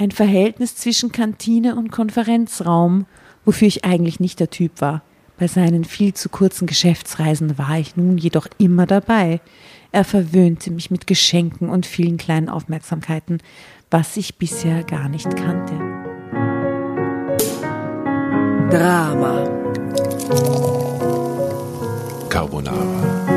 Ein 0.00 0.12
Verhältnis 0.12 0.76
zwischen 0.76 1.12
Kantine 1.12 1.76
und 1.76 1.92
Konferenzraum, 1.92 3.04
wofür 3.44 3.68
ich 3.68 3.84
eigentlich 3.84 4.18
nicht 4.18 4.40
der 4.40 4.48
Typ 4.48 4.80
war. 4.80 5.02
Bei 5.38 5.46
seinen 5.46 5.84
viel 5.84 6.14
zu 6.14 6.30
kurzen 6.30 6.66
Geschäftsreisen 6.66 7.58
war 7.58 7.78
ich 7.78 7.98
nun 7.98 8.16
jedoch 8.16 8.46
immer 8.56 8.86
dabei. 8.86 9.42
Er 9.92 10.04
verwöhnte 10.04 10.70
mich 10.70 10.90
mit 10.90 11.06
Geschenken 11.06 11.68
und 11.68 11.84
vielen 11.84 12.16
kleinen 12.16 12.48
Aufmerksamkeiten, 12.48 13.42
was 13.90 14.16
ich 14.16 14.38
bisher 14.38 14.84
gar 14.84 15.10
nicht 15.10 15.36
kannte. 15.36 15.74
Drama. 18.70 19.44
Carbonara. 22.30 23.36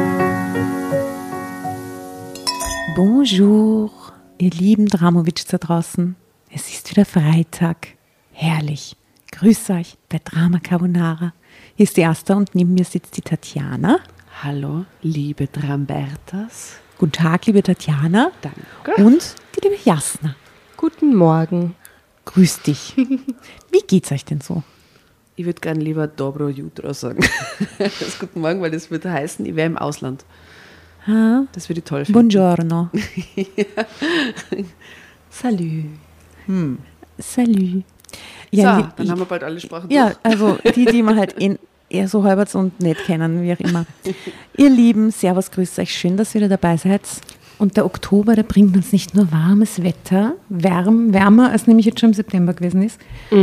Bonjour, 2.95 3.91
ihr 4.37 4.51
lieben 4.51 4.85
Dramowitsch 4.85 5.43
da 5.49 5.57
draußen. 5.57 6.15
Es 6.55 6.71
ist 6.71 6.91
wieder 6.91 7.03
Freitag. 7.03 7.87
Herrlich. 8.31 8.95
Grüß 9.31 9.71
euch 9.71 9.97
bei 10.07 10.19
Drama 10.23 10.59
Carbonara. 10.59 11.33
Hier 11.75 11.85
ist 11.85 11.97
die 11.97 12.05
Asta 12.05 12.35
und 12.35 12.53
neben 12.53 12.75
mir 12.75 12.85
sitzt 12.85 13.17
die 13.17 13.21
Tatjana. 13.21 13.97
Hallo, 14.43 14.85
liebe 15.01 15.47
Drambertas. 15.47 16.73
Guten 16.99 17.13
Tag, 17.13 17.47
liebe 17.47 17.63
Tatjana. 17.63 18.31
Danke. 18.41 19.03
Und 19.03 19.33
die 19.55 19.67
liebe 19.67 19.81
Jasna. 19.83 20.35
Guten 20.77 21.15
Morgen. 21.15 21.73
Grüß 22.25 22.61
dich. 22.61 22.93
Wie 23.71 23.81
geht's 23.87 24.11
euch 24.11 24.23
denn 24.23 24.41
so? 24.41 24.61
Ich 25.35 25.47
würde 25.47 25.59
gerne 25.59 25.79
lieber 25.79 26.05
Dobro 26.05 26.49
Jutra 26.49 26.93
sagen. 26.93 27.25
das 27.79 28.19
guten 28.19 28.41
Morgen, 28.41 28.61
weil 28.61 28.69
das 28.69 28.91
würde 28.91 29.11
heißen, 29.11 29.43
ich 29.43 29.55
wäre 29.55 29.65
im 29.65 29.79
Ausland. 29.79 30.23
Ha? 31.07 31.47
Das 31.51 31.67
würde 31.67 31.79
ich 31.79 31.85
toll 31.85 32.05
finden. 32.05 32.13
Buongiorno. 32.13 32.91
Salü. 35.31 35.31
Salut. 35.31 36.12
So, 36.47 37.41
Ja, 38.51 38.77
li- 38.77 38.85
dann 38.97 39.09
haben 39.09 39.19
wir 39.19 39.25
bald 39.25 39.43
alle 39.43 39.59
Sprachen 39.59 39.89
Ja, 39.89 40.05
durch. 40.05 40.17
also 40.23 40.57
die, 40.75 40.85
die 40.85 41.01
man 41.03 41.17
halt 41.17 41.33
in, 41.39 41.57
eher 41.89 42.07
so 42.07 42.23
halbwegs 42.23 42.55
und 42.55 42.79
nicht 42.79 43.03
kennen, 43.05 43.41
wie 43.43 43.53
auch 43.53 43.59
immer. 43.59 43.85
Ihr 44.57 44.69
Lieben, 44.69 45.11
Servus, 45.11 45.51
grüßt 45.51 45.79
euch. 45.79 45.93
Schön, 45.93 46.17
dass 46.17 46.33
ihr 46.35 46.41
wieder 46.41 46.49
dabei 46.49 46.77
seid. 46.77 47.01
Und 47.59 47.77
der 47.77 47.85
Oktober, 47.85 48.35
der 48.35 48.43
bringt 48.43 48.75
uns 48.75 48.91
nicht 48.91 49.13
nur 49.15 49.31
warmes 49.31 49.83
Wetter, 49.83 50.33
wärm, 50.49 51.13
wärmer, 51.13 51.51
als 51.51 51.67
nämlich 51.67 51.85
jetzt 51.85 51.99
schon 51.99 52.09
im 52.09 52.13
September 52.15 52.53
gewesen 52.53 52.81
ist, 52.81 52.99
äh, 53.31 53.35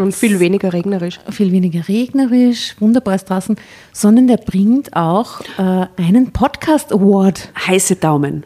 Und 0.00 0.14
viel 0.14 0.40
weniger 0.40 0.72
regnerisch. 0.72 1.20
viel 1.30 1.52
weniger 1.52 1.86
regnerisch, 1.88 2.74
wunderbar 2.80 3.14
ist 3.14 3.30
draußen, 3.30 3.56
sondern 3.92 4.26
der 4.26 4.38
bringt 4.38 4.94
auch 4.96 5.40
äh, 5.58 5.86
einen 5.96 6.32
Podcast 6.32 6.92
Award. 6.92 7.50
Heiße 7.66 7.96
Daumen. 7.96 8.44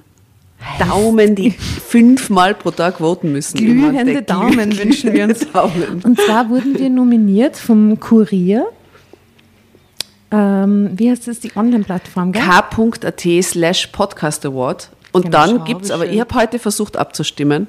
Daumen, 0.78 1.34
die 1.34 1.50
fünfmal 1.50 2.54
pro 2.54 2.70
Tag 2.70 2.98
voten 2.98 3.32
müssen. 3.32 3.58
Glühende 3.58 4.22
Daumen 4.22 4.54
glühende 4.54 4.78
wünschen 4.78 5.12
wir 5.12 5.24
uns. 5.24 5.50
Daumen. 5.52 6.02
Und 6.04 6.20
zwar 6.20 6.48
wurden 6.50 6.78
wir 6.78 6.90
nominiert 6.90 7.56
vom 7.56 7.98
Kurier. 8.00 8.66
Ähm, 10.30 10.90
wie 10.94 11.10
heißt 11.10 11.28
das, 11.28 11.40
die 11.40 11.52
Online-Plattform? 11.56 12.32
k.at 12.32 13.26
slash 13.42 13.86
Podcast 13.88 14.44
Award. 14.44 14.90
Und 15.12 15.26
Genau, 15.26 15.46
dann 15.46 15.64
gibt 15.64 15.84
es, 15.84 15.90
aber 15.90 16.06
ich 16.06 16.20
habe 16.20 16.34
heute 16.34 16.58
versucht 16.58 16.96
abzustimmen. 16.96 17.68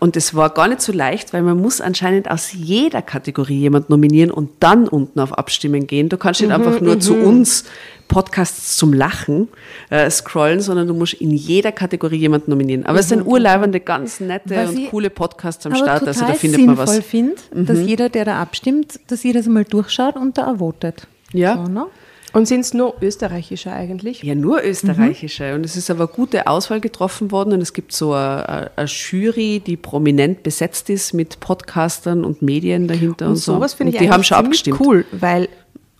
Und 0.00 0.16
es 0.16 0.32
war 0.34 0.50
gar 0.50 0.68
nicht 0.68 0.80
so 0.80 0.92
leicht, 0.92 1.32
weil 1.32 1.42
man 1.42 1.60
muss 1.60 1.80
anscheinend 1.80 2.30
aus 2.30 2.52
jeder 2.52 3.02
Kategorie 3.02 3.58
jemand 3.58 3.90
nominieren 3.90 4.30
und 4.30 4.50
dann 4.60 4.86
unten 4.86 5.18
auf 5.18 5.32
Abstimmen 5.36 5.88
gehen. 5.88 6.08
Du 6.08 6.16
kannst 6.16 6.40
nicht 6.40 6.50
Mhm, 6.50 6.54
einfach 6.54 6.80
nur 6.80 7.00
zu 7.00 7.14
uns 7.16 7.64
Podcasts 8.06 8.76
zum 8.76 8.92
Lachen 8.92 9.48
äh, 9.90 10.08
scrollen, 10.08 10.60
sondern 10.60 10.86
du 10.86 10.94
musst 10.94 11.14
in 11.14 11.32
jeder 11.32 11.72
Kategorie 11.72 12.16
jemanden 12.16 12.50
nominieren. 12.52 12.86
Aber 12.86 13.00
es 13.00 13.08
sind 13.08 13.26
urleibende, 13.26 13.80
ganz 13.80 14.20
nette 14.20 14.54
Mhm, 14.54 14.56
Was 14.58 14.70
und 14.70 14.78
ich 14.78 14.90
coole 14.90 15.10
Podcasts 15.10 15.66
am 15.66 15.74
Start, 15.74 16.06
also 16.06 16.24
da 16.24 16.32
findet 16.34 16.60
man 16.64 16.76
sinnvoll 16.76 16.96
was. 16.98 17.04
finde, 17.04 17.34
dass 17.52 17.78
jeder, 17.80 18.08
der 18.08 18.24
da 18.24 18.40
abstimmt, 18.40 19.00
dass 19.08 19.24
jeder 19.24 19.40
das 19.40 19.48
mal 19.48 19.64
durchschaut 19.64 20.14
und 20.16 20.38
da 20.38 20.52
auch 20.52 20.58
votet. 20.58 21.06
Ja. 21.32 21.56
So, 21.56 21.70
ne? 21.70 21.86
Und 22.32 22.46
sind 22.46 22.60
es 22.60 22.74
nur 22.74 22.94
österreichische 23.00 23.72
eigentlich? 23.72 24.22
Ja, 24.22 24.34
nur 24.34 24.62
österreichische. 24.62 25.54
Und 25.54 25.64
es 25.64 25.76
ist 25.76 25.90
aber 25.90 26.06
gute 26.08 26.46
Auswahl 26.46 26.80
getroffen 26.80 27.30
worden. 27.30 27.52
Und 27.54 27.60
es 27.62 27.72
gibt 27.72 27.92
so 27.92 28.12
eine, 28.12 28.70
eine 28.76 28.86
Jury, 28.86 29.60
die 29.64 29.76
prominent 29.76 30.42
besetzt 30.42 30.90
ist 30.90 31.14
mit 31.14 31.40
Podcastern 31.40 32.24
und 32.24 32.42
Medien 32.42 32.86
dahinter 32.86 33.26
und, 33.26 33.32
Und 33.32 33.36
so. 33.38 33.54
sowas 33.54 33.74
finde 33.74 33.90
Und 33.90 33.94
ich 33.94 34.00
die 34.00 34.08
haben 34.08 34.16
eigentlich 34.16 34.26
schon 34.28 34.36
abgestimmt. 34.38 34.80
cool, 34.80 35.04
weil 35.12 35.48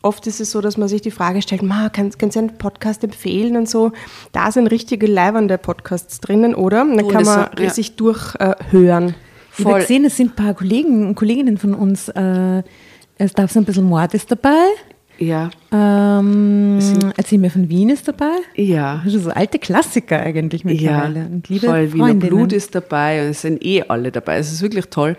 oft 0.02 0.26
ist 0.26 0.40
es 0.40 0.50
so, 0.50 0.60
dass 0.60 0.76
man 0.76 0.88
sich 0.88 1.00
die 1.02 1.10
Frage 1.10 1.42
stellt, 1.42 1.62
Ma, 1.62 1.88
kannst, 1.88 2.18
kannst 2.18 2.36
du 2.36 2.40
einen 2.40 2.56
Podcast 2.58 3.02
empfehlen 3.04 3.56
und 3.56 3.68
so. 3.68 3.92
Da 4.32 4.52
sind 4.52 4.66
richtige 4.68 5.06
leibernde 5.06 5.58
Podcasts 5.58 6.20
drinnen, 6.20 6.54
oder? 6.54 6.82
Und 6.82 6.96
dann 6.98 7.06
Und 7.06 7.12
kann 7.12 7.24
man 7.24 7.48
so- 7.56 7.62
ja. 7.62 7.70
sich 7.70 7.96
durchhören. 7.96 9.14
Ich 9.56 9.64
habe 9.64 9.80
gesehen, 9.80 10.04
es 10.04 10.16
sind 10.16 10.32
ein 10.32 10.36
paar 10.44 10.54
Kollegen 10.54 11.08
und 11.08 11.14
Kolleginnen 11.16 11.58
von 11.58 11.74
uns, 11.74 12.08
äh, 12.10 12.62
es 13.18 13.32
darf 13.32 13.50
so 13.50 13.58
ein 13.58 13.64
bisschen 13.64 13.84
Mord 13.84 14.14
ist 14.14 14.30
dabei. 14.30 14.66
Ja, 15.18 15.50
Ähm, 15.72 16.78
Erzähl 17.16 17.38
mir 17.38 17.50
von 17.50 17.68
Wien 17.68 17.90
ist 17.90 18.06
dabei. 18.08 18.30
ja. 18.54 19.02
Also 19.04 19.18
so 19.18 19.30
alte 19.30 19.58
Klassiker 19.58 20.20
eigentlich 20.20 20.62
Ja, 20.62 20.70
mittlerweile. 20.70 21.26
und 21.32 21.48
liebe 21.48 21.66
voll. 21.66 21.92
Wiener. 21.92 22.14
Blut 22.14 22.52
ist 22.52 22.74
dabei 22.74 23.22
und 23.24 23.30
es 23.30 23.42
sind 23.42 23.64
eh 23.64 23.82
alle 23.88 24.12
dabei. 24.12 24.38
Es 24.38 24.52
ist 24.52 24.62
wirklich 24.62 24.86
toll. 24.86 25.16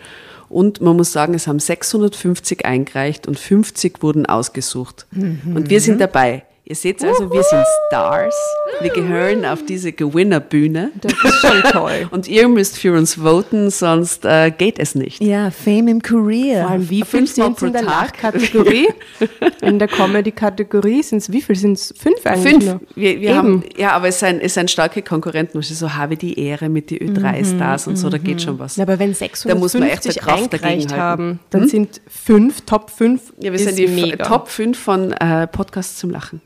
Und 0.47 0.81
man 0.81 0.95
muss 0.95 1.11
sagen, 1.11 1.33
es 1.35 1.47
haben 1.47 1.59
650 1.59 2.65
eingereicht 2.65 3.27
und 3.27 3.37
50 3.37 4.01
wurden 4.01 4.25
ausgesucht. 4.25 5.05
Mhm. 5.11 5.55
Und 5.55 5.69
wir 5.69 5.79
sind 5.81 6.01
dabei. 6.01 6.43
Ihr 6.71 6.75
seht 6.75 7.03
also, 7.03 7.31
wir 7.31 7.41
sind 7.41 7.65
Stars. 7.87 8.35
Wir 8.81 8.91
gehören 8.91 9.43
auf 9.43 9.65
diese 9.65 9.91
Gewinnerbühne. 9.91 10.91
Das 11.01 11.13
ist 11.13 11.41
schon 11.41 11.63
toll. 11.71 12.07
Und 12.11 12.27
ihr 12.27 12.47
müsst 12.47 12.77
für 12.77 12.95
uns 12.95 13.15
voten, 13.15 13.71
sonst 13.71 14.23
äh, 14.23 14.51
geht 14.51 14.77
es 14.77 14.93
nicht. 14.93 15.19
Ja, 15.19 15.49
Fame 15.49 15.87
im 15.87 16.01
Career. 16.03 16.61
Vor 16.61 16.71
allem, 16.73 16.89
wie 16.91 17.01
Fünfmal 17.01 17.27
sind 17.27 17.57
es 17.57 17.63
in 17.63 17.71
pro 17.71 17.73
der 17.73 17.87
Tag. 17.87 18.21
Lachkategorie? 18.21 18.87
in 19.63 19.79
der 19.79 19.87
Comedy-Kategorie 19.87 21.01
sind 21.01 21.17
es, 21.17 21.31
wie 21.31 21.41
viel 21.41 21.55
sind 21.55 21.73
es? 21.73 21.91
Fünf 21.97 22.23
eigentlich 22.23 22.53
Fünf. 22.53 22.65
nur? 22.65 22.81
Wir, 22.93 23.19
wir 23.19 23.35
haben, 23.35 23.63
ja, 23.75 23.93
aber 23.93 24.09
es 24.09 24.19
sind, 24.19 24.39
es 24.39 24.53
sind 24.53 24.69
starke 24.69 25.01
Konkurrenten. 25.01 25.57
Es 25.57 25.71
ist 25.71 25.79
so 25.79 25.95
habe 25.95 26.17
die 26.17 26.39
Ehre 26.39 26.69
mit 26.69 26.91
die 26.91 26.99
Ö3-Stars 27.01 27.87
und 27.87 27.95
so, 27.95 28.11
da 28.11 28.19
geht 28.19 28.43
schon 28.43 28.59
was. 28.59 28.75
Ja, 28.75 28.83
aber 28.83 28.99
wenn 28.99 29.15
Da 29.17 29.55
muss 29.55 29.73
man 29.73 29.89
echt 29.89 30.03
650 30.03 30.21
eine 30.21 30.21
Kraft 30.21 30.53
dagegen 30.53 30.81
eingereicht 30.81 31.01
haben, 31.01 31.39
dann 31.49 31.67
sind 31.67 31.99
fünf, 32.07 32.61
Top 32.61 32.91
5 32.91 33.33
Ja, 33.39 33.45
wir 33.45 33.53
ist 33.53 33.63
sind 33.63 33.79
die 33.79 33.87
mega. 33.87 34.23
Top 34.23 34.49
5 34.49 34.77
von 34.77 35.13
äh, 35.13 35.47
Podcasts 35.47 35.97
zum 35.97 36.11
Lachen. 36.11 36.41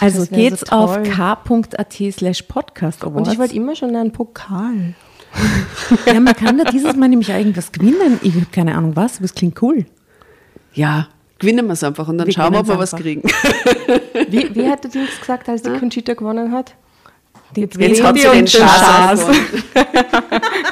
Also 0.00 0.20
das 0.20 0.30
wär 0.30 0.38
so 0.38 0.50
geht's 0.50 0.72
auf 0.72 1.02
k.at 1.02 1.92
slash 2.12 2.42
podcast 2.42 3.04
Und 3.04 3.28
ich 3.28 3.38
wollte 3.38 3.54
immer 3.54 3.74
schon 3.74 3.94
einen 3.94 4.12
Pokal. 4.12 4.94
ja, 6.06 6.20
man 6.20 6.34
kann 6.34 6.58
da 6.58 6.64
dieses 6.64 6.96
Mal 6.96 7.08
nämlich 7.08 7.30
irgendwas 7.30 7.72
gewinnen. 7.72 8.20
Ich 8.22 8.34
habe 8.34 8.46
keine 8.52 8.76
Ahnung 8.76 8.94
was, 8.94 9.16
aber 9.16 9.24
es 9.24 9.34
klingt 9.34 9.60
cool. 9.62 9.84
Ja, 10.74 11.08
gewinnen 11.38 11.66
wir 11.66 11.72
es 11.72 11.82
einfach 11.82 12.08
und 12.08 12.18
dann 12.18 12.26
Wir 12.26 12.34
schauen 12.34 12.52
wir, 12.52 12.60
ob 12.60 12.68
wir 12.68 12.76
gewinnen's 12.76 12.92
was 12.92 12.94
einfach. 12.94 13.04
kriegen. 13.04 14.30
Wie, 14.30 14.54
wie 14.54 14.68
hat 14.68 14.84
der 14.84 14.90
Dings 14.92 15.18
gesagt, 15.18 15.48
als 15.48 15.62
die 15.62 15.70
Conchita 15.70 16.14
gewonnen 16.14 16.52
hat? 16.52 16.74
Jetzt 17.56 17.76
Jetzt 17.78 18.02
hat 18.02 18.16
sie 18.16 18.22
ihr 18.22 18.32
den 18.32 18.46
Schaß. 18.46 18.80
Schaß. 18.80 19.26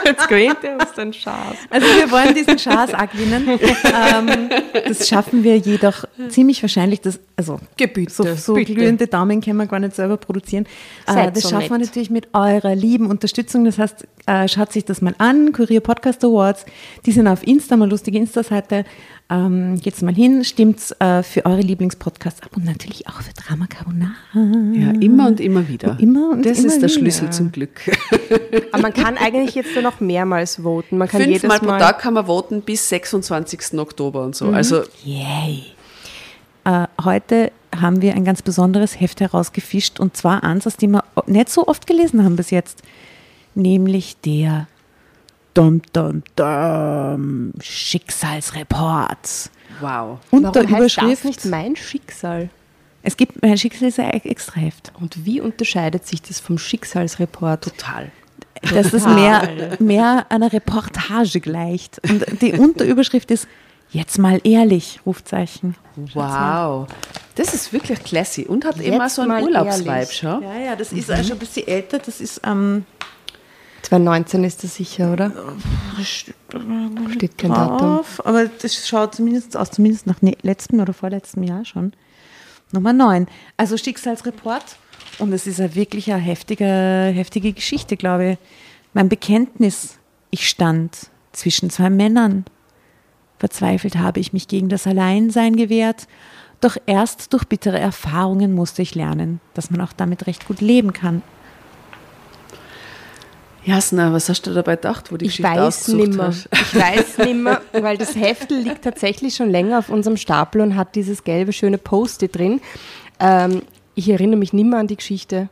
Jetzt 0.04 0.28
gewinnt 0.28 0.58
er 0.62 0.74
uns 0.74 0.92
den 0.92 1.12
Schaß. 1.12 1.56
Also 1.70 1.86
wir 1.86 2.10
wollen 2.10 2.34
diesen 2.34 2.58
Schaß 2.58 2.94
auch 2.94 3.10
gewinnen. 3.10 3.48
ähm, 3.48 4.50
das 4.88 5.08
schaffen 5.08 5.44
wir 5.44 5.56
jedoch 5.58 6.04
ziemlich 6.28 6.62
wahrscheinlich. 6.62 7.00
Das, 7.00 7.20
also 7.36 7.60
Gebiete, 7.76 8.12
so, 8.12 8.24
so 8.34 8.54
bitte. 8.54 8.74
glühende 8.74 9.06
Daumen 9.06 9.40
können 9.40 9.58
wir 9.58 9.66
gar 9.66 9.78
nicht 9.78 9.94
selber 9.94 10.16
produzieren. 10.16 10.66
Äh, 11.06 11.30
das 11.30 11.44
so 11.44 11.50
schaffen 11.50 11.70
wir 11.70 11.78
nett. 11.78 11.88
natürlich 11.88 12.10
mit 12.10 12.28
eurer 12.34 12.74
lieben 12.74 13.06
Unterstützung. 13.06 13.64
Das 13.64 13.78
heißt, 13.78 14.06
äh, 14.26 14.48
schaut 14.48 14.72
sich 14.72 14.84
das 14.84 15.00
mal 15.02 15.14
an. 15.18 15.52
Kurier 15.52 15.80
Podcast 15.80 16.24
Awards. 16.24 16.64
Die 17.06 17.12
sind 17.12 17.28
auf 17.28 17.46
Insta, 17.46 17.76
mal 17.76 17.88
lustige 17.88 18.18
Insta-Seite. 18.18 18.84
Ähm, 19.30 19.80
geht's 19.80 20.02
mal 20.02 20.14
hin, 20.14 20.44
stimmt's 20.44 20.90
äh, 21.00 21.22
für 21.22 21.46
eure 21.46 21.60
Lieblingspodcasts 21.60 22.42
ab 22.42 22.50
und 22.54 22.64
natürlich 22.64 23.08
auch 23.08 23.22
für 23.22 23.32
Drama 23.32 23.66
Carbonara. 23.66 24.12
Ja, 24.34 24.90
immer 25.00 25.28
und 25.28 25.40
immer 25.40 25.68
wieder. 25.68 25.96
Immer 26.00 26.30
und 26.32 26.44
das 26.44 26.58
immer 26.58 26.68
ist 26.68 26.82
der 26.82 26.90
wieder. 26.90 27.00
Schlüssel 27.00 27.30
zum 27.30 27.50
Glück. 27.50 27.80
Aber 28.72 28.82
man 28.82 28.92
kann 28.92 29.16
eigentlich 29.16 29.54
jetzt 29.54 29.74
nur 29.74 29.82
noch 29.82 30.00
mehrmals 30.00 30.62
voten. 30.62 30.98
Man 30.98 31.08
kann 31.08 31.22
jedes 31.22 31.40
Fünfmal 31.40 31.60
pro 31.60 31.78
Tag 31.78 31.98
kann 32.00 32.14
man 32.14 32.26
voten 32.26 32.60
bis 32.62 32.88
26. 32.88 33.78
Oktober 33.78 34.24
und 34.24 34.36
so. 34.36 34.48
Also 34.48 34.82
Yay. 35.04 35.64
Äh, 36.64 36.86
heute 37.02 37.52
haben 37.74 38.02
wir 38.02 38.14
ein 38.14 38.24
ganz 38.24 38.42
besonderes 38.42 39.00
Heft 39.00 39.20
herausgefischt 39.20 39.98
und 39.98 40.16
zwar 40.16 40.44
eins, 40.44 40.66
aus 40.66 40.76
dem 40.76 40.92
wir 40.92 41.04
nicht 41.26 41.48
so 41.48 41.66
oft 41.66 41.86
gelesen 41.86 42.22
haben 42.24 42.36
bis 42.36 42.50
jetzt, 42.50 42.82
nämlich 43.54 44.16
der 44.20 44.68
Dum 45.54 45.82
Dum 45.92 46.22
Dum 46.36 47.52
Schicksalsreport. 47.60 49.50
wow. 49.80 50.18
Und 50.30 50.44
Warum 50.44 50.52
der 50.52 50.62
heißt 50.62 50.72
das 50.72 51.04
Überschrift, 51.04 51.24
nicht 51.24 51.44
mein 51.46 51.76
Schicksal? 51.76 52.48
es 53.02 53.16
gibt 53.16 53.42
ein 53.42 53.58
Schicksal 53.58 53.88
ist 53.88 53.98
ein 53.98 54.10
extra 54.10 54.60
Heft. 54.60 54.92
Und 55.00 55.24
wie 55.24 55.40
unterscheidet 55.40 56.06
sich 56.06 56.22
das 56.22 56.40
vom 56.40 56.58
Schicksalsreport? 56.58 57.64
Total. 57.64 58.10
Das 58.62 58.92
ist 58.94 59.08
mehr, 59.08 59.76
mehr 59.80 60.26
einer 60.28 60.52
Reportage 60.52 61.40
gleicht. 61.40 62.00
Und 62.08 62.24
die 62.40 62.52
Unterüberschrift 62.52 63.30
ist 63.32 63.48
Jetzt 63.92 64.18
mal 64.18 64.40
ehrlich, 64.42 65.00
Rufzeichen. 65.04 65.76
Wow. 66.14 66.86
Das 67.34 67.52
ist 67.52 67.74
wirklich 67.74 68.02
classy 68.02 68.46
und 68.46 68.64
hat 68.64 68.76
Jetzt 68.78 68.86
immer 68.86 69.08
so 69.10 69.20
einen 69.20 69.44
Urlaubsvibe 69.44 70.06
schon. 70.10 70.42
Ja, 70.42 70.58
ja, 70.58 70.76
das 70.76 70.92
ist 70.92 71.10
auch 71.10 71.22
schon 71.22 71.32
ein 71.32 71.38
bisschen 71.38 71.66
älter. 71.66 71.98
Das 71.98 72.20
ist, 72.20 72.40
ähm, 72.44 72.86
2019 73.82 74.44
ist 74.44 74.64
das 74.64 74.76
sicher, 74.76 75.12
oder? 75.12 75.32
Steht 76.02 77.36
kein 77.36 77.50
Datum. 77.50 78.00
aber 78.24 78.46
das 78.46 78.86
schaut 78.86 79.14
zumindest 79.16 79.56
aus, 79.56 79.70
zumindest 79.70 80.06
nach 80.06 80.22
ne 80.22 80.36
letztem 80.42 80.80
oder 80.80 80.92
vorletztem 80.92 81.42
Jahr 81.42 81.64
schon. 81.64 81.92
Nummer 82.70 82.92
9. 82.92 83.26
Also 83.56 83.76
Schicksalsreport. 83.76 84.76
Und 85.18 85.32
es 85.32 85.46
ist 85.46 85.60
eine 85.60 85.74
wirklich 85.74 86.12
eine 86.12 86.22
heftige, 86.22 86.64
heftige 86.64 87.52
Geschichte, 87.52 87.96
glaube 87.96 88.32
ich. 88.32 88.38
Mein 88.94 89.08
Bekenntnis. 89.08 89.98
Ich 90.30 90.48
stand 90.48 91.10
zwischen 91.32 91.68
zwei 91.68 91.90
Männern. 91.90 92.46
Verzweifelt 93.38 93.96
habe 93.96 94.20
ich 94.20 94.32
mich 94.32 94.48
gegen 94.48 94.68
das 94.68 94.86
Alleinsein 94.86 95.56
gewehrt. 95.56 96.06
Doch 96.60 96.76
erst 96.86 97.32
durch 97.32 97.44
bittere 97.44 97.78
Erfahrungen 97.78 98.54
musste 98.54 98.82
ich 98.82 98.94
lernen, 98.94 99.40
dass 99.52 99.70
man 99.70 99.80
auch 99.80 99.92
damit 99.92 100.26
recht 100.26 100.46
gut 100.46 100.60
leben 100.60 100.92
kann. 100.92 101.22
Jasna, 103.64 104.12
was 104.12 104.28
hast 104.28 104.46
du 104.46 104.52
dabei 104.52 104.76
gedacht, 104.76 105.12
wo 105.12 105.16
die 105.16 105.26
Ich 105.26 105.36
Geschichte 105.36 105.60
weiß 105.60 105.88
nimmer. 105.88 106.26
hast? 106.28 106.48
Ich 106.52 106.74
weiß 106.74 107.18
nimmer, 107.26 107.60
weil 107.72 107.96
das 107.96 108.16
Heftel 108.16 108.58
liegt 108.58 108.82
tatsächlich 108.82 109.34
schon 109.36 109.50
länger 109.50 109.78
auf 109.78 109.88
unserem 109.88 110.16
Stapel 110.16 110.60
und 110.60 110.74
hat 110.76 110.94
dieses 110.96 111.22
gelbe 111.24 111.52
schöne 111.52 111.78
Post-it 111.78 112.34
drin. 112.36 112.60
Ähm, 113.20 113.62
ich 113.94 114.08
erinnere 114.08 114.38
mich 114.38 114.52
nimmer 114.52 114.78
an 114.78 114.86
die 114.86 114.96
Geschichte. 114.96 115.48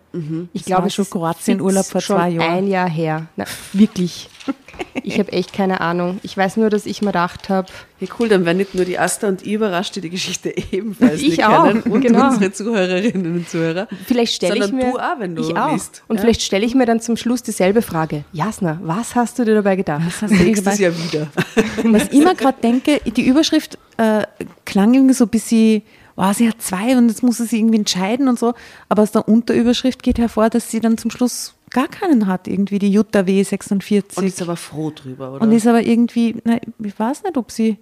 Ich 0.54 0.62
Das 0.62 0.66
glaube, 0.66 0.90
schon 0.90 1.08
Kroatienurlaub 1.08 1.84
vor 1.84 2.00
zwei 2.00 2.30
Jahren. 2.30 2.50
Ein 2.50 2.66
Jahr 2.68 2.88
her. 2.88 3.26
Na, 3.36 3.44
wirklich. 3.74 4.28
Ich 5.02 5.18
habe 5.18 5.32
echt 5.32 5.52
keine 5.52 5.80
Ahnung. 5.80 6.18
Ich 6.22 6.36
weiß 6.36 6.56
nur, 6.56 6.68
dass 6.68 6.84
ich 6.84 7.00
mir 7.00 7.08
gedacht 7.08 7.48
habe, 7.48 7.68
Ja, 8.00 8.08
cool, 8.18 8.28
dann 8.28 8.44
werden 8.44 8.58
nicht 8.58 8.74
nur 8.74 8.84
die 8.84 8.98
Asta 8.98 9.28
und 9.28 9.42
ich 9.46 9.52
überrascht, 9.52 9.94
die 9.96 10.00
die 10.00 10.10
Geschichte 10.10 10.52
ebenfalls 10.72 11.20
Ich 11.20 11.28
nicht 11.30 11.44
auch, 11.44 11.64
kennen 11.66 11.82
und 11.82 12.00
genau. 12.00 12.28
unsere 12.28 12.50
Zuhörerinnen 12.52 13.34
und 13.36 13.48
Zuhörer. 13.48 13.88
vielleicht 14.06 14.34
stelle 14.34 14.56
ich 14.56 14.62
Sondern 14.64 14.78
mir. 14.86 14.92
du 14.92 14.98
auch, 14.98 15.18
wenn 15.20 15.36
du 15.36 15.42
ich 15.42 15.56
auch. 15.56 15.72
liest. 15.72 16.02
Und 16.08 16.16
Ja. 16.16 16.22
vielleicht 16.22 16.42
stelle 16.42 16.64
ich 16.66 16.74
mir 16.74 16.86
dann 16.86 17.00
zum 17.00 17.16
Schluss 17.16 17.42
dieselbe 17.42 17.82
Frage. 17.82 18.24
Jasna, 18.32 18.78
was 18.82 19.14
hast 19.14 19.38
du 19.38 19.44
dir 19.44 19.54
dabei 19.54 19.76
gedacht? 19.76 20.02
Was 20.06 20.22
hast 20.22 20.32
du 20.32 20.44
dir 20.44 20.52
gedacht? 20.52 20.78
Jahr 20.78 20.92
wieder. 20.96 21.28
Was 21.84 22.04
ich 22.04 22.12
immer 22.20 22.34
gerade 22.34 22.58
denke, 22.62 23.00
die 23.04 23.26
Überschrift 23.26 23.78
äh, 23.96 24.22
klang 24.64 24.92
irgendwie 24.94 25.14
so 25.14 25.24
ein 25.24 25.28
bisschen, 25.30 25.82
oh, 26.16 26.32
sie 26.32 26.48
hat 26.48 26.60
zwei 26.60 26.96
und 26.96 27.08
jetzt 27.08 27.22
muss 27.22 27.36
sie 27.38 27.44
sich 27.46 27.58
irgendwie 27.60 27.78
entscheiden 27.78 28.28
und 28.28 28.38
so. 28.38 28.54
Aber 28.88 29.02
aus 29.02 29.12
der 29.12 29.28
Unterüberschrift 29.28 30.02
geht 30.02 30.18
hervor, 30.18 30.50
dass 30.50 30.70
sie 30.70 30.80
dann 30.80 30.98
zum 30.98 31.10
Schluss 31.10 31.54
gar 31.70 31.88
keinen 31.88 32.26
hat, 32.26 32.48
irgendwie 32.48 32.78
die 32.78 32.90
Jutta 32.90 33.20
W46. 33.20 34.18
Und 34.18 34.26
ist 34.26 34.42
aber 34.42 34.56
froh 34.56 34.90
drüber, 34.90 35.34
oder? 35.34 35.42
Und 35.42 35.52
ist 35.52 35.66
aber 35.66 35.82
irgendwie, 35.82 36.36
na, 36.44 36.58
ich 36.82 36.98
weiß 36.98 37.22
nicht, 37.22 37.36
ob 37.36 37.50
sie, 37.50 37.78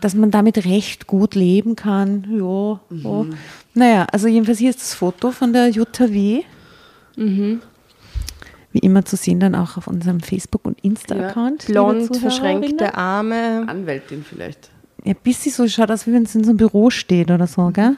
dass 0.00 0.14
man 0.14 0.30
damit 0.30 0.64
recht 0.64 1.06
gut 1.06 1.34
leben 1.34 1.76
kann. 1.76 2.26
Ja, 2.30 2.80
ja. 2.90 3.26
Naja, 3.74 4.06
also 4.12 4.28
jedenfalls 4.28 4.58
hier 4.58 4.70
ist 4.70 4.80
das 4.80 4.94
Foto 4.94 5.30
von 5.30 5.52
der 5.52 5.68
Jutta 5.68 6.10
W. 6.10 6.42
Wie 7.16 8.78
immer 8.80 9.04
zu 9.04 9.16
sehen 9.16 9.38
dann 9.38 9.54
auch 9.54 9.76
auf 9.76 9.86
unserem 9.86 10.18
Facebook- 10.20 10.66
und 10.66 10.80
Insta-Account. 10.80 11.68
liebe 11.68 11.80
Blond, 11.80 12.16
verschränkte 12.16 12.94
Arme. 12.96 13.64
Anwältin 13.68 14.24
vielleicht. 14.28 14.68
Ja, 15.04 15.12
ein 15.12 15.18
bisschen 15.22 15.52
so 15.52 15.68
schaut 15.68 15.90
aus, 15.92 16.06
wie 16.06 16.12
wenn 16.12 16.26
sie 16.26 16.38
in 16.38 16.44
so 16.44 16.50
einem 16.50 16.56
Büro 16.56 16.90
steht 16.90 17.30
oder 17.30 17.46
so, 17.46 17.70
gell? 17.72 17.96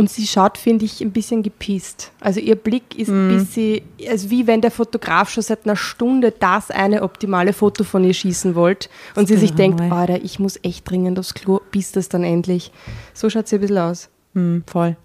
Und 0.00 0.08
sie 0.08 0.26
schaut, 0.26 0.56
finde 0.56 0.86
ich, 0.86 1.02
ein 1.02 1.12
bisschen 1.12 1.42
gepisst. 1.42 2.10
Also 2.20 2.40
ihr 2.40 2.56
Blick 2.56 2.98
ist 2.98 3.10
ein 3.10 3.28
bisschen, 3.28 3.82
also 4.08 4.30
wie 4.30 4.46
wenn 4.46 4.62
der 4.62 4.70
Fotograf 4.70 5.28
schon 5.28 5.42
seit 5.42 5.66
einer 5.66 5.76
Stunde 5.76 6.32
das 6.32 6.70
eine 6.70 7.02
optimale 7.02 7.52
Foto 7.52 7.84
von 7.84 8.02
ihr 8.02 8.14
schießen 8.14 8.54
wollte 8.54 8.88
und 9.14 9.28
sie 9.28 9.36
sich 9.36 9.52
denkt. 9.52 9.78
Alter, 9.78 10.24
ich 10.24 10.38
muss 10.38 10.58
echt 10.62 10.88
dringend 10.88 11.18
aufs 11.18 11.34
Klo, 11.34 11.60
bis 11.70 11.92
das 11.92 12.08
dann 12.08 12.24
endlich. 12.24 12.72
So 13.12 13.28
schaut 13.28 13.46
sie 13.46 13.56
ein 13.56 13.60
bisschen 13.60 13.76
aus. 13.76 14.08
Hm, 14.32 14.64
voll. 14.66 14.96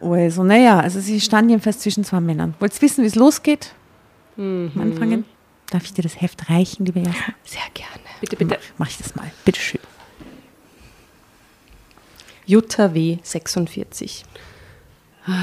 Also, 0.00 0.44
naja, 0.44 0.78
also 0.78 1.00
sie 1.00 1.20
stand 1.20 1.50
jedenfalls 1.50 1.80
zwischen 1.80 2.04
zwei 2.04 2.20
Männern. 2.20 2.54
Wolltest 2.60 2.80
wissen, 2.80 3.02
wie 3.02 3.08
es 3.08 3.16
losgeht? 3.16 3.74
Anfangen? 4.36 5.24
Darf 5.72 5.82
ich 5.82 5.94
dir 5.94 6.02
das 6.02 6.20
Heft 6.20 6.48
reichen, 6.48 6.86
liebe 6.86 7.00
Jasmin? 7.00 7.34
Sehr 7.42 7.60
gerne. 7.74 7.90
Bitte, 8.20 8.36
bitte. 8.36 8.50
Mach, 8.54 8.86
mach 8.86 8.88
ich 8.88 8.98
das 8.98 9.16
mal. 9.16 9.32
Bitteschön. 9.44 9.80
Jutta 12.48 12.94
W. 12.94 13.18
46. 13.22 14.24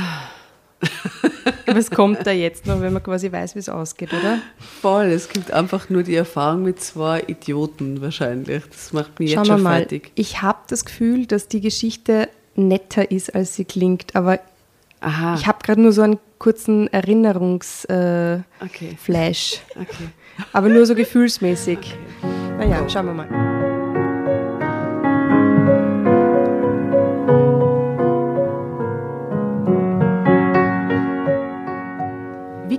Was 1.67 1.91
kommt 1.91 2.25
da 2.25 2.31
jetzt 2.31 2.65
noch, 2.65 2.81
wenn 2.81 2.93
man 2.93 3.03
quasi 3.03 3.31
weiß, 3.31 3.53
wie 3.53 3.59
es 3.59 3.69
ausgeht, 3.69 4.11
oder? 4.11 4.39
Voll, 4.81 5.05
es 5.05 5.29
gibt 5.29 5.51
einfach 5.51 5.89
nur 5.89 6.01
die 6.01 6.15
Erfahrung 6.15 6.63
mit 6.63 6.79
zwei 6.81 7.21
Idioten 7.27 8.01
wahrscheinlich. 8.01 8.63
Das 8.71 8.91
macht 8.91 9.19
mich 9.19 9.33
Schauen 9.33 9.43
jetzt 9.43 9.51
wir 9.51 9.57
schon 9.57 9.63
mal. 9.63 9.77
fertig. 9.81 10.11
Ich 10.15 10.41
habe 10.41 10.57
das 10.67 10.83
Gefühl, 10.83 11.27
dass 11.27 11.47
die 11.47 11.61
Geschichte 11.61 12.27
netter 12.55 13.11
ist, 13.11 13.35
als 13.35 13.53
sie 13.53 13.65
klingt, 13.65 14.15
aber 14.15 14.39
Aha, 15.01 15.35
ich 15.35 15.45
habe 15.45 15.59
gerade 15.61 15.81
nur 15.81 15.91
so 15.91 16.01
einen 16.01 16.17
kurzen 16.39 16.91
Erinnerungsflash. 16.91 17.85
Äh, 17.87 18.63
okay, 18.65 18.97
okay. 19.79 20.07
Aber 20.53 20.69
nur 20.69 20.87
so 20.87 20.95
gefühlsmäßig. 20.95 21.77
Naja, 22.57 22.89
schauen 22.89 23.05
wir 23.05 23.13
mal. 23.13 23.54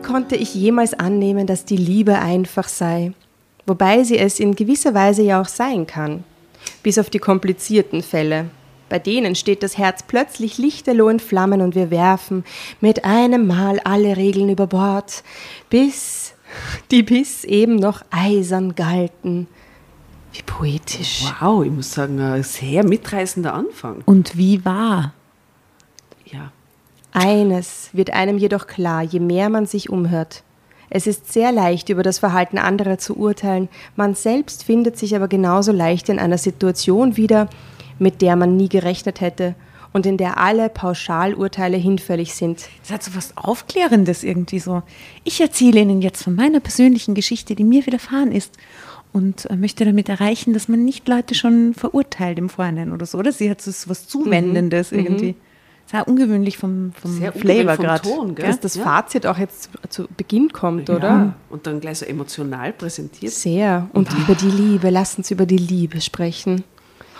Konnte 0.06 0.36
ich 0.36 0.54
jemals 0.54 0.94
annehmen, 0.94 1.46
dass 1.46 1.64
die 1.64 1.76
Liebe 1.76 2.18
einfach 2.18 2.68
sei? 2.68 3.12
Wobei 3.66 4.04
sie 4.04 4.18
es 4.18 4.38
in 4.38 4.54
gewisser 4.54 4.94
Weise 4.94 5.22
ja 5.22 5.40
auch 5.40 5.48
sein 5.48 5.86
kann. 5.86 6.24
Bis 6.82 6.98
auf 6.98 7.10
die 7.10 7.18
komplizierten 7.18 8.02
Fälle. 8.02 8.46
Bei 8.88 9.00
denen 9.00 9.34
steht 9.34 9.64
das 9.64 9.76
Herz 9.76 10.04
plötzlich 10.04 10.58
lichterloh 10.58 11.08
in 11.08 11.18
Flammen 11.18 11.60
und 11.60 11.74
wir 11.74 11.90
werfen 11.90 12.44
mit 12.80 13.04
einem 13.04 13.48
Mal 13.48 13.80
alle 13.80 14.16
Regeln 14.16 14.48
über 14.48 14.68
Bord, 14.68 15.24
bis 15.70 16.34
die 16.92 17.02
bis 17.02 17.42
eben 17.42 17.74
noch 17.74 18.02
eisern 18.10 18.76
galten. 18.76 19.48
Wie 20.32 20.42
poetisch. 20.42 21.24
Wow, 21.40 21.64
ich 21.64 21.72
muss 21.72 21.90
sagen, 21.90 22.20
ein 22.20 22.44
sehr 22.44 22.84
mitreißender 22.84 23.52
Anfang. 23.52 24.02
Und 24.04 24.36
wie 24.36 24.64
war? 24.64 25.14
Ja. 26.26 26.52
Eines 27.18 27.88
wird 27.94 28.12
einem 28.12 28.36
jedoch 28.36 28.66
klar, 28.66 29.02
je 29.02 29.20
mehr 29.20 29.48
man 29.48 29.64
sich 29.64 29.88
umhört. 29.88 30.42
Es 30.90 31.06
ist 31.06 31.32
sehr 31.32 31.50
leicht, 31.50 31.88
über 31.88 32.02
das 32.02 32.18
Verhalten 32.18 32.58
anderer 32.58 32.98
zu 32.98 33.16
urteilen, 33.16 33.70
man 33.96 34.14
selbst 34.14 34.64
findet 34.64 34.98
sich 34.98 35.16
aber 35.16 35.26
genauso 35.26 35.72
leicht 35.72 36.10
in 36.10 36.18
einer 36.18 36.36
Situation 36.36 37.16
wieder, 37.16 37.48
mit 37.98 38.20
der 38.20 38.36
man 38.36 38.58
nie 38.58 38.68
gerechnet 38.68 39.22
hätte 39.22 39.54
und 39.94 40.04
in 40.04 40.18
der 40.18 40.36
alle 40.36 40.68
Pauschalurteile 40.68 41.78
hinfällig 41.78 42.34
sind. 42.34 42.68
Das 42.82 42.92
hat 42.92 43.02
so 43.02 43.14
was 43.14 43.34
Aufklärendes 43.34 44.22
irgendwie 44.22 44.58
so. 44.58 44.82
Ich 45.24 45.40
erzähle 45.40 45.80
Ihnen 45.80 46.02
jetzt 46.02 46.22
von 46.22 46.34
meiner 46.34 46.60
persönlichen 46.60 47.14
Geschichte, 47.14 47.54
die 47.54 47.64
mir 47.64 47.86
widerfahren 47.86 48.30
ist. 48.30 48.58
Und 49.14 49.48
äh, 49.48 49.56
möchte 49.56 49.86
damit 49.86 50.10
erreichen, 50.10 50.52
dass 50.52 50.68
man 50.68 50.84
nicht 50.84 51.08
Leute 51.08 51.34
schon 51.34 51.72
verurteilt 51.72 52.38
im 52.38 52.50
Vorhinein 52.50 52.92
oder 52.92 53.06
so. 53.06 53.16
Oder 53.16 53.32
sie 53.32 53.48
hat 53.48 53.62
so 53.62 53.72
was 53.88 54.06
Zuwendendes 54.06 54.92
irgendwie. 54.92 55.34
Sehr 55.88 56.08
ungewöhnlich 56.08 56.58
vom, 56.58 56.92
vom 57.00 57.12
Sehr 57.12 57.32
Flavor 57.32 57.76
gerade. 57.76 58.08
Dass 58.34 58.58
das 58.58 58.74
Ja. 58.74 58.82
Fazit 58.84 59.24
auch 59.26 59.38
jetzt 59.38 59.70
zu 59.88 60.08
Beginn 60.16 60.52
kommt, 60.52 60.90
oder? 60.90 61.08
Ja. 61.08 61.34
Und 61.48 61.66
dann 61.66 61.80
gleich 61.80 61.98
so 61.98 62.06
emotional 62.06 62.72
präsentiert. 62.72 63.32
Sehr. 63.32 63.88
Und 63.92 64.12
über 64.12 64.34
die 64.34 64.50
Liebe, 64.50 64.90
lass 64.90 65.16
uns 65.16 65.30
über 65.30 65.46
die 65.46 65.58
Liebe 65.58 66.00
sprechen. 66.00 66.64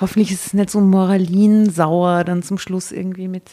Hoffentlich 0.00 0.32
ist 0.32 0.46
es 0.49 0.52
nicht 0.52 0.70
so 0.70 0.80
moralinsauer 0.80 2.25
dann 2.25 2.42
zum 2.42 2.58
Schluss 2.58 2.92
irgendwie 2.92 3.28
mit. 3.28 3.44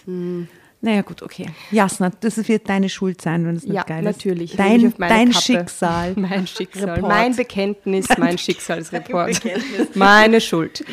Naja, 0.81 1.01
gut, 1.01 1.21
okay. 1.23 1.45
Jasna, 1.71 2.11
das 2.19 2.45
wird 2.49 2.67
deine 2.67 2.89
Schuld 2.89 3.21
sein, 3.21 3.45
wenn 3.45 3.55
es 3.55 3.63
nicht 3.63 3.73
Ja, 3.73 3.83
geil 3.83 4.03
natürlich. 4.03 4.51
ist. 4.51 4.59
Nehme 4.59 4.87
ich 4.87 4.93
Dein, 4.95 5.09
dein 5.09 5.31
Kappe. 5.31 5.41
Schicksal. 5.41 6.13
Mein 6.17 6.45
Schicksal. 6.45 6.89
Report. 6.89 7.09
Mein 7.09 7.35
Bekenntnis, 7.35 8.07
mein 8.17 8.37
Schicksalsreport. 8.37 9.39
Meine 9.95 10.41
Schuld. 10.41 10.83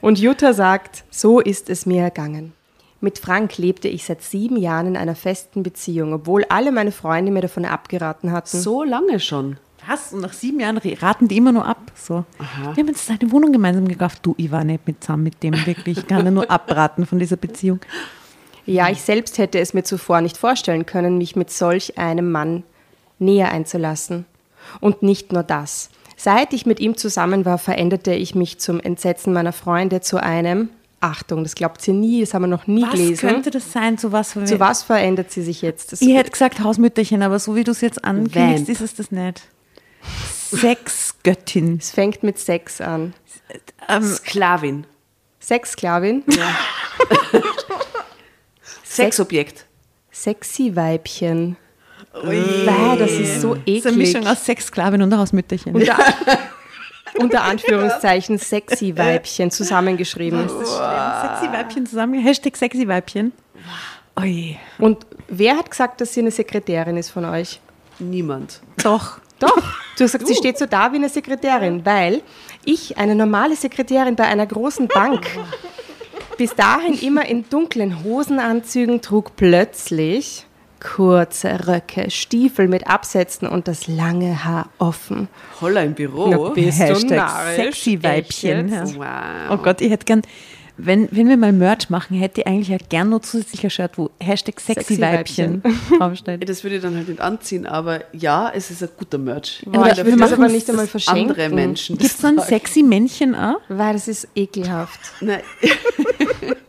Und 0.00 0.18
Jutta 0.18 0.52
sagt, 0.52 1.04
so 1.10 1.40
ist 1.40 1.70
es 1.70 1.86
mir 1.86 2.02
ergangen. 2.02 2.52
Mit 3.00 3.18
Frank 3.18 3.58
lebte 3.58 3.88
ich 3.88 4.04
seit 4.04 4.22
sieben 4.22 4.56
Jahren 4.56 4.86
in 4.86 4.96
einer 4.96 5.14
festen 5.14 5.62
Beziehung, 5.62 6.12
obwohl 6.14 6.44
alle 6.48 6.72
meine 6.72 6.92
Freunde 6.92 7.30
mir 7.30 7.42
davon 7.42 7.64
abgeraten 7.64 8.32
hatten. 8.32 8.58
So 8.58 8.84
lange 8.84 9.20
schon. 9.20 9.58
Was? 9.86 10.12
Und 10.12 10.22
nach 10.22 10.32
sieben 10.32 10.58
Jahren 10.58 10.78
re- 10.78 10.96
raten 11.00 11.28
die 11.28 11.36
immer 11.36 11.52
nur 11.52 11.66
ab. 11.66 11.92
So. 11.94 12.24
Wir 12.74 12.82
haben 12.82 12.88
jetzt 12.88 13.08
eine 13.08 13.30
Wohnung 13.30 13.52
gemeinsam 13.52 13.86
gekauft. 13.86 14.20
Du, 14.22 14.34
ich 14.38 14.50
war 14.50 14.64
nicht 14.64 14.86
mit 14.86 15.04
zusammen 15.04 15.24
mit 15.24 15.42
dem 15.42 15.54
wirklich. 15.66 15.98
Ich 15.98 16.06
kann 16.06 16.32
nur 16.34 16.50
abraten 16.50 17.06
von 17.06 17.18
dieser 17.18 17.36
Beziehung. 17.36 17.80
Ja, 18.64 18.88
ich 18.88 19.02
selbst 19.02 19.38
hätte 19.38 19.60
es 19.60 19.74
mir 19.74 19.84
zuvor 19.84 20.22
nicht 20.22 20.38
vorstellen 20.38 20.86
können, 20.86 21.18
mich 21.18 21.36
mit 21.36 21.50
solch 21.50 21.98
einem 21.98 22.32
Mann 22.32 22.64
näher 23.20 23.52
einzulassen. 23.52 24.24
Und 24.80 25.02
nicht 25.02 25.32
nur 25.32 25.44
das. 25.44 25.90
Seit 26.16 26.52
ich 26.54 26.64
mit 26.66 26.80
ihm 26.80 26.96
zusammen 26.96 27.44
war, 27.44 27.58
veränderte 27.58 28.14
ich 28.14 28.34
mich 28.34 28.58
zum 28.58 28.80
Entsetzen 28.80 29.32
meiner 29.32 29.52
Freunde 29.52 30.00
zu 30.00 30.22
einem, 30.22 30.70
Achtung, 31.00 31.42
das 31.42 31.54
glaubt 31.54 31.82
sie 31.82 31.92
nie, 31.92 32.20
das 32.20 32.32
haben 32.32 32.42
wir 32.42 32.46
noch 32.48 32.66
nie 32.66 32.82
Was 32.82 32.92
gelesen. 32.92 33.28
könnte 33.28 33.50
das 33.50 33.70
sein? 33.70 33.98
Zu 33.98 34.12
was? 34.12 34.30
Zu 34.30 34.58
was 34.58 34.82
verändert 34.82 35.30
sie 35.30 35.42
sich 35.42 35.60
jetzt? 35.60 35.92
Das 35.92 36.00
Ich 36.00 36.14
hätte 36.14 36.30
gesagt 36.30 36.60
Hausmütterchen, 36.60 37.22
aber 37.22 37.38
so 37.38 37.54
wie 37.54 37.64
du 37.64 37.72
es 37.72 37.82
jetzt 37.82 38.02
ankündigst, 38.02 38.68
ist 38.70 38.80
es 38.80 38.94
das 38.94 39.10
nicht. 39.10 39.42
Sexgöttin. 40.50 41.76
es 41.80 41.90
fängt 41.90 42.22
mit 42.22 42.38
Sex 42.38 42.80
an. 42.80 43.12
Ähm, 43.88 44.02
Sklavin. 44.02 44.86
Sexsklavin, 45.40 46.24
Sexobjekt. 48.84 49.64
sexy 50.10 50.74
Weibchen. 50.74 51.56
Weil 52.22 52.98
das 52.98 53.12
ist 53.12 53.40
so 53.40 53.54
Das 53.54 53.62
ist 53.66 53.86
eine 53.86 53.96
eklig. 53.96 54.14
Mischung 54.14 54.26
aus 54.26 54.44
Sexsklavin 54.44 55.02
und 55.02 55.16
Hausmütterchen. 55.16 55.74
Unter, 55.74 55.96
unter 57.18 57.42
Anführungszeichen 57.42 58.38
sexy 58.38 58.96
Weibchen 58.96 59.50
zusammengeschrieben. 59.50 60.48
Sexy 60.48 61.52
Weibchen 61.52 61.86
zusammen. 61.86 62.20
Hashtag 62.22 62.56
Sexy 62.56 62.88
Weibchen. 62.88 63.32
Oje. 64.18 64.56
Und 64.78 65.06
wer 65.28 65.56
hat 65.56 65.70
gesagt, 65.70 66.00
dass 66.00 66.14
sie 66.14 66.20
eine 66.20 66.30
Sekretärin 66.30 66.96
ist 66.96 67.10
von 67.10 67.24
euch? 67.26 67.60
Niemand. 67.98 68.60
Doch. 68.82 69.18
Doch, 69.38 69.54
du 69.98 70.04
hast 70.04 70.12
gesagt, 70.12 70.26
sie 70.26 70.34
steht 70.34 70.56
so 70.56 70.64
da 70.64 70.92
wie 70.92 70.96
eine 70.96 71.10
Sekretärin, 71.10 71.84
weil 71.84 72.22
ich, 72.64 72.96
eine 72.96 73.14
normale 73.14 73.54
Sekretärin 73.54 74.16
bei 74.16 74.24
einer 74.24 74.46
großen 74.46 74.88
Bank, 74.88 75.26
bis 76.38 76.54
dahin 76.54 76.94
immer 77.00 77.26
in 77.26 77.46
dunklen 77.50 78.02
Hosenanzügen 78.02 79.02
trug, 79.02 79.36
plötzlich 79.36 80.45
kurze 80.80 81.66
Röcke, 81.66 82.10
Stiefel 82.10 82.68
mit 82.68 82.86
Absätzen 82.86 83.48
und 83.48 83.68
das 83.68 83.86
lange 83.86 84.44
Haar 84.44 84.68
offen. 84.78 85.28
Holla 85.60 85.82
im 85.82 85.94
Büro. 85.94 86.28
Na, 86.28 86.48
bist 86.50 86.78
du 86.78 86.84
Hashtag 86.84 87.16
narrisch? 87.16 87.56
Sexy 87.56 88.02
Weibchen. 88.02 88.68
Ja. 88.68 88.84
Wow. 88.96 89.50
Oh 89.50 89.56
Gott, 89.62 89.80
ich 89.80 89.90
hätte 89.90 90.04
gern, 90.04 90.22
wenn, 90.78 91.08
wenn 91.10 91.28
wir 91.28 91.36
mal 91.36 91.52
Merch 91.52 91.88
machen, 91.88 92.18
hätte 92.18 92.42
ich 92.42 92.46
eigentlich 92.46 92.74
auch 92.74 92.88
gern 92.88 93.08
noch 93.08 93.20
zusätzlich 93.20 93.64
ein 93.64 93.70
Shirt, 93.70 93.92
wo 93.96 94.10
Hashtag 94.20 94.60
Sexy, 94.60 94.96
Sexy 94.96 95.00
Weibchen 95.00 95.62
draufsteht. 95.98 96.46
Das 96.48 96.62
würde 96.62 96.76
ich 96.76 96.82
dann 96.82 96.94
halt 96.96 97.08
nicht 97.08 97.20
anziehen, 97.20 97.66
aber 97.66 98.04
ja, 98.12 98.52
es 98.54 98.70
ist 98.70 98.82
ein 98.82 98.90
guter 98.98 99.18
Merch. 99.18 99.62
Boah, 99.64 99.88
ich 99.88 99.96
wir 99.96 100.04
will 100.04 100.16
das 100.16 100.30
machen 100.30 100.44
aber 100.44 100.52
nicht 100.52 100.68
einmal 100.68 100.86
verschenken. 100.86 101.30
Andere 101.30 101.48
Menschen. 101.48 101.96
Gibt 101.96 102.10
es 102.10 102.24
ein 102.24 102.38
sexy 102.38 102.82
Männchen 102.82 103.34
auch? 103.34 103.60
Weil 103.68 103.94
das 103.94 104.08
ist 104.08 104.28
ekelhaft. 104.34 105.00
Nein, 105.20 105.40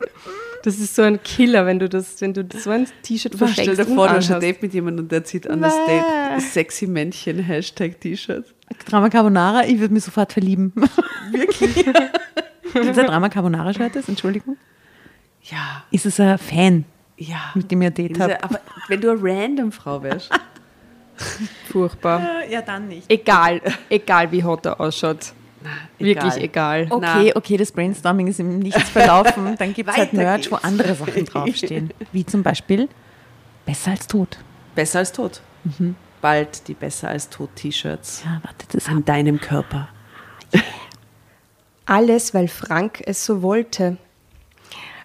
Das 0.63 0.79
ist 0.79 0.95
so 0.95 1.03
ein 1.03 1.21
Killer, 1.23 1.65
wenn 1.65 1.79
du 1.79 1.87
das, 1.87 2.19
wenn 2.21 2.33
du 2.33 2.45
so 2.57 2.71
ein 2.71 2.87
T-Shirt 3.03 3.33
stell 3.35 3.47
verschenkst. 3.47 3.79
dir 3.79 3.85
vor, 3.85 4.07
du 4.07 4.15
hast 4.15 4.31
ein. 4.31 4.39
Date 4.41 4.61
mit 4.61 4.73
jemandem 4.73 5.05
und 5.05 5.11
der 5.11 5.23
zieht 5.23 5.49
an 5.49 5.61
das. 5.61 5.73
Date 5.85 6.41
sexy 6.41 6.87
Männchen 6.87 7.39
Hashtag 7.39 7.99
T-Shirt. 8.01 8.53
Drama 8.85 9.09
Carbonara, 9.09 9.65
ich 9.65 9.79
würde 9.79 9.93
mich 9.93 10.03
sofort 10.03 10.33
verlieben. 10.33 10.73
Wirklich? 11.31 11.75
Gibt 12.73 12.85
es 12.85 12.97
ein 12.97 13.05
Drama 13.05 13.29
Carbonara-Shirt? 13.29 13.95
ist? 13.95 14.09
Entschuldigung. 14.09 14.57
Ja, 15.43 15.83
Ist 15.91 16.05
es 16.05 16.19
ein 16.19 16.37
Fan, 16.37 16.83
ja. 17.17 17.51
mit 17.55 17.71
dem 17.71 17.81
ihr 17.81 17.91
Date 17.91 18.19
habt? 18.19 18.43
Aber 18.43 18.59
wenn 18.89 18.99
du 18.99 19.11
eine 19.11 19.19
random 19.23 19.71
Frau 19.71 20.03
wärst, 20.03 20.29
Furchtbar. 21.71 22.45
Ja, 22.49 22.61
dann 22.61 22.87
nicht. 22.87 23.09
Egal, 23.09 23.61
egal 23.89 24.31
wie 24.31 24.43
hot 24.43 24.65
er 24.65 24.79
ausschaut. 24.79 25.33
Wirklich 25.97 26.37
egal. 26.37 26.87
Okay, 26.89 27.33
okay, 27.35 27.57
das 27.57 27.71
Brainstorming 27.71 28.27
ist 28.27 28.39
im 28.39 28.59
Nichts 28.59 28.89
verlaufen. 28.89 29.55
Dann 29.59 29.73
gibt 29.73 29.89
es 29.89 29.97
halt 29.97 30.13
Merch, 30.13 30.51
wo 30.51 30.55
andere 30.55 30.93
Sachen 30.95 31.25
draufstehen. 31.25 31.93
Wie 32.11 32.25
zum 32.25 32.43
Beispiel 32.43 32.87
Besser 33.65 33.91
als 33.91 34.07
tot. 34.07 34.37
besser 34.75 34.99
als 34.99 35.11
tot. 35.11 35.41
Bald 36.21 36.67
die 36.67 36.73
besser 36.73 37.09
als 37.09 37.29
tot 37.29 37.49
T-Shirts 37.55 38.23
Ja, 38.23 38.39
warte, 38.43 38.65
das 38.71 38.87
an 38.87 39.03
deinem 39.03 39.41
Körper. 39.41 39.89
Alles, 41.85 42.33
weil 42.33 42.47
Frank 42.47 43.01
es 43.05 43.25
so 43.25 43.41
wollte. 43.41 43.97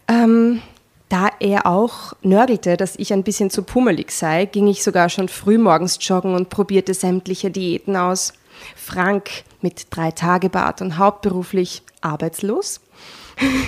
Ähm, 0.08 0.62
da 1.08 1.30
er 1.40 1.66
auch 1.66 2.14
nörgelte, 2.22 2.76
dass 2.76 2.96
ich 2.96 3.12
ein 3.12 3.22
bisschen 3.22 3.50
zu 3.50 3.62
pummelig 3.62 4.12
sei, 4.12 4.46
ging 4.46 4.66
ich 4.66 4.82
sogar 4.82 5.08
schon 5.08 5.28
früh 5.28 5.58
morgens 5.58 5.98
joggen 6.00 6.34
und 6.34 6.48
probierte 6.48 6.94
sämtliche 6.94 7.50
Diäten 7.50 7.96
aus. 7.96 8.32
Frank 8.76 9.30
mit 9.60 9.86
drei 9.90 10.10
Tage 10.10 10.48
Bart 10.48 10.80
und 10.82 10.98
hauptberuflich 10.98 11.82
arbeitslos 12.00 12.80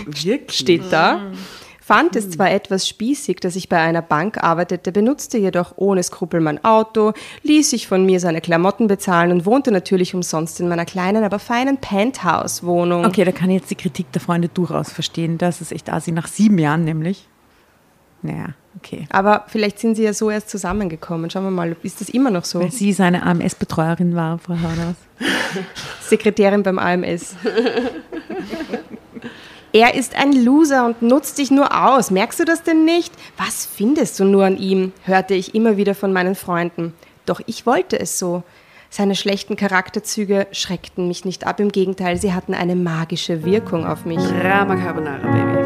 Wirklich? 0.07 0.59
steht 0.59 0.93
da. 0.93 1.33
Fand 1.81 2.17
es 2.17 2.31
zwar 2.31 2.51
etwas 2.51 2.89
spießig, 2.89 3.41
dass 3.41 3.57
ich 3.57 3.69
bei 3.69 3.77
einer 3.79 4.01
Bank 4.01 4.43
arbeitete, 4.43 4.91
benutzte 4.91 5.37
jedoch 5.37 5.75
ohne 5.77 6.03
Skrupel 6.03 6.41
mein 6.41 6.65
Auto, 6.65 7.13
ließ 7.43 7.69
sich 7.69 7.87
von 7.87 8.07
mir 8.07 8.21
seine 8.21 8.41
Klamotten 8.41 8.87
bezahlen 8.87 9.31
und 9.33 9.45
wohnte 9.45 9.71
natürlich 9.71 10.15
umsonst 10.15 10.61
in 10.61 10.69
meiner 10.69 10.87
kleinen, 10.87 11.25
aber 11.25 11.39
feinen 11.39 11.77
Penthouse-Wohnung. 11.77 13.05
Okay, 13.05 13.25
da 13.25 13.33
kann 13.33 13.51
ich 13.51 13.61
jetzt 13.61 13.71
die 13.71 13.75
Kritik 13.75 14.11
der 14.13 14.23
Freunde 14.23 14.49
durchaus 14.49 14.93
verstehen. 14.93 15.37
Das 15.37 15.61
ist 15.61 15.73
echt 15.73 15.91
assi, 15.91 16.11
nach 16.11 16.27
sieben 16.27 16.59
Jahren 16.59 16.85
nämlich. 16.85 17.29
Naja, 18.25 18.55
okay. 18.79 19.07
Aber 19.11 19.45
vielleicht 19.49 19.79
sind 19.79 19.97
sie 19.97 20.03
ja 20.03 20.15
so 20.15 20.31
erst 20.31 20.49
zusammengekommen. 20.49 21.29
Schauen 21.29 21.45
wir 21.45 21.51
mal, 21.51 21.77
ist 21.83 22.01
das 22.01 22.09
immer 22.09 22.31
noch 22.31 22.47
so? 22.47 22.61
Weil 22.61 22.73
sie 22.73 22.95
seine 22.95 23.23
AMS-Betreuerin 23.23 24.17
war, 24.17 24.39
Frau 24.39 24.55
Hörners. 24.55 24.97
Sekretärin 26.01 26.63
beim 26.63 26.79
AMS. 26.79 27.37
er 29.73 29.95
ist 29.95 30.17
ein 30.17 30.33
Loser 30.33 30.87
und 30.87 31.03
nutzt 31.03 31.37
dich 31.37 31.51
nur 31.51 31.87
aus. 31.87 32.11
Merkst 32.11 32.41
du 32.41 32.47
das 32.47 32.63
denn 32.63 32.87
nicht? 32.87 33.13
Was 33.37 33.67
findest 33.67 34.19
du 34.19 34.25
nur 34.25 34.47
an 34.47 34.57
ihm? 34.57 34.93
hörte 35.05 35.35
ich 35.35 35.55
immer 35.55 35.77
wieder 35.77 35.95
von 35.95 36.15
meinen 36.15 36.35
Freunden. 36.35 36.95
Doch 37.27 37.43
ich 37.45 37.67
wollte 37.67 38.01
es 38.01 38.19
so. 38.19 38.43
Seine 38.89 39.17
schlechten 39.17 39.57
Charakterzüge 39.57 40.47
schreckten 40.53 41.09
mich 41.09 41.27
nicht 41.27 41.47
ab. 41.47 41.61
Im 41.61 41.73
Gegenteil, 41.73 42.17
sie 42.17 42.33
hatten 42.33 42.55
eine 42.55 42.75
magische 42.75 43.45
Wirkung 43.45 43.87
auf 43.87 44.07
mich. 44.07 44.21
Drama 44.41 44.77
Carbonara, 44.77 45.31
Baby. 45.31 45.64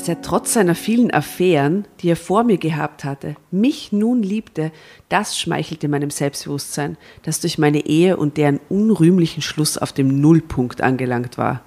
Dass 0.00 0.08
er 0.08 0.22
trotz 0.22 0.54
seiner 0.54 0.74
vielen 0.74 1.10
Affären, 1.10 1.84
die 2.00 2.08
er 2.08 2.16
vor 2.16 2.42
mir 2.42 2.56
gehabt 2.56 3.04
hatte, 3.04 3.36
mich 3.50 3.92
nun 3.92 4.22
liebte, 4.22 4.72
das 5.10 5.38
schmeichelte 5.38 5.88
meinem 5.88 6.08
Selbstbewusstsein, 6.08 6.96
das 7.22 7.40
durch 7.40 7.58
meine 7.58 7.84
Ehe 7.84 8.16
und 8.16 8.38
deren 8.38 8.60
unrühmlichen 8.70 9.42
Schluss 9.42 9.76
auf 9.76 9.92
dem 9.92 10.22
Nullpunkt 10.22 10.80
angelangt 10.80 11.36
war. 11.36 11.60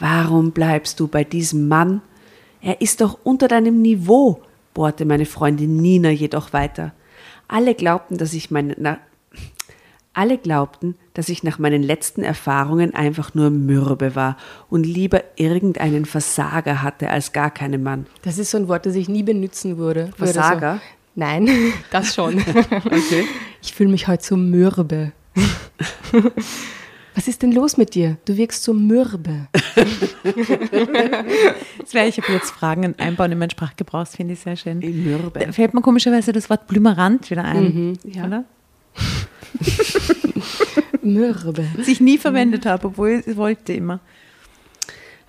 Warum 0.00 0.50
bleibst 0.50 0.98
du 0.98 1.06
bei 1.06 1.22
diesem 1.22 1.68
Mann? 1.68 2.02
Er 2.60 2.80
ist 2.80 3.02
doch 3.02 3.20
unter 3.22 3.46
deinem 3.46 3.82
Niveau, 3.82 4.42
bohrte 4.74 5.04
meine 5.04 5.24
Freundin 5.24 5.76
Nina 5.76 6.10
jedoch 6.10 6.52
weiter. 6.52 6.92
Alle 7.46 7.76
glaubten, 7.76 8.18
dass 8.18 8.34
ich 8.34 8.50
meine, 8.50 8.98
alle 10.18 10.36
glaubten, 10.36 10.96
dass 11.14 11.28
ich 11.28 11.44
nach 11.44 11.60
meinen 11.60 11.80
letzten 11.80 12.24
Erfahrungen 12.24 12.92
einfach 12.92 13.34
nur 13.34 13.50
mürbe 13.50 14.16
war 14.16 14.36
und 14.68 14.84
lieber 14.84 15.22
irgendeinen 15.36 16.06
Versager 16.06 16.82
hatte 16.82 17.08
als 17.08 17.32
gar 17.32 17.52
keinen 17.52 17.84
Mann. 17.84 18.06
Das 18.22 18.36
ist 18.36 18.50
so 18.50 18.58
ein 18.58 18.66
Wort, 18.66 18.84
das 18.84 18.96
ich 18.96 19.08
nie 19.08 19.22
benutzen 19.22 19.78
würde. 19.78 20.10
würde 20.16 20.32
Versager? 20.32 20.74
So. 20.74 20.80
Nein, 21.14 21.48
das 21.90 22.14
schon. 22.14 22.42
Ich 23.60 23.74
fühle 23.74 23.90
mich 23.90 24.06
heute 24.06 24.24
so 24.24 24.36
mürbe. 24.36 25.10
Was 27.16 27.26
ist 27.26 27.42
denn 27.42 27.50
los 27.50 27.76
mit 27.76 27.96
dir? 27.96 28.16
Du 28.24 28.36
wirkst 28.36 28.62
so 28.62 28.72
mürbe. 28.72 29.48
Das 31.78 31.92
werde 31.92 32.08
ich 32.08 32.22
aber 32.22 32.32
jetzt 32.34 32.52
Fragen 32.52 32.94
einbauen 32.98 33.32
in 33.32 33.38
meinen 33.38 33.50
Sprachgebrauch, 33.50 34.02
das 34.02 34.14
finde 34.14 34.34
ich 34.34 34.40
sehr 34.40 34.54
schön. 34.54 34.78
Mürbe. 34.78 35.40
Da 35.40 35.50
fällt 35.50 35.74
mir 35.74 35.82
komischerweise 35.82 36.30
das 36.30 36.48
Wort 36.48 36.68
Blümerant 36.68 37.28
wieder 37.32 37.44
ein, 37.44 37.98
ja. 38.04 38.26
oder? 38.26 38.44
Mürbe. 41.02 41.66
Das 41.76 41.88
ich 41.88 42.00
nie 42.00 42.18
verwendet 42.18 42.66
habe, 42.66 42.88
obwohl 42.88 43.22
ich 43.26 43.36
wollte 43.36 43.72
immer. 43.72 44.00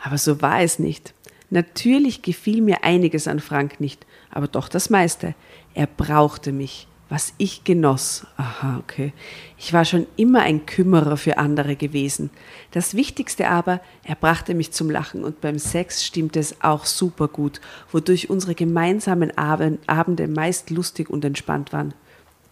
Aber 0.03 0.17
so 0.17 0.41
war 0.41 0.61
es 0.61 0.79
nicht. 0.79 1.13
Natürlich 1.49 2.21
gefiel 2.21 2.61
mir 2.61 2.83
einiges 2.83 3.27
an 3.27 3.39
Frank 3.39 3.79
nicht, 3.79 4.05
aber 4.29 4.47
doch 4.47 4.69
das 4.69 4.89
meiste. 4.89 5.33
Er 5.73 5.87
brauchte 5.87 6.51
mich, 6.51 6.87
was 7.09 7.33
ich 7.39 7.63
genoss. 7.63 8.27
Aha, 8.37 8.77
okay. 8.77 9.13
Ich 9.57 9.73
war 9.73 9.83
schon 9.83 10.05
immer 10.15 10.41
ein 10.41 10.67
Kümmerer 10.67 11.17
für 11.17 11.39
andere 11.39 11.75
gewesen. 11.75 12.29
Das 12.71 12.93
Wichtigste 12.93 13.49
aber, 13.49 13.81
er 14.03 14.15
brachte 14.15 14.53
mich 14.53 14.71
zum 14.71 14.91
Lachen 14.91 15.23
und 15.23 15.41
beim 15.41 15.57
Sex 15.57 16.05
stimmte 16.05 16.39
es 16.39 16.61
auch 16.61 16.85
super 16.85 17.27
gut, 17.27 17.59
wodurch 17.91 18.29
unsere 18.29 18.53
gemeinsamen 18.53 19.35
Abend, 19.37 19.79
Abende 19.89 20.27
meist 20.27 20.69
lustig 20.69 21.09
und 21.09 21.25
entspannt 21.25 21.73
waren. 21.73 21.95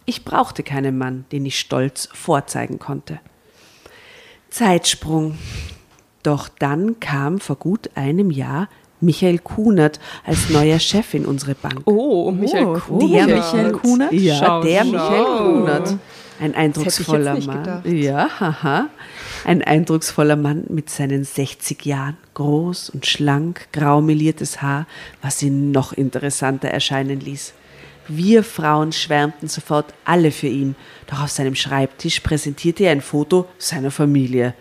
Ich 0.08 0.24
brauchte 0.24 0.62
keinen 0.62 0.96
Mann, 0.96 1.26
den 1.32 1.44
ich 1.44 1.58
stolz 1.60 2.08
vorzeigen 2.14 2.78
konnte. 2.78 3.20
Zeitsprung. 4.48 5.36
Doch 6.22 6.48
dann 6.48 6.98
kam 6.98 7.40
vor 7.40 7.56
gut 7.56 7.90
einem 7.94 8.30
Jahr 8.30 8.70
Michael 9.02 9.38
Kunert 9.38 10.00
als 10.24 10.48
neuer 10.48 10.78
Chef 10.78 11.12
in 11.12 11.26
unsere 11.26 11.54
Bank. 11.54 11.82
Oh, 11.84 12.30
Michael 12.30 12.64
Oh, 12.68 12.78
Kunert. 12.78 13.28
der 13.28 13.36
Michael 13.36 13.72
Kunert? 13.72 14.12
Ja, 14.14 14.36
Schau, 14.36 14.62
der 14.62 14.80
schau. 14.84 14.90
Michael 14.92 15.24
Kunert. 15.36 15.96
Ein 16.40 16.54
eindrucksvoller 16.54 17.38
Mann. 17.40 17.62
gedacht. 17.62 17.86
Ja, 17.86 18.30
haha. 18.40 18.86
Ein 19.44 19.60
eindrucksvoller 19.62 20.36
Mann 20.36 20.64
mit 20.70 20.88
seinen 20.88 21.24
60 21.24 21.84
Jahren. 21.84 22.16
Groß 22.32 22.88
und 22.90 23.04
schlank, 23.04 23.68
grau 23.72 24.00
meliertes 24.00 24.62
Haar, 24.62 24.86
was 25.20 25.42
ihn 25.42 25.70
noch 25.70 25.92
interessanter 25.92 26.68
erscheinen 26.68 27.20
ließ. 27.20 27.52
Wir 28.08 28.42
Frauen 28.42 28.92
schwärmten 28.92 29.48
sofort 29.48 29.92
alle 30.06 30.30
für 30.30 30.46
ihn, 30.46 30.76
doch 31.08 31.22
auf 31.22 31.30
seinem 31.30 31.54
Schreibtisch 31.54 32.20
präsentierte 32.20 32.84
er 32.84 32.92
ein 32.92 33.02
Foto 33.02 33.46
seiner 33.58 33.90
Familie. 33.90 34.54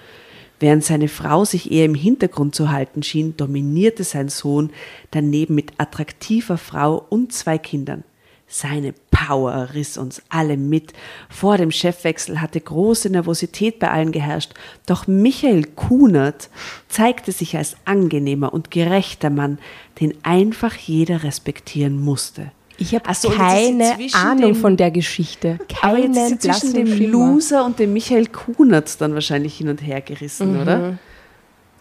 Während 0.59 0.83
seine 0.83 1.07
Frau 1.07 1.45
sich 1.45 1.71
eher 1.71 1.85
im 1.85 1.95
Hintergrund 1.95 2.55
zu 2.55 2.69
halten 2.71 3.03
schien, 3.03 3.37
dominierte 3.37 4.03
sein 4.03 4.27
Sohn 4.27 4.71
daneben 5.11 5.55
mit 5.55 5.71
attraktiver 5.77 6.57
Frau 6.57 7.05
und 7.09 7.31
zwei 7.31 7.57
Kindern. 7.57 8.03
Seine 8.49 8.93
Power 9.11 9.69
riss 9.73 9.97
uns 9.97 10.21
alle 10.29 10.57
mit. 10.57 10.93
Vor 11.29 11.57
dem 11.57 11.71
Chefwechsel 11.71 12.41
hatte 12.41 12.59
große 12.59 13.09
Nervosität 13.09 13.79
bei 13.79 13.89
allen 13.91 14.11
geherrscht. 14.11 14.53
Doch 14.85 15.05
Michael 15.05 15.65
Kunert 15.65 16.49
zeigte 16.87 17.31
sich 17.31 17.55
als 17.55 17.75
angenehmer 17.85 18.53
und 18.53 18.71
gerechter 18.71 19.29
Mann, 19.29 19.59
den 19.99 20.13
einfach 20.23 20.75
jeder 20.75 21.23
respektieren 21.23 21.99
musste. 21.99 22.51
Ich 22.79 22.93
habe 22.93 23.11
so, 23.15 23.29
keine 23.29 23.97
Ahnung 24.13 24.53
dem- 24.53 24.55
von 24.55 24.77
der 24.77 24.91
Geschichte. 24.91 25.57
Aber 25.81 25.97
jetzt 25.97 26.15
sie 26.29 26.37
zwischen 26.37 26.73
dem 26.73 26.87
Schimmer. 26.87 27.09
Loser 27.09 27.65
und 27.65 27.79
dem 27.79 27.91
Michael 27.93 28.27
Kunert 28.27 29.01
dann 29.01 29.13
wahrscheinlich 29.15 29.57
hin 29.57 29.69
und 29.69 29.81
her 29.81 30.01
gerissen, 30.01 30.61
oder? 30.61 30.97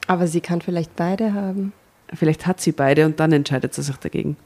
Aber 0.06 0.26
sie 0.26 0.40
kann 0.40 0.62
vielleicht 0.62 0.96
beide 0.96 1.34
haben. 1.34 1.72
Vielleicht 2.14 2.46
hat 2.46 2.60
sie 2.60 2.72
beide 2.72 3.04
und 3.04 3.18
dann 3.20 3.32
entscheidet 3.32 3.74
sie 3.74 3.82
sich 3.82 3.96
dagegen. 3.96 4.36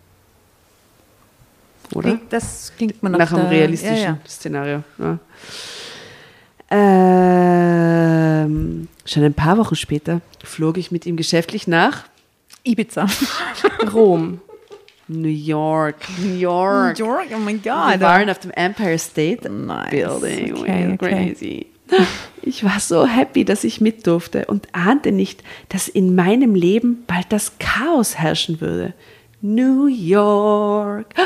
Oder? 1.95 2.19
Das 2.30 2.73
klingt 2.76 3.02
man 3.02 3.12
Nach 3.12 3.33
einem 3.33 3.42
der- 3.42 3.50
realistischen 3.50 3.97
Ja, 3.97 4.02
ja. 4.02 4.19
Szenario. 4.26 4.83
Ja. 4.99 5.19
Ähm, 8.40 8.88
schon 9.04 9.25
ein 9.25 9.35
paar 9.35 9.59
Wochen 9.59 9.75
später 9.76 10.21
flog 10.45 10.78
ich 10.78 10.90
mit 10.90 11.04
ihm 11.07 11.16
geschäftlich 11.16 11.66
nach 11.66 12.04
Ibiza. 12.64 13.07
Rom. 13.92 14.40
New 15.12 15.29
York. 15.29 15.97
New 16.23 16.35
York. 16.37 16.99
York, 16.99 17.26
oh 17.35 17.38
mein 17.38 17.62
Wir 17.64 17.73
Gott. 17.73 18.00
waren 18.00 18.31
auf 18.31 18.38
dem 18.38 18.50
Empire 18.52 18.99
State 18.99 19.49
Nice. 19.50 19.90
Building. 19.90 20.52
Okay, 20.57 20.87
Well, 20.87 20.93
okay. 20.95 21.26
Crazy. 21.35 21.67
Ich 22.43 22.64
war 22.64 22.81
so 22.81 23.05
happy, 23.07 23.45
dass 23.45 23.64
ich 23.64 23.81
mit 23.83 24.07
durfte 24.07 24.47
und 24.47 24.69
ahnte 24.73 25.12
nicht, 25.12 25.43
dass 25.69 25.88
in 25.88 26.14
meinem 26.14 26.55
Leben 26.55 27.05
bald 27.07 27.26
das 27.31 27.59
Chaos 27.59 28.17
herrschen 28.17 28.61
würde. 28.62 28.95
New 29.43 29.87
York. 29.87 31.07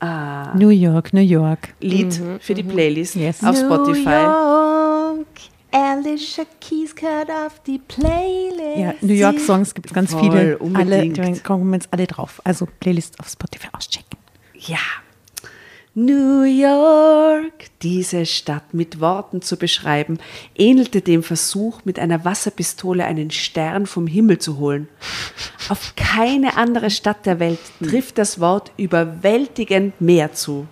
Ah, 0.00 0.54
New 0.56 0.68
York, 0.68 1.12
New 1.12 1.20
York. 1.20 1.70
Lied 1.80 2.20
für 2.38 2.54
die 2.54 2.62
Playlist 2.62 3.16
Yes. 3.16 3.42
auf 3.42 3.56
Spotify. 3.58 4.10
York, 4.22 5.26
Alicia 5.70 6.44
Keys 6.60 6.94
cut 6.94 7.28
off 7.28 7.60
die 7.66 7.78
Playlist. 7.78 8.78
Ja, 8.78 8.94
New 9.00 9.14
York 9.14 9.38
Songs 9.38 9.74
gibt 9.74 9.88
es 9.88 9.94
ganz 9.94 10.12
Voll, 10.12 10.22
viele. 10.22 10.38
Alle, 10.40 10.58
unbedingt. 10.58 11.18
da 11.18 11.32
kommen 11.42 11.72
jetzt 11.74 11.88
alle 11.90 12.06
drauf. 12.06 12.40
Also 12.44 12.66
Playlist 12.80 13.20
auf 13.20 13.28
Spotify 13.28 13.68
auschecken. 13.72 14.18
Ja. 14.54 14.78
New 15.94 16.44
York, 16.44 17.64
diese 17.82 18.24
Stadt 18.24 18.72
mit 18.72 19.00
Worten 19.00 19.42
zu 19.42 19.56
beschreiben, 19.56 20.18
ähnelte 20.56 21.00
dem 21.00 21.24
Versuch, 21.24 21.80
mit 21.84 21.98
einer 21.98 22.24
Wasserpistole 22.24 23.04
einen 23.04 23.32
Stern 23.32 23.84
vom 23.86 24.06
Himmel 24.06 24.38
zu 24.38 24.58
holen. 24.58 24.88
Auf 25.68 25.94
keine 25.96 26.56
andere 26.56 26.90
Stadt 26.90 27.26
der 27.26 27.40
Welt 27.40 27.58
trifft 27.82 28.16
das 28.18 28.38
Wort 28.38 28.70
überwältigend 28.76 30.00
mehr 30.00 30.32
zu. 30.32 30.68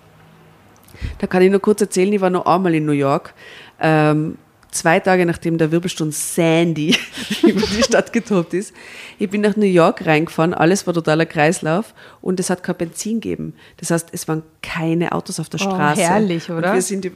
Da 1.19 1.26
kann 1.26 1.43
ich 1.43 1.50
nur 1.50 1.61
kurz 1.61 1.81
erzählen, 1.81 2.12
ich 2.12 2.21
war 2.21 2.31
noch 2.31 2.47
einmal 2.47 2.75
in 2.75 2.87
New 2.87 2.93
York. 2.93 3.35
Ähm, 3.81 4.38
zwei 4.71 5.01
Tage 5.01 5.25
nachdem 5.27 5.59
der 5.59 5.71
Wirbelsturm 5.73 6.13
Sandy 6.13 6.97
über 7.43 7.61
die 7.67 7.83
Stadt 7.83 8.13
getobt 8.13 8.55
ist. 8.55 8.73
Ich 9.19 9.31
bin 9.31 9.41
nach 9.41 9.57
New 9.57 9.65
York 9.67 10.05
reingefahren, 10.07 10.55
alles 10.55 10.87
war 10.87 10.95
totaler 10.95 11.27
Kreislauf 11.27 11.95
und 12.21 12.41
es 12.41 12.51
hat 12.51 12.63
kein 12.63 12.77
Benzin 12.77 13.21
gegeben. 13.21 13.55
Das 13.79 13.91
heißt, 13.91 14.09
es 14.13 14.29
waren 14.29 14.43
keine 14.63 15.13
Autos 15.13 15.41
auf 15.41 15.49
der 15.49 15.61
Oh, 15.61 15.65
Straße. 15.65 16.01
herrlich, 16.03 16.51
oder? 16.51 16.69
Und 16.69 16.75
wir 16.75 16.83
sind, 16.83 17.11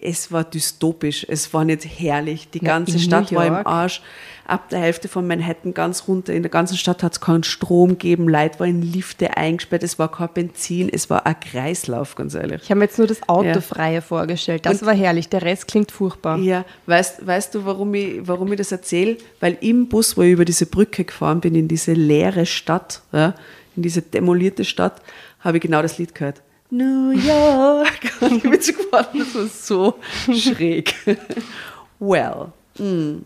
es 0.00 0.32
war 0.32 0.44
dystopisch, 0.44 1.26
es 1.28 1.52
war 1.52 1.64
nicht 1.64 1.84
herrlich. 1.84 2.48
Die 2.50 2.58
Ja, 2.64 2.64
ganze 2.68 2.92
in 2.94 2.98
Stadt 3.00 3.34
war 3.34 3.46
im. 3.46 3.54
Arsch. 3.66 4.02
Ab 4.48 4.68
der 4.68 4.78
Hälfte 4.78 5.08
von 5.08 5.26
Manhattan 5.26 5.74
ganz 5.74 6.06
runter. 6.06 6.32
In 6.32 6.42
der 6.44 6.50
ganzen 6.52 6.76
Stadt 6.76 7.02
hat 7.02 7.12
es 7.14 7.20
keinen 7.20 7.42
Strom 7.42 7.90
gegeben. 7.90 8.28
Leute 8.28 8.60
waren 8.60 8.68
in 8.70 8.82
Lifte 8.82 9.36
eingesperrt. 9.36 9.82
Es 9.82 9.98
war 9.98 10.08
kein 10.10 10.28
Benzin. 10.32 10.88
Es 10.88 11.10
war 11.10 11.26
ein 11.26 11.34
Kreislauf, 11.40 12.14
ganz 12.14 12.34
ehrlich. 12.34 12.62
Ich 12.62 12.70
habe 12.70 12.78
mir 12.78 12.84
jetzt 12.84 12.96
nur 12.96 13.08
das 13.08 13.28
Autofreie 13.28 14.00
vorgestellt. 14.02 14.64
Das 14.64 14.82
Und- 14.82 14.86
war 14.86 14.94
herrlich. 14.94 15.28
Der 15.28 15.42
Rest 15.42 15.66
klingt 15.66 15.90
furchtbar. 15.90 16.38
Ja, 16.38 16.64
weißt, 16.86 17.26
weißt 17.26 17.56
du, 17.56 17.64
warum 17.64 17.92
ich, 17.94 18.20
warum 18.26 18.52
ich 18.52 18.58
das 18.58 18.70
erzähle? 18.70 19.16
Weil 19.40 19.58
im 19.60 19.88
Bus, 19.88 20.16
wo 20.16 20.22
ich 20.22 20.30
über 20.32 20.44
diese 20.44 20.66
Brücke 20.66 21.04
gefahren 21.04 21.40
bin, 21.40 21.56
in 21.56 21.66
diese 21.66 21.92
leere 21.94 22.46
Stadt, 22.46 23.02
ja, 23.12 23.34
in 23.74 23.82
diese 23.82 24.00
demolierte 24.00 24.64
Stadt, 24.64 25.02
habe 25.40 25.56
ich 25.58 25.62
genau 25.62 25.82
das 25.82 25.98
Lied 25.98 26.14
gehört. 26.14 26.40
New 26.70 27.10
York. 27.10 28.12
Und 28.20 28.32
ich 28.36 28.42
bin 28.42 28.60
so 28.60 28.72
gefahren, 28.72 29.18
das 29.18 29.34
war 29.34 29.46
so 29.46 29.94
schräg. 30.32 30.94
Well. 31.98 32.52
mm. 32.78 33.24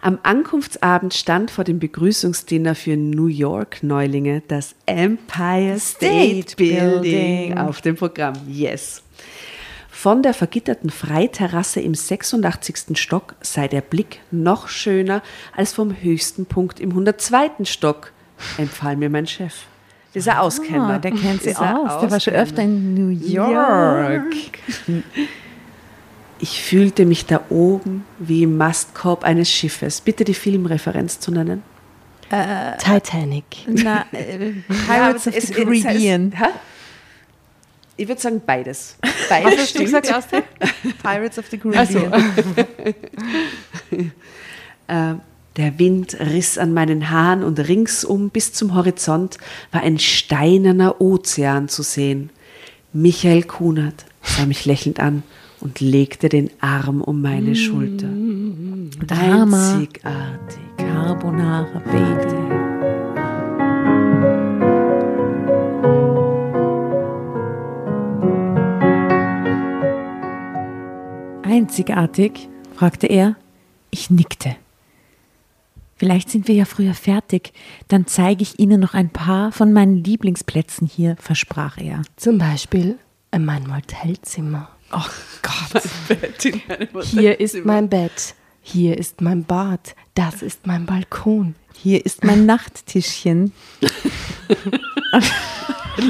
Am 0.00 0.20
Ankunftsabend 0.22 1.12
stand 1.12 1.50
vor 1.50 1.64
dem 1.64 1.80
Begrüßungsdinner 1.80 2.76
für 2.76 2.96
New 2.96 3.26
York-Neulinge 3.26 4.42
das 4.46 4.76
Empire 4.86 5.76
State 5.80 6.52
State 6.52 6.56
Building 6.56 7.02
Building. 7.02 7.58
auf 7.58 7.80
dem 7.80 7.96
Programm. 7.96 8.34
Yes. 8.46 9.02
Von 9.90 10.22
der 10.22 10.34
vergitterten 10.34 10.90
Freiterrasse 10.90 11.80
im 11.80 11.96
86. 11.96 12.96
Stock 12.96 13.34
sei 13.40 13.66
der 13.66 13.80
Blick 13.80 14.20
noch 14.30 14.68
schöner 14.68 15.22
als 15.56 15.72
vom 15.72 16.00
höchsten 16.00 16.46
Punkt 16.46 16.78
im 16.78 16.90
102. 16.90 17.64
Stock, 17.64 18.12
empfahl 18.56 18.94
mir 18.96 19.10
mein 19.10 19.26
Chef. 19.26 19.64
Dieser 20.14 20.40
Auskenner. 20.40 20.94
Ah, 20.94 20.98
der 20.98 21.10
kennt 21.12 21.42
sie 21.42 21.50
Dieser 21.50 21.78
aus. 21.78 22.00
Der 22.00 22.10
war 22.10 22.20
schon 22.20 22.34
öfter 22.34 22.62
in 22.62 22.94
New 22.94 23.08
York. 23.10 24.34
Ich 26.40 26.62
fühlte 26.62 27.04
mich 27.04 27.26
da 27.26 27.40
oben 27.50 28.04
wie 28.18 28.44
im 28.44 28.56
Mastkorb 28.56 29.24
eines 29.24 29.50
Schiffes. 29.50 30.00
Bitte 30.00 30.24
die 30.24 30.34
Filmreferenz 30.34 31.18
zu 31.20 31.30
nennen. 31.32 31.62
Titanic. 32.78 33.44
Na, 33.66 34.04
äh, 34.12 34.52
Pirates 34.86 35.26
of 35.26 35.34
es- 35.34 35.46
the 35.48 35.52
es- 35.54 35.58
es- 35.58 35.82
Caribbean. 35.84 36.32
Ich 37.96 38.06
würde 38.06 38.20
sagen 38.20 38.40
beides. 38.44 38.96
Was 39.02 39.10
Beides 39.28 39.60
hast 39.60 39.74
du 39.74 39.78
gesagt? 39.80 40.08
Pirates 41.02 41.38
of 41.38 41.46
the 41.50 41.60
Also, 41.74 42.00
Caribbean. 42.00 44.12
Der 45.58 45.76
Wind 45.80 46.16
riss 46.20 46.56
an 46.56 46.72
meinen 46.72 47.10
Haaren 47.10 47.42
und 47.42 47.58
ringsum 47.58 48.30
bis 48.30 48.52
zum 48.52 48.76
Horizont 48.76 49.38
war 49.72 49.82
ein 49.82 49.98
steinerner 49.98 51.00
Ozean 51.00 51.68
zu 51.68 51.82
sehen. 51.82 52.30
Michael 52.92 53.42
Kunert 53.42 54.06
sah 54.22 54.46
mich 54.46 54.66
lächelnd 54.66 55.00
an 55.00 55.24
und 55.60 55.80
legte 55.80 56.28
den 56.28 56.48
Arm 56.60 57.02
um 57.02 57.20
meine 57.20 57.56
Schulter. 57.56 58.06
Drama. 59.04 59.74
Einzigartig. 59.74 60.58
Carbonara, 60.76 61.82
Baby. 61.90 62.38
Einzigartig? 71.42 72.48
fragte 72.76 73.08
er. 73.08 73.34
Ich 73.90 74.08
nickte. 74.08 74.54
Vielleicht 75.98 76.30
sind 76.30 76.48
wir 76.48 76.54
ja 76.54 76.64
früher 76.64 76.94
fertig. 76.94 77.52
Dann 77.88 78.06
zeige 78.06 78.42
ich 78.42 78.58
Ihnen 78.58 78.80
noch 78.80 78.94
ein 78.94 79.10
paar 79.10 79.52
von 79.52 79.72
meinen 79.72 80.02
Lieblingsplätzen 80.02 80.86
hier, 80.86 81.16
versprach 81.20 81.76
er. 81.78 82.02
zum 82.16 82.38
Beispiel 82.38 82.98
in 83.32 83.44
mein 83.44 83.66
Motelzimmer. 83.66 84.68
Oh 84.92 85.04
Gott. 85.42 85.82
Hier 87.04 87.40
ist 87.40 87.64
mein 87.64 87.88
Bett. 87.88 88.34
Hier 88.62 88.96
ist 88.96 89.20
mein 89.20 89.44
Bad. 89.44 89.94
Das 90.14 90.42
ist 90.42 90.66
mein 90.66 90.86
Balkon. 90.86 91.54
Hier 91.82 92.04
ist 92.04 92.24
mein 92.24 92.44
Nachttischchen. 92.46 93.52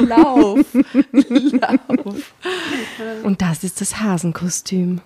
Lauf. 0.07 0.67
Und 3.23 3.43
das 3.43 3.65
ist 3.65 3.81
das 3.81 4.01
Hasenkostüm. 4.01 5.01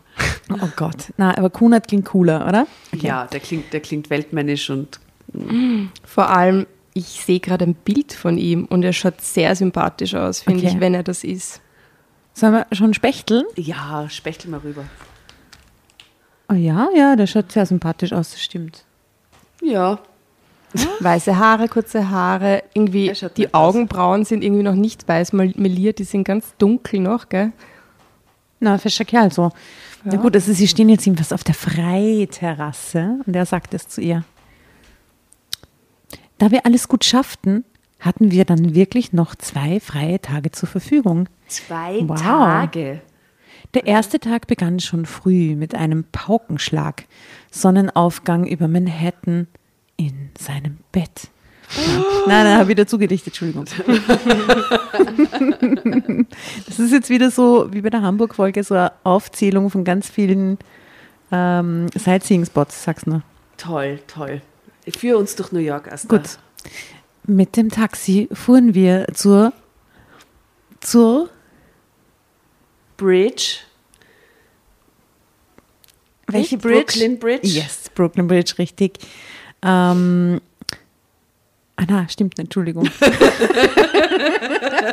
Oh 0.50 0.68
Gott. 0.76 1.12
Na, 1.16 1.36
aber 1.36 1.50
Kunert 1.50 1.88
klingt 1.88 2.06
cooler, 2.06 2.46
oder? 2.48 2.66
Ja, 2.94 3.26
der 3.26 3.40
klingt, 3.40 3.72
der 3.72 3.80
klingt 3.80 4.10
weltmännisch 4.10 4.70
und 4.70 5.00
Vor 6.04 6.28
allem, 6.30 6.66
ich 6.94 7.06
sehe 7.24 7.40
gerade 7.40 7.64
ein 7.64 7.74
Bild 7.74 8.12
von 8.12 8.38
ihm 8.38 8.64
und 8.66 8.82
er 8.82 8.92
schaut 8.92 9.20
sehr 9.20 9.54
sympathisch 9.56 10.14
aus, 10.14 10.40
finde 10.40 10.60
Okay. 10.60 10.74
ich, 10.74 10.80
wenn 10.80 10.94
er 10.94 11.02
das 11.02 11.24
ist. 11.24 11.60
Sollen 12.34 12.52
wir 12.54 12.66
schon 12.72 12.94
spechteln? 12.94 13.44
ja, 13.56 14.08
spechtel 14.10 14.50
mal 14.50 14.60
rüber. 14.60 14.84
Oh 16.48 16.54
ja, 16.54 16.88
ja, 16.94 17.16
der 17.16 17.26
schaut 17.26 17.52
sehr 17.52 17.66
sympathisch 17.66 18.12
aus, 18.12 18.30
das 18.32 18.42
stimmt. 18.42 18.84
Ja, 19.62 20.00
Weiße 21.00 21.36
Haare, 21.38 21.68
kurze 21.68 22.08
Haare, 22.10 22.62
irgendwie 22.74 23.12
die 23.36 23.42
nett 23.42 23.54
aus. 23.54 23.74
Augenbrauen 23.74 24.24
sind 24.24 24.42
irgendwie 24.42 24.62
noch 24.62 24.74
nicht 24.74 25.06
weiß 25.06 25.32
mal- 25.32 25.52
meliert, 25.56 25.98
die 25.98 26.04
sind 26.04 26.24
ganz 26.24 26.54
dunkel 26.58 27.00
noch, 27.00 27.28
gell? 27.28 27.52
Na, 28.60 28.78
fescher 28.78 29.04
Kerl 29.04 29.32
so. 29.32 29.50
Na 30.04 30.16
gut, 30.16 30.34
also 30.34 30.52
sie 30.52 30.66
stehen 30.68 30.88
jetzt 30.88 31.04
jedenfalls 31.04 31.32
auf 31.32 31.44
der 31.44 31.54
Freiterrasse 31.54 33.20
und 33.26 33.34
er 33.36 33.46
sagt 33.46 33.74
es 33.74 33.88
zu 33.88 34.00
ihr. 34.00 34.24
Da 36.38 36.50
wir 36.50 36.66
alles 36.66 36.88
gut 36.88 37.04
schafften, 37.04 37.64
hatten 38.00 38.30
wir 38.32 38.44
dann 38.44 38.74
wirklich 38.74 39.12
noch 39.12 39.34
zwei 39.36 39.78
freie 39.78 40.20
Tage 40.20 40.50
zur 40.50 40.68
Verfügung. 40.68 41.28
zwei 41.46 42.00
Wow. 42.02 42.20
Tage. 42.20 43.00
Der 43.74 43.86
erste 43.86 44.18
Tag 44.18 44.48
begann 44.48 44.80
schon 44.80 45.06
früh 45.06 45.54
mit 45.54 45.74
einem 45.74 46.04
Paukenschlag. 46.10 47.04
Sonnenaufgang 47.50 48.46
über 48.46 48.66
Manhattan 48.68 49.46
in 50.06 50.30
seinem 50.38 50.78
Bett. 50.90 51.28
Nein, 52.26 52.44
nein, 52.44 52.58
habe 52.58 52.72
ich 52.72 52.76
dazu 52.76 52.98
gedichtet, 52.98 53.28
Entschuldigung. 53.28 53.64
das 56.66 56.78
ist 56.78 56.92
jetzt 56.92 57.08
wieder 57.08 57.30
so, 57.30 57.72
wie 57.72 57.80
bei 57.80 57.88
der 57.88 58.02
Hamburg-Folge, 58.02 58.62
so 58.62 58.74
eine 58.74 58.92
Aufzählung 59.04 59.70
von 59.70 59.84
ganz 59.84 60.10
vielen 60.10 60.58
ähm, 61.30 61.86
Sightseeing-Spots, 61.94 62.84
sag's 62.84 63.06
nur. 63.06 63.22
Toll, 63.56 64.00
toll. 64.06 64.42
Führ 64.96 65.16
uns 65.16 65.36
durch 65.36 65.52
New 65.52 65.60
York 65.60 65.86
erst. 65.86 66.08
Gut. 66.08 66.38
Mit 67.24 67.56
dem 67.56 67.70
Taxi 67.70 68.28
fuhren 68.32 68.74
wir 68.74 69.06
zur, 69.14 69.52
zur 70.80 71.30
Bridge. 72.96 73.60
welche? 76.26 76.58
Bridge? 76.58 76.84
Brooklyn 76.84 77.18
Bridge? 77.18 77.46
Yes, 77.46 77.88
Brooklyn 77.94 78.26
Bridge, 78.26 78.54
richtig. 78.58 78.98
Ähm, 79.64 80.40
ah, 81.76 81.84
na, 81.88 82.08
stimmt, 82.08 82.38
nicht, 82.38 82.46
Entschuldigung. 82.46 82.84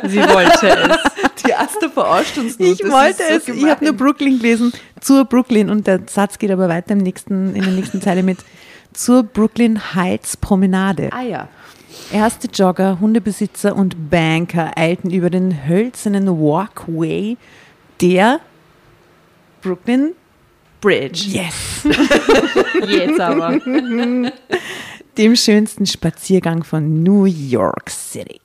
Sie 0.04 0.18
wollte 0.18 0.68
es. 0.68 1.42
Die 1.44 1.54
Asta 1.54 1.88
verarscht 1.88 2.38
uns 2.38 2.58
nur. 2.58 2.72
Ich 2.72 2.78
Das 2.78 2.90
wollte 2.90 3.22
so 3.28 3.34
es, 3.34 3.48
ich 3.48 3.64
habe 3.68 3.84
nur 3.84 3.92
gemein. 3.92 3.96
Brooklyn 3.96 4.38
gelesen, 4.38 4.72
zur 5.00 5.24
Brooklyn 5.24 5.70
und 5.70 5.86
der 5.86 6.00
Satz 6.06 6.38
geht 6.38 6.50
aber 6.50 6.68
weiter 6.68 6.92
im 6.92 6.98
nächsten, 6.98 7.54
in 7.54 7.62
der 7.62 7.72
nächsten 7.72 8.00
Zeile 8.00 8.22
mit 8.22 8.38
zur 8.92 9.22
Brooklyn 9.22 9.94
Heights 9.94 10.36
Promenade. 10.36 11.10
Ah 11.12 11.22
ja. 11.22 11.48
Erste 12.12 12.48
Jogger, 12.48 12.98
Hundebesitzer 13.00 13.74
und 13.76 14.10
Banker 14.10 14.72
eilten 14.76 15.10
über 15.10 15.30
den 15.30 15.66
hölzernen 15.68 16.28
Walkway 16.28 17.36
der 18.00 18.40
Brooklyn 19.62 20.12
Bridge. 20.80 21.28
Yes, 21.28 21.84
Jetzt 22.88 23.20
aber. 23.20 23.58
dem 25.18 25.36
schönsten 25.36 25.86
Spaziergang 25.86 26.64
von 26.64 27.02
New 27.02 27.24
York 27.24 27.90
City. 27.90 28.40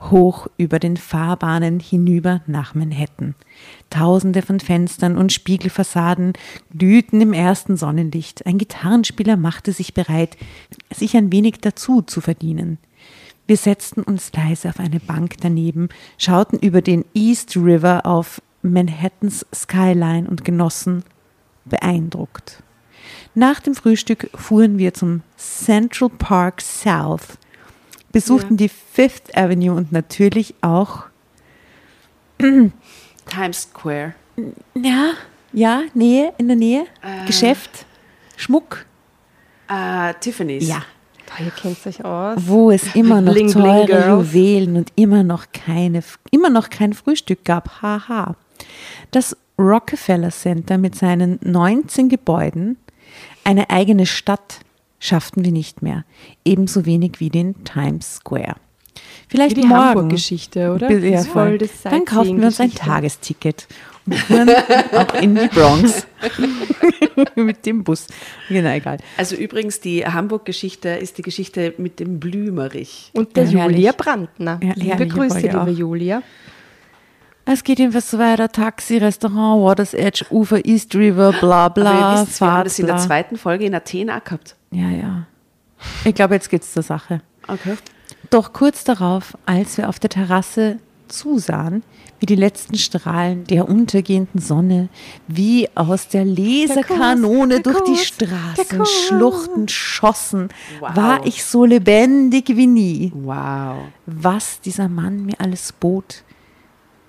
Hoch 0.00 0.46
über 0.56 0.78
den 0.78 0.96
Fahrbahnen 0.96 1.78
hinüber 1.78 2.40
nach 2.46 2.74
Manhattan. 2.74 3.34
Tausende 3.90 4.40
von 4.40 4.60
Fenstern 4.60 5.18
und 5.18 5.32
Spiegelfassaden 5.32 6.32
glühten 6.76 7.20
im 7.20 7.34
ersten 7.34 7.76
Sonnenlicht. 7.76 8.46
Ein 8.46 8.56
Gitarrenspieler 8.56 9.36
machte 9.36 9.72
sich 9.72 9.92
bereit, 9.92 10.38
sich 10.90 11.16
ein 11.16 11.30
wenig 11.30 11.58
dazu 11.60 12.00
zu 12.00 12.22
verdienen. 12.22 12.78
Wir 13.46 13.56
setzten 13.56 14.02
uns 14.02 14.32
leise 14.32 14.70
auf 14.70 14.80
eine 14.80 15.00
Bank 15.00 15.34
daneben, 15.40 15.88
schauten 16.16 16.58
über 16.58 16.80
den 16.80 17.04
East 17.14 17.56
River 17.56 18.06
auf 18.06 18.40
Manhattans 18.62 19.44
Skyline 19.54 20.28
und 20.30 20.44
genossen 20.44 21.04
beeindruckt. 21.64 22.62
Nach 23.34 23.60
dem 23.60 23.74
Frühstück 23.74 24.28
fuhren 24.34 24.78
wir 24.78 24.92
zum 24.94 25.22
Central 25.36 26.08
Park 26.10 26.60
South, 26.60 27.38
besuchten 28.12 28.56
die 28.56 28.68
Fifth 28.68 29.36
Avenue 29.36 29.74
und 29.76 29.92
natürlich 29.92 30.54
auch, 30.62 31.04
Times 32.38 33.62
Square. 33.62 34.14
ja, 34.74 35.12
ja, 35.52 35.82
Nähe, 35.94 36.32
in 36.38 36.46
der 36.48 36.56
Nähe, 36.56 36.84
Geschäft, 37.26 37.86
Schmuck, 38.36 38.86
Ah, 39.68 40.12
Tiffany's. 40.14 40.66
ja, 40.66 40.82
Oh, 41.38 41.44
ihr 41.44 41.52
kennt 41.52 41.86
euch 41.86 42.04
aus. 42.04 42.38
wo 42.44 42.72
es 42.72 42.92
immer 42.96 43.20
noch 43.20 43.32
Bling, 43.32 43.52
bling 43.52 43.62
teure 43.64 43.86
Girls. 43.86 44.32
Juwelen 44.32 44.76
und 44.76 44.92
immer 44.96 45.22
noch 45.22 45.46
keine, 45.52 46.02
immer 46.32 46.50
noch 46.50 46.70
kein 46.70 46.92
Frühstück 46.92 47.44
gab. 47.44 47.80
Haha. 47.80 48.34
Das 49.12 49.36
Rockefeller 49.60 50.30
Center 50.30 50.78
mit 50.78 50.94
seinen 50.94 51.38
19 51.42 52.08
Gebäuden, 52.08 52.76
eine 53.44 53.68
eigene 53.70 54.06
Stadt, 54.06 54.60
schafften 54.98 55.44
wir 55.44 55.52
nicht 55.52 55.82
mehr. 55.82 56.04
Ebenso 56.44 56.86
wenig 56.86 57.20
wie 57.20 57.28
den 57.30 57.62
Times 57.64 58.16
Square. 58.16 58.56
Vielleicht 59.28 59.56
Wie 59.56 59.62
die. 59.62 59.68
Hamburg-Geschichte, 59.68 60.72
oder? 60.74 60.90
Ja, 60.90 61.10
Das 61.12 61.20
ist 61.26 61.32
voll 61.32 61.48
voll. 61.50 61.58
das 61.58 61.82
Dann 61.84 62.04
kaufen 62.04 62.38
wir 62.38 62.46
uns 62.46 62.60
ein. 62.60 62.74
Tagesticket 62.74 63.68
und 64.06 64.16
fuhren 64.16 64.50
auch 64.96 65.14
in 65.22 65.34
die 65.36 65.46
Bronx 65.48 66.06
mit 67.36 67.64
dem 67.64 67.84
Bus. 67.84 68.08
Genau, 68.48 68.70
egal. 68.70 68.98
Also 69.16 69.36
übrigens, 69.36 69.80
die 69.80 70.04
Hamburg-Geschichte 70.04 70.88
ist 70.90 71.18
die 71.18 71.22
Geschichte 71.22 71.74
mit 71.78 72.00
dem 72.00 72.18
Blümerich. 72.18 73.10
Und 73.14 73.36
der 73.36 73.44
Ja. 73.44 73.66
Julia 73.66 73.92
Brandner. 73.92 74.58
Ja, 74.62 74.72
Liebe 74.74 75.06
Grüße, 75.06 75.38
liebe 75.40 75.60
auch. 75.62 75.68
Julia. 75.68 76.22
Es 77.52 77.64
geht 77.64 77.80
jedenfalls 77.80 78.08
so 78.08 78.18
weiter. 78.18 78.48
Taxi, 78.48 78.98
Restaurant, 78.98 79.60
Waters 79.60 79.92
Edge, 79.92 80.24
Ufer, 80.30 80.64
East 80.64 80.94
River, 80.94 81.32
bla 81.32 81.68
bla. 81.68 81.90
Aber 81.90 82.20
ihr 82.22 82.26
wisst, 82.28 82.40
wir 82.40 82.52
haben 82.52 82.62
das 82.64 82.78
in 82.78 82.86
der 82.86 82.98
zweiten 82.98 83.36
Folge 83.36 83.64
in 83.64 83.74
Athen 83.74 84.08
auch 84.08 84.22
gehabt. 84.22 84.54
Ja, 84.70 84.88
ja. 84.88 85.26
Ich 86.04 86.14
glaube, 86.14 86.34
jetzt 86.34 86.48
geht's 86.48 86.72
zur 86.72 86.84
Sache. 86.84 87.22
Okay. 87.48 87.76
Doch 88.30 88.52
kurz 88.52 88.84
darauf, 88.84 89.36
als 89.46 89.76
wir 89.78 89.88
auf 89.88 89.98
der 89.98 90.10
Terrasse 90.10 90.78
zusahen, 91.08 91.82
wie 92.20 92.26
die 92.26 92.36
letzten 92.36 92.76
Strahlen 92.76 93.44
der 93.48 93.68
untergehenden 93.68 94.40
Sonne 94.40 94.88
wie 95.26 95.68
aus 95.74 96.06
der 96.06 96.24
Laserkanone 96.24 97.62
durch 97.62 97.80
die 97.80 97.94
Kurs, 97.94 98.16
der 98.18 98.26
Straßen, 98.26 98.78
Kurs. 98.78 98.90
Schluchten 98.92 99.68
schossen, 99.68 100.48
Wow. 100.78 100.94
war 100.94 101.26
ich 101.26 101.42
so 101.44 101.64
lebendig 101.64 102.46
wie 102.50 102.68
nie. 102.68 103.12
Wow. 103.12 103.86
was 104.06 104.60
dieser 104.60 104.88
Mann 104.88 105.24
mir 105.26 105.34
alles 105.40 105.72
bot. 105.72 106.22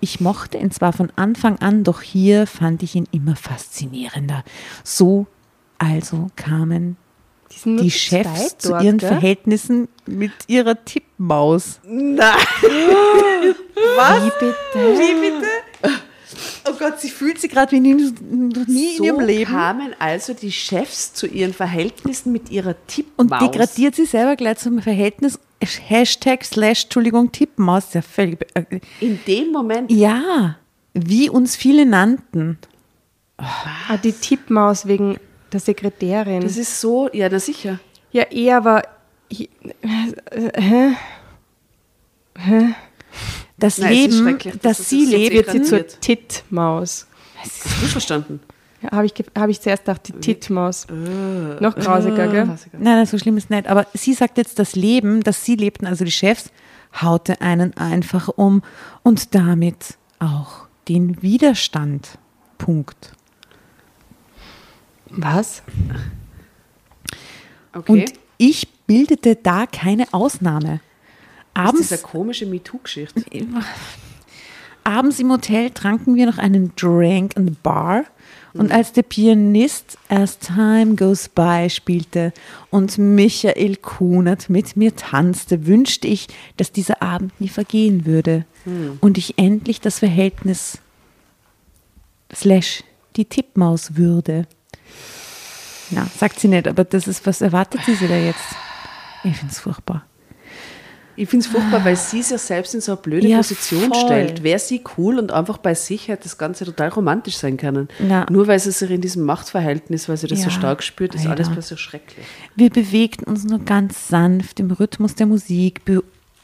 Ich 0.01 0.19
mochte 0.19 0.57
ihn 0.57 0.71
zwar 0.71 0.93
von 0.93 1.11
Anfang 1.15 1.59
an, 1.59 1.83
doch 1.83 2.01
hier 2.01 2.47
fand 2.47 2.83
ich 2.83 2.95
ihn 2.95 3.07
immer 3.11 3.35
faszinierender. 3.35 4.43
So 4.83 5.27
also 5.77 6.27
kamen 6.35 6.97
Die, 7.65 7.77
die 7.77 7.91
Chefs 7.91 8.57
zu 8.57 8.69
dort, 8.69 8.83
ihren 8.83 8.97
gell? 8.97 9.09
Verhältnissen 9.09 9.87
mit 10.05 10.31
ihrer 10.47 10.83
Tippmaus. 10.83 11.79
Nein. 11.83 12.35
Wie 12.61 14.31
bitte? 14.39 14.55
Wie 14.75 15.21
bitte? 15.21 15.47
Oh 16.67 16.73
Gott, 16.77 16.99
sie 16.99 17.09
fühlt 17.09 17.39
sich 17.41 17.51
gerade 17.51 17.71
wie 17.71 17.79
nie, 17.79 17.95
nie 17.95 18.95
so 18.97 19.03
in 19.03 19.03
ihrem 19.03 19.19
Leben. 19.19 19.51
kamen 19.51 19.95
also 19.99 20.33
die 20.33 20.51
Chefs 20.51 21.13
zu 21.13 21.27
ihren 21.27 21.53
Verhältnissen 21.53 22.31
mit 22.31 22.49
ihrer 22.51 22.69
Und 22.69 22.87
Tippmaus. 22.87 23.39
degradiert 23.39 23.95
sie 23.95 24.05
selber 24.05 24.35
gleich 24.35 24.57
zum 24.59 24.81
Verhältnis. 24.81 25.39
Hashtag 25.61 26.43
slash, 26.43 26.83
Entschuldigung, 26.85 27.31
Tippmaus. 27.31 27.93
Ja, 27.93 28.01
völlig. 28.01 28.45
äh, 28.55 28.79
In 28.99 29.19
dem 29.27 29.51
Moment. 29.51 29.91
Ja, 29.91 30.57
wie 30.93 31.29
uns 31.29 31.55
viele 31.55 31.85
nannten. 31.85 32.57
Ah, 33.37 33.97
die 34.03 34.11
Tippmaus 34.11 34.85
wegen 34.87 35.17
der 35.51 35.59
Sekretärin. 35.59 36.41
Das 36.41 36.57
ist 36.57 36.79
so, 36.81 37.09
ja, 37.13 37.27
na 37.29 37.39
sicher. 37.39 37.79
ja, 38.11 38.25
eh, 38.31 38.51
aber. 38.51 38.83
ich- 39.29 39.49
äh, 39.81 40.91
hä? 42.37 42.75
Das 43.57 43.77
Nein, 43.77 43.93
ist 43.93 44.19
Leben, 44.19 44.37
das, 44.61 44.77
dass 44.77 44.89
sie 44.89 45.05
lebt, 45.05 45.33
Wird 45.35 45.51
sie 45.51 45.61
zur 45.61 45.87
Titmaus. 45.87 47.07
Hast 47.35 47.65
du 47.65 47.69
verstanden? 47.87 48.39
Ja, 48.81 48.91
Habe 48.91 49.05
ich, 49.05 49.13
hab 49.37 49.49
ich 49.49 49.61
zuerst 49.61 49.85
gedacht, 49.85 50.07
die 50.07 50.13
Titmaus. 50.13 50.87
Noch 51.59 51.75
grausiger, 51.75 52.27
gell? 52.27 52.45
Nein, 52.45 52.57
nein, 52.83 53.05
so 53.05 53.17
schlimm 53.17 53.37
ist 53.37 53.49
nicht. 53.49 53.67
Aber 53.67 53.85
sie 53.93 54.13
sagt 54.13 54.37
jetzt, 54.37 54.57
das 54.57 54.75
Leben, 54.75 55.21
das 55.21 55.45
sie 55.45 55.55
lebten, 55.55 55.85
also 55.85 56.03
die 56.03 56.11
Chefs, 56.11 56.51
haute 56.99 57.41
einen 57.41 57.77
einfach 57.77 58.27
um 58.27 58.63
und 59.03 59.35
damit 59.35 59.97
auch 60.19 60.67
den 60.87 61.21
Widerstand. 61.21 62.17
Punkt. 62.57 63.13
Was? 65.09 65.63
Okay. 67.73 67.91
Und 67.91 68.13
ich 68.37 68.67
bildete 68.85 69.35
da 69.35 69.65
keine 69.65 70.05
Ausnahme. 70.11 70.79
das 71.53 71.63
ist 71.63 71.69
Abends, 71.69 71.89
diese 71.89 72.01
komische 72.01 72.45
MeToo-Geschichte. 72.45 73.23
abends 74.83 75.19
im 75.19 75.31
Hotel 75.31 75.69
tranken 75.71 76.15
wir 76.15 76.25
noch 76.25 76.37
einen 76.37 76.73
Drink 76.75 77.35
in 77.35 77.47
the 77.47 77.55
Bar. 77.63 78.05
Und 78.53 78.71
als 78.71 78.91
der 78.91 79.03
Pianist 79.03 79.97
As 80.09 80.37
Time 80.39 80.95
Goes 80.95 81.29
By 81.29 81.69
spielte 81.69 82.33
und 82.69 82.97
Michael 82.97 83.77
Kunert 83.77 84.49
mit 84.49 84.75
mir 84.75 84.95
tanzte, 84.95 85.65
wünschte 85.65 86.07
ich, 86.07 86.27
dass 86.57 86.71
dieser 86.71 87.01
Abend 87.01 87.39
nie 87.39 87.49
vergehen 87.49 88.05
würde 88.05 88.45
und 88.99 89.17
ich 89.17 89.37
endlich 89.37 89.79
das 89.81 89.99
Verhältnis 89.99 90.79
slash 92.33 92.83
die 93.15 93.25
Tippmaus 93.25 93.95
würde. 93.95 94.47
Na, 95.89 96.07
sagt 96.17 96.39
sie 96.39 96.47
nicht, 96.47 96.67
aber 96.67 96.83
das 96.83 97.07
ist, 97.07 97.25
was 97.25 97.41
erwartet 97.41 97.81
sie 97.85 98.07
da 98.07 98.15
jetzt? 98.15 98.39
Ich 99.23 99.35
finde 99.37 99.51
es 99.51 99.59
furchtbar. 99.59 100.05
Ich 101.15 101.29
finde 101.29 101.45
es 101.45 101.51
furchtbar, 101.51 101.83
weil 101.85 101.95
sie 101.95 102.21
sich 102.21 102.31
ja 102.31 102.37
selbst 102.37 102.73
in 102.73 102.81
so 102.81 102.93
eine 102.93 103.01
blöde 103.01 103.27
Ja, 103.27 103.37
Position 103.37 103.93
voll. 103.93 104.01
stellt. 104.05 104.43
Wäre 104.43 104.59
sie 104.59 104.81
cool 104.97 105.19
und 105.19 105.31
einfach 105.31 105.57
bei 105.57 105.73
sich 105.73 106.07
hätte 106.07 106.23
das 106.23 106.37
Ganze 106.37 106.65
total 106.65 106.89
romantisch 106.89 107.35
sein 107.37 107.57
können. 107.57 107.89
Na. 107.99 108.25
Nur 108.29 108.47
weil 108.47 108.59
sie 108.59 108.71
sich 108.71 108.89
in 108.89 109.01
diesem 109.01 109.23
Machtverhältnis, 109.25 110.07
weil 110.09 110.17
sie 110.17 110.27
das 110.27 110.39
so 110.39 110.45
Ja, 110.45 110.51
stark 110.51 110.83
spürt, 110.83 111.13
ist 111.15 111.25
leider. 111.25 111.35
alles 111.37 111.49
plötzlich 111.49 111.79
schrecklich. 111.79 112.25
Wir 112.55 112.69
bewegten 112.69 113.25
uns 113.25 113.43
nur 113.43 113.59
ganz 113.59 114.07
sanft 114.07 114.59
im 114.59 114.71
Rhythmus 114.71 115.15
der 115.15 115.25
Musik, 115.27 115.81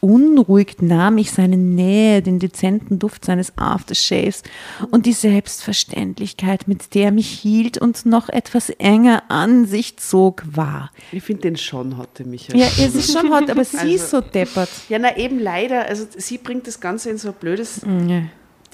Beunruhigt 0.02 0.82
nahm 0.82 1.18
ich 1.18 1.32
seine 1.32 1.58
Nähe, 1.58 2.22
den 2.22 2.40
dezenten 2.40 3.00
Duft 3.00 3.26
seines 3.26 3.58
Aftershaves 3.58 4.44
und 4.92 5.06
die 5.06 5.14
Selbstverständlichkeit, 5.14 6.68
mit 6.68 6.94
der 6.96 7.06
er 7.06 7.12
mich 7.12 7.30
hielt 7.30 7.78
und 7.78 8.06
noch 8.06 8.30
etwas 8.30 8.70
enger 8.70 9.24
an 9.30 9.66
sich 9.66 9.98
zog, 9.98 10.44
wahr. 10.52 10.92
Ich 11.12 11.24
finde 11.24 11.44
den 11.44 11.58
schon 11.58 11.98
hot, 11.98 12.10
der 12.20 12.26
Michael. 12.26 12.60
Ja, 12.60 12.68
es 12.68 12.96
ist 12.96 13.12
schon 13.12 13.32
hot, 13.34 13.50
aber 13.50 13.64
sie 13.64 13.78
Also- 13.78 13.94
ist 13.94 14.10
so 14.10 14.22
deppert. 14.22 14.70
Ja, 14.90 15.00
na 15.00 15.18
eben 15.18 15.40
leider. 15.40 15.86
Also 15.88 16.06
sie 16.16 16.38
bringt 16.38 16.68
das 16.68 16.80
Ganze 16.80 17.10
in 17.10 17.18
so 17.18 17.30
ein 17.30 17.36
blödes 17.40 17.82
Ja. 18.08 18.24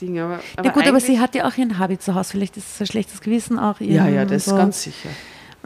Ding. 0.02 0.20
Aber, 0.20 0.40
aber 0.58 0.66
Ja 0.66 0.72
gut, 0.72 0.88
aber 0.88 1.00
sie 1.00 1.20
hat 1.20 1.36
ja 1.36 1.48
auch 1.48 1.58
ihren 1.58 1.80
Hobby 1.80 1.98
zu 2.00 2.16
Hause. 2.16 2.32
Vielleicht 2.32 2.58
ist 2.58 2.66
es 2.76 2.82
ein 2.82 2.88
schlechtes 2.88 3.22
Gewissen 3.22 3.60
auch. 3.60 3.80
ihr 3.80 3.92
Ja, 3.94 4.08
ja, 4.08 4.26
das 4.26 4.46
so. 4.46 4.56
ganz 4.56 4.84
sicher. 4.84 5.10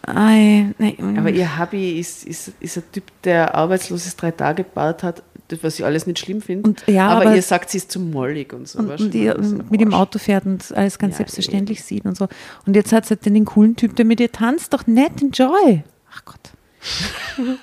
Ei, 0.05 0.67
nee, 0.77 0.95
Aber 1.17 1.29
ihr 1.31 1.57
Hobby 1.59 1.99
ist, 1.99 2.23
ist, 2.25 2.51
ist 2.59 2.77
ein 2.77 2.83
Typ, 2.91 3.03
der 3.23 3.55
arbeitsloses 3.55 4.15
drei 4.15 4.31
Tage 4.31 4.63
gebaut 4.63 5.03
hat, 5.03 5.23
das, 5.47 5.63
was 5.63 5.79
ich 5.79 5.85
alles 5.85 6.07
nicht 6.07 6.19
schlimm 6.19 6.41
finde. 6.41 6.75
Ja, 6.87 7.07
aber, 7.09 7.21
aber- 7.27 7.35
ihr 7.35 7.41
sagt, 7.41 7.69
sie 7.69 7.77
ist 7.77 7.91
zu 7.91 7.99
mollig 7.99 8.53
und 8.53 8.67
so. 8.67 8.79
und, 8.79 8.89
und 8.89 9.15
ein 9.15 9.65
mit 9.69 9.81
dem. 9.81 9.93
Auto 9.93 10.19
fährt 10.19 10.45
und 10.45 10.75
alles 10.75 10.99
ganz 10.99 11.13
Ja, 11.13 11.17
selbstverständlich 11.17 11.83
sieht 11.83 12.05
und 12.05 12.17
so. 12.17 12.27
Und 12.65 12.75
jetzt 12.75 12.91
hat 12.91 13.05
sie 13.05 13.15
halt 13.15 13.25
den 13.25 13.45
coolen 13.45 13.75
Typ, 13.75 13.95
der 13.95 14.05
mit 14.05 14.19
ihr 14.19 14.31
tanzt, 14.31 14.73
doch 14.73 14.87
nett, 14.87 15.21
enjoy. 15.21 15.83
Ach 16.11 16.25
Gott. 16.25 16.51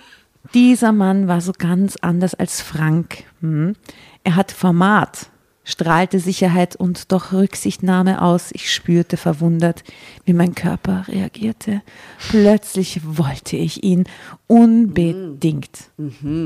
Dieser 0.55 0.93
Mann 0.93 1.27
war 1.27 1.41
so 1.41 1.53
ganz 1.57 1.97
anders 2.01 2.35
als 2.35 2.61
Frank. 2.61 3.25
Hm. 3.41 3.75
Er 4.23 4.37
hat 4.37 4.53
Format, 4.53 5.31
strahlte 5.65 6.21
Sicherheit 6.21 6.77
und 6.77 7.11
doch 7.11 7.33
Rücksichtnahme 7.33 8.23
aus. 8.23 8.51
Ich 8.53 8.73
spürte 8.73 9.17
verwundert, 9.17 9.83
wie 10.25 10.35
mein 10.35 10.55
Körper 10.55 11.05
reagierte. 11.09 11.83
Plötzlich 12.31 13.01
wollte 13.05 13.57
ich 13.57 13.83
ihn 13.83 14.05
unbedingt. 14.47 15.91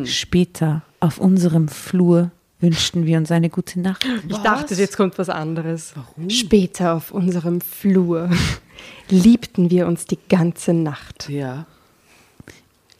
Später 0.04 0.82
auf 1.00 1.18
unserem 1.18 1.68
Flur 1.68 2.30
wünschten 2.60 3.06
wir 3.06 3.18
uns 3.18 3.30
eine 3.30 3.50
gute 3.50 3.80
Nacht. 3.80 4.06
Ich 4.28 4.36
dachte, 4.38 4.74
jetzt 4.74 4.96
kommt 4.96 5.18
was 5.18 5.28
anderes. 5.28 5.94
Später 6.28 6.94
auf 6.94 7.12
unserem 7.12 7.60
Flur 7.60 8.30
liebten 9.08 9.70
wir 9.70 9.86
uns 9.86 10.06
die 10.06 10.18
ganze 10.28 10.72
Nacht. 10.72 11.28
Ja. 11.28 11.66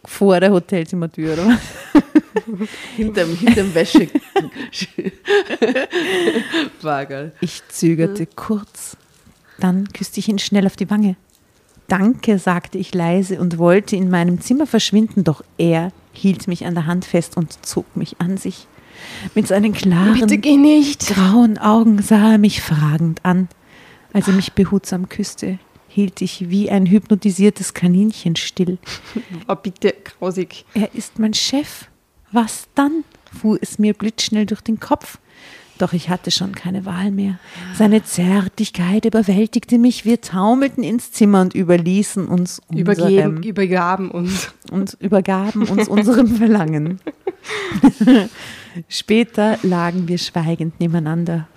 Vor 0.05 0.39
der 0.39 0.51
Hotelzimmertür, 0.51 1.33
oder? 1.33 1.57
Hinterm, 2.95 3.35
hinterm 3.35 3.73
Wäsche. 3.73 4.07
Wagel. 6.81 7.33
Ich 7.41 7.61
zögerte 7.69 8.25
kurz. 8.25 8.97
Dann 9.59 9.87
küsste 9.91 10.19
ich 10.19 10.29
ihn 10.29 10.39
schnell 10.39 10.65
auf 10.65 10.75
die 10.75 10.89
Wange. 10.89 11.15
Danke, 11.87 12.37
sagte 12.37 12.77
ich 12.77 12.93
leise 12.93 13.39
und 13.39 13.57
wollte 13.57 13.95
in 13.95 14.09
meinem 14.09 14.41
Zimmer 14.41 14.67
verschwinden, 14.67 15.23
doch 15.23 15.43
er 15.57 15.91
hielt 16.13 16.47
mich 16.47 16.65
an 16.65 16.75
der 16.75 16.85
Hand 16.85 17.05
fest 17.05 17.35
und 17.35 17.65
zog 17.65 17.95
mich 17.95 18.21
an 18.21 18.37
sich. 18.37 18.67
Mit 19.33 19.47
seinen 19.47 19.73
klaren, 19.73 20.19
Bitte 20.19 20.37
geh 20.37 20.57
nicht. 20.57 21.07
grauen 21.07 21.57
Augen 21.57 22.01
sah 22.01 22.33
er 22.33 22.37
mich 22.37 22.61
fragend 22.61 23.23
an. 23.23 23.47
Als 24.13 24.27
er 24.27 24.33
mich 24.33 24.53
behutsam 24.53 25.09
küsste, 25.09 25.59
hielt 25.87 26.21
ich 26.21 26.49
wie 26.49 26.69
ein 26.69 26.85
hypnotisiertes 26.85 27.73
Kaninchen 27.73 28.35
still. 28.35 28.77
Oh, 29.47 29.55
bitte, 29.55 29.93
grausig. 30.03 30.65
Er 30.73 30.93
ist 30.93 31.17
mein 31.19 31.33
Chef. 31.33 31.87
Was 32.31 32.67
dann? 32.75 33.03
fuhr 33.31 33.59
es 33.61 33.77
mir 33.77 33.93
blitzschnell 33.93 34.45
durch 34.45 34.61
den 34.61 34.79
Kopf. 34.79 35.19
Doch 35.77 35.93
ich 35.93 36.09
hatte 36.09 36.29
schon 36.29 36.53
keine 36.53 36.85
Wahl 36.85 37.09
mehr. 37.09 37.39
Seine 37.73 38.03
Zärtlichkeit 38.03 39.05
überwältigte 39.05 39.77
mich. 39.77 40.03
Wir 40.03 40.19
taumelten 40.19 40.83
ins 40.83 41.13
Zimmer 41.13 41.41
und 41.41 41.55
überließen 41.55 42.27
uns 42.27 42.61
Übergeben, 42.69 43.37
unserem, 43.37 43.43
übergaben 43.43 44.11
uns. 44.11 44.53
und 44.71 44.97
übergaben 44.99 45.63
uns 45.69 45.87
unserem 45.87 46.27
Verlangen. 46.35 46.99
Später 48.89 49.57
lagen 49.63 50.09
wir 50.09 50.17
schweigend 50.17 50.79
nebeneinander. 50.81 51.47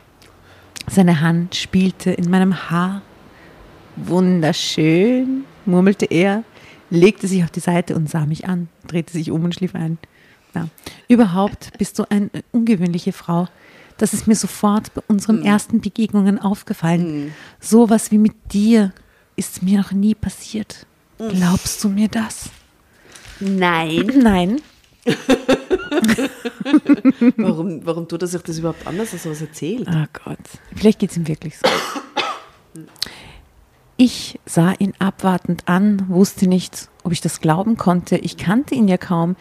Seine 0.89 1.21
Hand 1.21 1.57
spielte 1.57 2.13
in 2.13 2.31
meinem 2.31 2.71
Haar. 2.71 3.03
Wunderschön, 3.97 5.45
murmelte 5.67 6.07
er, 6.07 6.45
legte 6.91 7.27
sich 7.27 7.43
auf 7.43 7.51
die 7.51 7.61
Seite 7.61 7.97
und 7.97 8.09
sah 8.09 8.25
mich 8.25 8.47
an, 8.47 8.69
drehte 8.87 9.13
sich 9.13 9.33
um 9.33 9.45
und 9.45 9.55
schlief 9.55 9.75
ein. 9.75 9.99
Ja. 10.55 10.69
Überhaupt 11.09 11.77
bist 11.79 11.99
du 11.99 12.05
eine 12.11 12.31
ungewöhnliche 12.53 13.13
Frau. 13.13 13.49
Das 13.97 14.15
ist 14.15 14.27
mir 14.27 14.35
sofort 14.35 14.93
bei 14.95 15.03
unseren 15.07 15.45
ersten 15.45 15.81
Begegnungen 15.81 16.39
aufgefallen. 16.39 17.33
Sowas 17.61 18.11
wie 18.11 18.19
mit 18.19 18.35
dir 18.53 18.93
ist 19.37 19.63
mir 19.63 19.79
noch 19.79 19.93
nie 19.93 20.15
passiert. 20.15 20.87
Glaubst 21.19 21.83
du 21.85 21.89
mir 21.89 22.09
das? 22.09 22.51
Nein. 23.41 24.07
Nein. 24.23 24.61
Warum, 27.37 27.85
warum 27.85 28.09
tut 28.09 28.23
er 28.23 28.29
sich 28.29 28.43
das 28.43 28.59
überhaupt 28.59 28.87
anders, 28.87 29.13
als 29.13 29.27
was 29.27 29.41
erzählt? 29.41 29.89
Oh 29.91 30.05
Gott. 30.25 30.39
Vielleicht 30.77 31.01
geht 31.01 31.11
es 31.11 31.17
ihm 31.17 31.27
wirklich 31.27 31.59
so. 31.59 31.69
Ich 34.05 34.41
sah 34.45 34.73
ihn 34.81 34.95
abwartend 34.99 35.69
an, 35.69 36.09
wusste 36.09 36.49
nicht, 36.49 36.89
ob 37.05 37.13
ich 37.13 37.21
das 37.21 37.41
glauben 37.41 37.77
konnte. 37.77 38.17
Ich 38.17 38.37
kannte 38.37 38.75
ihn 38.75 38.89
ja 38.89 38.97
kaum. 38.97 39.37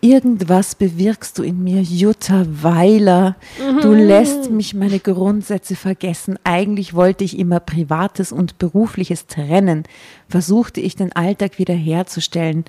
Irgendwas 0.00 0.76
bewirkst 0.76 1.36
du 1.36 1.42
in 1.42 1.64
mir, 1.64 1.82
Jutta 1.82 2.46
Weiler. 2.46 3.34
Du 3.82 3.92
lässt 3.92 4.52
mich 4.52 4.72
meine 4.72 5.00
Grundsätze 5.00 5.74
vergessen. 5.74 6.38
Eigentlich 6.44 6.94
wollte 6.94 7.24
ich 7.24 7.36
immer 7.36 7.58
Privates 7.58 8.30
und 8.30 8.56
Berufliches 8.58 9.26
trennen. 9.26 9.82
Versuchte 10.28 10.80
ich 10.80 10.94
den 10.94 11.10
Alltag 11.10 11.58
wiederherzustellen. 11.58 12.66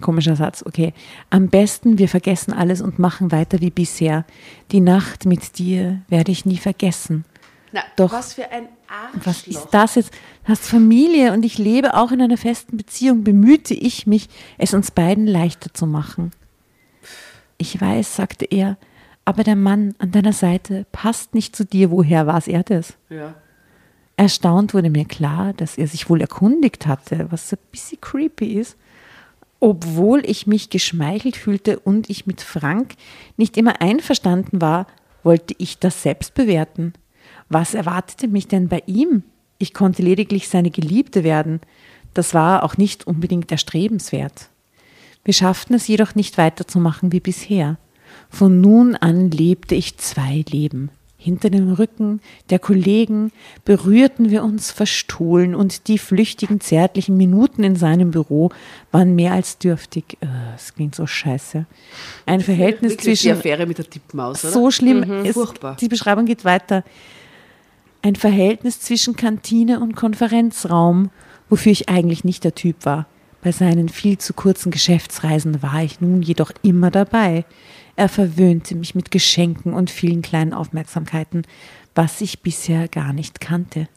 Komischer 0.00 0.34
Satz, 0.34 0.64
okay. 0.66 0.94
Am 1.28 1.46
besten, 1.46 1.96
wir 1.96 2.08
vergessen 2.08 2.52
alles 2.52 2.80
und 2.80 2.98
machen 2.98 3.30
weiter 3.30 3.60
wie 3.60 3.70
bisher. 3.70 4.24
Die 4.72 4.80
Nacht 4.80 5.26
mit 5.26 5.58
dir 5.58 6.00
werde 6.08 6.32
ich 6.32 6.44
nie 6.44 6.58
vergessen. 6.58 7.24
Na, 7.72 7.82
Doch. 7.96 8.12
Was 8.12 8.34
für 8.34 8.50
ein 8.50 8.68
Arschloch. 8.88 9.26
Was 9.26 9.46
ist 9.46 9.68
das 9.70 9.94
jetzt? 9.94 10.12
Du 10.44 10.48
hast 10.48 10.66
Familie 10.66 11.32
und 11.32 11.44
ich 11.44 11.58
lebe 11.58 11.94
auch 11.94 12.10
in 12.10 12.20
einer 12.20 12.36
festen 12.36 12.76
Beziehung. 12.76 13.22
Bemühte 13.22 13.74
ich 13.74 14.06
mich, 14.06 14.28
es 14.58 14.74
uns 14.74 14.90
beiden 14.90 15.26
leichter 15.26 15.72
zu 15.72 15.86
machen. 15.86 16.32
Ich 17.58 17.80
weiß, 17.80 18.16
sagte 18.16 18.46
er, 18.46 18.76
aber 19.24 19.44
der 19.44 19.56
Mann 19.56 19.94
an 19.98 20.10
deiner 20.10 20.32
Seite 20.32 20.86
passt 20.90 21.34
nicht 21.34 21.54
zu 21.54 21.64
dir. 21.64 21.90
Woher 21.90 22.26
war 22.26 22.46
er 22.48 22.62
das? 22.62 22.94
Ja. 23.08 23.34
Erstaunt 24.16 24.74
wurde 24.74 24.90
mir 24.90 25.04
klar, 25.04 25.52
dass 25.52 25.78
er 25.78 25.86
sich 25.86 26.10
wohl 26.10 26.20
erkundigt 26.20 26.86
hatte, 26.86 27.28
was 27.30 27.52
ein 27.52 27.58
bisschen 27.70 28.00
creepy 28.00 28.54
ist. 28.54 28.76
Obwohl 29.60 30.22
ich 30.24 30.46
mich 30.46 30.70
geschmeichelt 30.70 31.36
fühlte 31.36 31.78
und 31.78 32.10
ich 32.10 32.26
mit 32.26 32.40
Frank 32.40 32.94
nicht 33.36 33.56
immer 33.56 33.80
einverstanden 33.80 34.60
war, 34.60 34.86
wollte 35.22 35.54
ich 35.58 35.78
das 35.78 36.02
selbst 36.02 36.34
bewerten. 36.34 36.94
Was 37.50 37.74
erwartete 37.74 38.28
mich 38.28 38.48
denn 38.48 38.68
bei 38.68 38.82
ihm? 38.86 39.24
Ich 39.58 39.74
konnte 39.74 40.02
lediglich 40.02 40.48
seine 40.48 40.70
Geliebte 40.70 41.24
werden. 41.24 41.60
Das 42.14 42.32
war 42.32 42.62
auch 42.62 42.76
nicht 42.76 43.06
unbedingt 43.06 43.52
erstrebenswert. 43.52 44.48
Wir 45.24 45.34
schafften 45.34 45.74
es 45.74 45.86
jedoch 45.86 46.14
nicht 46.14 46.38
weiterzumachen 46.38 47.12
wie 47.12 47.20
bisher. 47.20 47.76
Von 48.30 48.60
nun 48.60 48.96
an 48.96 49.30
lebte 49.30 49.74
ich 49.74 49.98
zwei 49.98 50.44
Leben. 50.48 50.90
Hinter 51.18 51.50
dem 51.50 51.72
Rücken 51.74 52.20
der 52.48 52.58
Kollegen 52.58 53.30
berührten 53.66 54.30
wir 54.30 54.42
uns 54.42 54.70
verstohlen 54.70 55.54
und 55.54 55.86
die 55.88 55.98
flüchtigen, 55.98 56.60
zärtlichen 56.62 57.16
Minuten 57.18 57.62
in 57.62 57.76
seinem 57.76 58.10
Büro 58.12 58.50
waren 58.90 59.14
mehr 59.16 59.32
als 59.32 59.58
dürftig. 59.58 60.16
Äh, 60.22 60.26
Es 60.56 60.72
klingt 60.74 60.94
so 60.94 61.06
scheiße. 61.06 61.66
Ein 62.24 62.40
Verhältnis 62.40 62.92
Wirklich 62.92 63.18
die 63.20 63.26
zwischen 63.28 63.38
Affäre 63.38 63.66
mit 63.66 63.76
der 63.76 63.90
Tippmaus, 63.90 64.44
oder? 64.44 64.52
so 64.54 64.70
schlimm. 64.70 65.02
Es, 65.26 65.34
Furchtbar. 65.34 65.76
die 65.78 65.88
Beschreibung 65.88 66.24
geht 66.24 66.46
weiter. 66.46 66.84
Ein 68.02 68.16
Verhältnis 68.16 68.80
zwischen 68.80 69.14
Kantine 69.14 69.78
und 69.80 69.94
Konferenzraum, 69.94 71.10
wofür 71.50 71.72
ich 71.72 71.90
eigentlich 71.90 72.24
nicht 72.24 72.44
der 72.44 72.54
Typ 72.54 72.86
war. 72.86 73.06
Bei 73.42 73.52
seinen 73.52 73.90
viel 73.90 74.16
zu 74.16 74.32
kurzen 74.32 74.70
Geschäftsreisen 74.70 75.62
war 75.62 75.82
ich 75.82 76.00
nun 76.00 76.22
jedoch 76.22 76.50
immer 76.62 76.90
dabei. 76.90 77.44
Er 77.96 78.08
verwöhnte 78.08 78.74
mich 78.74 78.94
mit 78.94 79.10
Geschenken 79.10 79.74
und 79.74 79.90
vielen 79.90 80.22
kleinen 80.22 80.54
Aufmerksamkeiten, 80.54 81.42
was 81.94 82.22
ich 82.22 82.40
bisher 82.40 82.88
gar 82.88 83.12
nicht 83.12 83.40
kannte. 83.40 83.88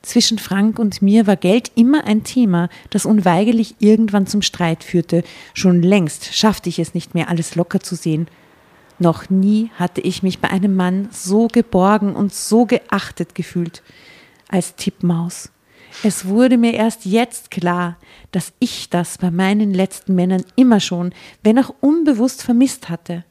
Zwischen 0.00 0.38
Frank 0.38 0.78
und 0.78 1.02
mir 1.02 1.26
war 1.26 1.36
Geld 1.36 1.72
immer 1.74 2.04
ein 2.04 2.24
Thema, 2.24 2.70
das 2.88 3.04
unweigerlich 3.04 3.74
irgendwann 3.78 4.26
zum 4.26 4.40
Streit 4.40 4.84
führte. 4.84 5.22
Schon 5.52 5.82
längst 5.82 6.34
schaffte 6.34 6.70
ich 6.70 6.78
es 6.78 6.94
nicht 6.94 7.14
mehr, 7.14 7.28
alles 7.28 7.56
locker 7.56 7.80
zu 7.80 7.94
sehen. 7.94 8.26
Noch 9.00 9.30
nie 9.30 9.70
hatte 9.76 10.02
ich 10.02 10.22
mich 10.22 10.40
bei 10.40 10.50
einem 10.50 10.76
Mann 10.76 11.08
so 11.10 11.48
geborgen 11.48 12.14
und 12.14 12.34
so 12.34 12.66
geachtet 12.66 13.34
gefühlt 13.34 13.82
als 14.46 14.76
Tippmaus. 14.76 15.50
Es 16.04 16.26
wurde 16.26 16.58
mir 16.58 16.74
erst 16.74 17.06
jetzt 17.06 17.50
klar, 17.50 17.96
dass 18.30 18.52
ich 18.58 18.90
das 18.90 19.16
bei 19.16 19.30
meinen 19.30 19.72
letzten 19.72 20.14
Männern 20.14 20.44
immer 20.54 20.80
schon, 20.80 21.12
wenn 21.42 21.58
auch 21.58 21.74
unbewusst 21.80 22.42
vermisst 22.42 22.90
hatte. 22.90 23.24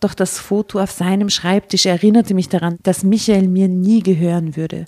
Doch 0.00 0.14
das 0.14 0.38
Foto 0.38 0.80
auf 0.80 0.90
seinem 0.90 1.28
Schreibtisch 1.28 1.84
erinnerte 1.84 2.32
mich 2.32 2.48
daran, 2.48 2.78
dass 2.82 3.04
Michael 3.04 3.46
mir 3.46 3.68
nie 3.68 4.02
gehören 4.02 4.56
würde. 4.56 4.86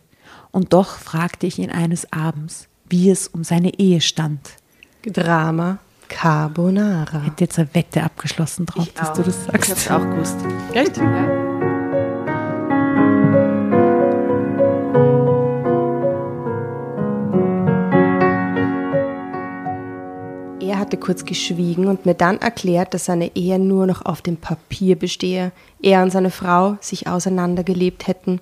Und 0.51 0.73
doch 0.73 0.97
fragte 0.97 1.47
ich 1.47 1.59
ihn 1.59 1.71
eines 1.71 2.11
Abends, 2.11 2.69
wie 2.89 3.11
es 3.11 3.29
um 3.29 3.45
seine 3.45 3.79
Ehe 3.79 4.01
stand. 4.01 4.41
Drama. 5.05 5.79
Carbonara. 6.13 7.21
Hätte 7.23 7.45
jetzt 7.45 7.59
eine 7.59 7.69
Wette 7.75 8.03
abgeschlossen 8.03 8.67
drauf, 8.67 8.87
Ich 8.87 8.95
dass 8.95 9.11
auch. 9.11 9.15
du 9.15 9.23
das 9.23 9.37
Ich 9.39 9.65
sagst. 9.65 9.71
hab's 9.71 9.91
auch 9.91 10.11
gewusst. 10.11 10.37
Echt? 10.75 10.97
Ja. 10.99 11.29
Er 20.61 20.79
hatte 20.79 20.97
kurz 20.97 21.25
geschwiegen 21.25 21.87
und 21.89 22.07
mir 22.07 22.15
dann 22.15 22.39
erklärt, 22.41 22.95
dass 22.95 23.07
seine 23.07 23.35
Ehe 23.35 23.59
nur 23.59 23.87
noch 23.87 24.05
auf 24.07 24.23
dem 24.23 24.37
Papier 24.37 24.97
bestehe. 24.97 25.51
Er 25.83 26.03
und 26.03 26.11
seine 26.11 26.31
Frau 26.31 26.77
sich 26.81 27.09
auseinandergelebt 27.09 28.07
hätten. 28.07 28.41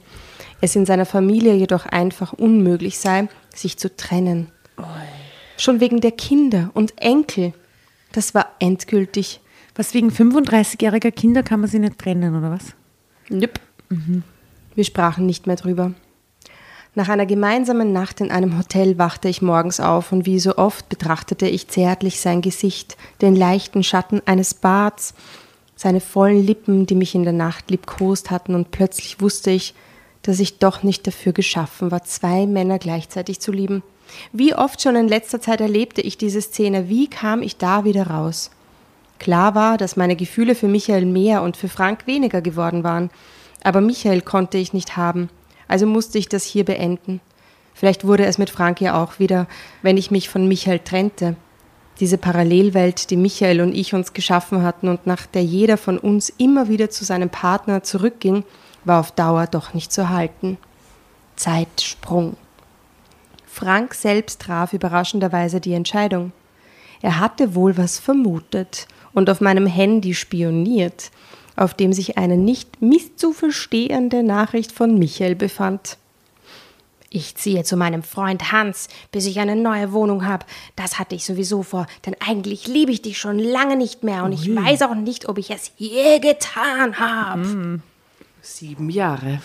Es 0.61 0.76
in 0.76 0.85
seiner 0.85 1.06
Familie 1.06 1.54
jedoch 1.54 1.87
einfach 1.87 2.35
unmöglich 2.35 2.98
sei, 2.98 3.28
sich 3.54 3.78
zu 3.78 3.94
trennen. 3.96 4.48
Schon 5.61 5.81
wegen 5.81 6.01
der 6.01 6.12
Kinder 6.12 6.70
und 6.73 6.94
Enkel. 7.03 7.53
Das 8.12 8.35
war 8.35 8.46
endgültig. 8.61 9.40
Was 9.75 9.92
wegen 9.92 10.09
35-jähriger 10.09 11.11
Kinder 11.11 11.42
kann 11.42 11.61
man 11.61 11.68
sie 11.68 11.79
nicht 11.79 11.99
trennen, 11.99 12.35
oder 12.35 12.51
was? 12.51 12.75
Nüpp. 13.29 13.61
Wir 14.75 14.85
sprachen 14.85 15.27
nicht 15.27 15.46
mehr 15.46 15.57
drüber. 15.57 15.92
Nach 16.94 17.11
einer 17.11 17.27
gemeinsamen 17.27 17.92
Nacht 17.92 18.23
in 18.23 18.31
einem 18.31 18.57
Hotel 18.57 18.96
wachte 18.96 19.29
ich 19.29 19.42
morgens 19.42 19.81
auf 19.81 20.12
und 20.12 20.25
wie 20.25 20.40
so 20.40 20.57
oft 20.57 20.88
betrachtete 20.88 21.46
ich 21.46 21.68
zärtlich 21.68 22.20
sein 22.20 22.40
Gesicht, 22.40 22.96
den 23.20 23.37
leichten 23.37 23.83
Schatten 23.83 24.23
eines 24.25 24.55
Barts, 24.55 25.12
seine 25.77 26.01
vollen 26.01 26.42
Lippen, 26.42 26.87
die 26.87 26.94
mich 26.94 27.14
in 27.14 27.25
der 27.25 27.35
Nacht 27.35 27.70
liebkost 27.70 28.31
hatten, 28.31 28.55
und 28.55 28.70
plötzlich 28.70 29.20
wusste 29.20 29.51
ich, 29.51 29.75
dass 30.23 30.40
ich 30.40 30.59
doch 30.59 30.83
nicht 30.83 31.07
dafür 31.07 31.35
geschaffen 31.35 31.90
war, 31.90 32.03
zwei 32.05 32.46
Männer 32.46 32.79
gleichzeitig 32.79 33.40
zu 33.40 33.53
lieben. 33.53 33.83
Wie 34.33 34.55
oft 34.55 34.83
schon 34.83 34.96
in 34.96 35.09
letzter 35.09 35.40
Zeit 35.40 35.61
erlebte 35.61 36.01
ich 36.01 36.18
diese 36.18 36.40
Szene, 36.40 36.88
wie 36.88 37.09
kam 37.09 37.42
ich 37.42 37.57
da 37.57 37.85
wieder 37.85 38.09
raus? 38.09 38.51
Klar 39.18 39.55
war, 39.55 39.77
dass 39.77 39.96
meine 39.96 40.16
Gefühle 40.16 40.55
für 40.55 40.68
Michael 40.68 41.05
mehr 41.05 41.42
und 41.42 41.57
für 41.57 41.68
Frank 41.68 42.07
weniger 42.07 42.40
geworden 42.40 42.85
waren. 42.85 43.11
Aber 43.62 43.81
Michael 43.81 44.23
konnte 44.23 44.57
ich 44.59 44.73
nicht 44.73 44.96
haben. 44.96 45.29
Also 45.68 45.87
musste 45.87 46.18
ich 46.18 46.29
das 46.29 46.44
hier 46.44 46.64
beenden. 46.64 47.20
Vielleicht 47.75 48.07
wurde 48.07 48.25
es 48.25 48.38
mit 48.38 48.51
Frank 48.51 48.81
ja 48.81 49.03
auch 49.03 49.18
wieder, 49.18 49.46
wenn 49.83 49.96
ich 49.96 50.11
mich 50.11 50.29
von 50.29 50.49
Michael 50.49 50.81
trennte. 50.81 51.37
Diese 52.01 52.18
Parallelwelt, 52.18 53.11
die 53.11 53.16
Michael 53.16 53.61
und 53.61 53.75
ich 53.75 53.92
uns 53.94 54.14
geschaffen 54.14 54.62
hatten 54.62 54.88
und 54.88 55.07
nach 55.07 55.27
der 55.27 55.44
jeder 55.44 55.77
von 55.77 55.99
uns 55.99 56.31
immer 56.31 56.68
wieder 56.68 56.88
zu 56.88 57.05
seinem 57.05 57.29
Partner 57.29 57.83
zurückging, 57.83 58.44
war 58.85 59.01
auf 59.01 59.12
Dauer 59.12 59.46
doch 59.46 59.75
nicht 59.75 59.92
zu 59.92 60.09
halten. 60.09 60.57
Zeitsprung. 61.37 62.37
Frank 63.52 63.94
selbst 63.94 64.42
traf 64.42 64.72
überraschenderweise 64.72 65.60
die 65.60 65.74
Entscheidung. 65.74 66.32
Er 67.02 67.18
hatte 67.18 67.54
wohl 67.54 67.76
was 67.76 67.98
vermutet 67.98 68.86
und 69.12 69.28
auf 69.28 69.40
meinem 69.40 69.66
Handy 69.66 70.14
spioniert, 70.14 71.10
auf 71.56 71.74
dem 71.74 71.92
sich 71.92 72.16
eine 72.16 72.36
nicht 72.36 72.80
misszuverstehende 72.80 74.22
Nachricht 74.22 74.70
von 74.72 74.98
Michael 74.98 75.34
befand. 75.34 75.98
Ich 77.12 77.34
ziehe 77.34 77.64
zu 77.64 77.76
meinem 77.76 78.04
Freund 78.04 78.52
Hans, 78.52 78.88
bis 79.10 79.26
ich 79.26 79.40
eine 79.40 79.56
neue 79.56 79.92
Wohnung 79.92 80.24
habe. 80.24 80.46
Das 80.76 81.00
hatte 81.00 81.16
ich 81.16 81.24
sowieso 81.24 81.64
vor, 81.64 81.88
denn 82.06 82.14
eigentlich 82.24 82.68
liebe 82.68 82.92
ich 82.92 83.02
dich 83.02 83.18
schon 83.18 83.40
lange 83.40 83.76
nicht 83.76 84.04
mehr 84.04 84.22
und 84.22 84.32
ich 84.32 84.54
weiß 84.54 84.82
auch 84.82 84.94
nicht, 84.94 85.28
ob 85.28 85.38
ich 85.38 85.50
es 85.50 85.72
je 85.76 86.20
getan 86.20 87.00
habe. 87.00 87.80
Sieben 88.42 88.90
Jahre. 88.90 89.42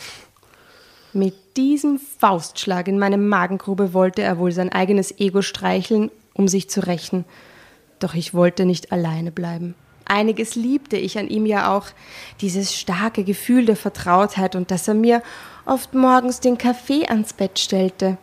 Mit 1.12 1.34
diesem 1.58 2.00
Faustschlag 2.00 2.88
in 2.88 3.00
meine 3.00 3.18
Magengrube 3.18 3.94
wollte 3.94 4.22
er 4.22 4.38
wohl 4.38 4.52
sein 4.52 4.72
eigenes 4.72 5.20
Ego 5.20 5.42
streicheln, 5.42 6.12
um 6.34 6.48
sich 6.48 6.70
zu 6.70 6.86
rächen. 6.86 7.26
Doch 8.00 8.14
ich 8.14 8.34
wollte 8.34 8.66
nicht 8.66 8.92
alleine 8.92 9.32
bleiben. 9.32 9.76
Einiges 10.06 10.56
liebte 10.56 10.98
ich 10.98 11.18
an 11.18 11.30
ihm 11.30 11.46
ja 11.46 11.76
auch, 11.76 11.88
dieses 12.42 12.76
starke 12.76 13.24
Gefühl 13.24 13.66
der 13.66 13.76
Vertrautheit 13.76 14.56
und 14.56 14.70
dass 14.70 14.88
er 14.88 14.94
mir 14.94 15.24
oft 15.66 15.94
morgens 15.94 16.40
den 16.40 16.58
Kaffee 16.58 17.08
ans 17.08 17.34
Bett 17.34 17.58
stellte 17.58 18.18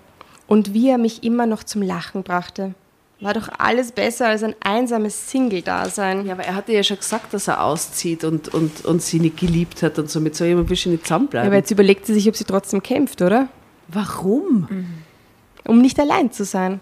und 0.47 0.75
wie 0.75 0.89
er 0.89 0.99
mich 0.99 1.25
immer 1.25 1.47
noch 1.47 1.65
zum 1.65 1.83
Lachen 1.83 2.23
brachte. 2.23 2.75
War 3.23 3.35
doch 3.35 3.49
alles 3.57 3.93
besser 3.93 4.27
als 4.29 4.43
ein 4.43 4.57
einsames 4.61 5.31
Single-Dasein. 5.31 6.27
Ja, 6.27 6.33
aber 6.33 6.43
er 6.43 6.57
hatte 6.57 6.73
ja 6.73 6.83
schon 6.83 6.97
gesagt, 6.97 7.33
dass 7.33 7.47
er 7.47 7.63
auszieht 7.63 8.25
und, 8.25 8.53
und, 8.53 8.85
und 8.85 9.01
sie 9.01 9.21
nicht 9.21 9.37
geliebt 9.37 9.83
hat 9.83 9.99
und 9.99 10.11
so. 10.11 10.21
Mit 10.21 10.35
so 10.35 10.45
jemandem 10.45 10.71
will 10.71 10.77
sie 10.77 10.89
nicht 10.89 11.05
zusammenbleiben. 11.05 11.47
Aber 11.47 11.57
jetzt 11.57 11.71
überlegt 11.71 12.07
sie 12.07 12.15
sich, 12.15 12.29
ob 12.29 12.37
sie 12.37 12.45
trotzdem 12.45 12.83
kämpft, 12.83 13.23
oder? 13.23 13.49
Warum? 13.89 14.69
um 15.65 15.81
nicht 15.81 15.99
allein 16.01 16.33
zu 16.33 16.45
sein. 16.45 16.81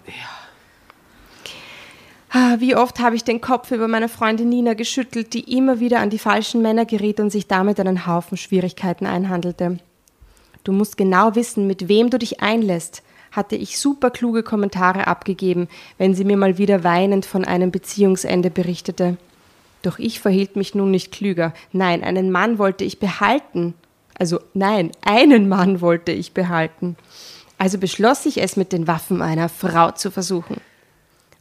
Ah, 2.30 2.56
Wie 2.58 2.76
oft 2.76 3.00
habe 3.00 3.16
ich 3.16 3.24
den 3.24 3.40
Kopf 3.40 3.70
über 3.72 3.88
meine 3.88 4.08
Freundin 4.08 4.48
Nina 4.48 4.74
geschüttelt, 4.74 5.34
die 5.34 5.56
immer 5.56 5.80
wieder 5.80 5.98
an 5.98 6.10
die 6.10 6.18
falschen 6.18 6.62
Männer 6.62 6.86
geriet 6.86 7.18
und 7.18 7.30
sich 7.30 7.48
damit 7.48 7.80
einen 7.80 8.06
Haufen 8.06 8.36
Schwierigkeiten 8.36 9.06
einhandelte. 9.06 9.78
Du 10.62 10.72
musst 10.72 10.96
genau 10.96 11.34
wissen, 11.34 11.66
mit 11.66 11.88
wem 11.88 12.10
du 12.10 12.18
dich 12.18 12.40
einlässt, 12.40 13.02
hatte 13.30 13.56
ich 13.56 13.78
super 13.78 14.10
kluge 14.10 14.42
Kommentare 14.42 15.06
abgegeben, 15.06 15.68
wenn 15.98 16.14
sie 16.14 16.24
mir 16.24 16.36
mal 16.36 16.58
wieder 16.58 16.84
weinend 16.84 17.26
von 17.26 17.44
einem 17.44 17.70
Beziehungsende 17.70 18.50
berichtete. 18.50 19.16
Doch 19.82 19.98
ich 19.98 20.20
verhielt 20.20 20.56
mich 20.56 20.74
nun 20.74 20.90
nicht 20.90 21.12
klüger. 21.12 21.54
Nein, 21.72 22.02
einen 22.02 22.30
Mann 22.30 22.58
wollte 22.58 22.84
ich 22.84 22.98
behalten. 22.98 23.74
Also 24.18 24.40
nein, 24.52 24.90
einen 25.02 25.48
Mann 25.48 25.80
wollte 25.80 26.12
ich 26.12 26.32
behalten. 26.32 26.96
Also 27.56 27.78
beschloss 27.78 28.26
ich 28.26 28.42
es 28.42 28.56
mit 28.56 28.72
den 28.72 28.86
Waffen 28.86 29.22
einer 29.22 29.48
Frau 29.48 29.90
zu 29.92 30.10
versuchen. 30.10 30.60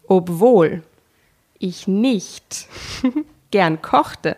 Obwohl 0.08 0.84
ich 1.60 1.88
nicht 1.88 2.68
gern 3.52 3.82
kochte, 3.82 4.38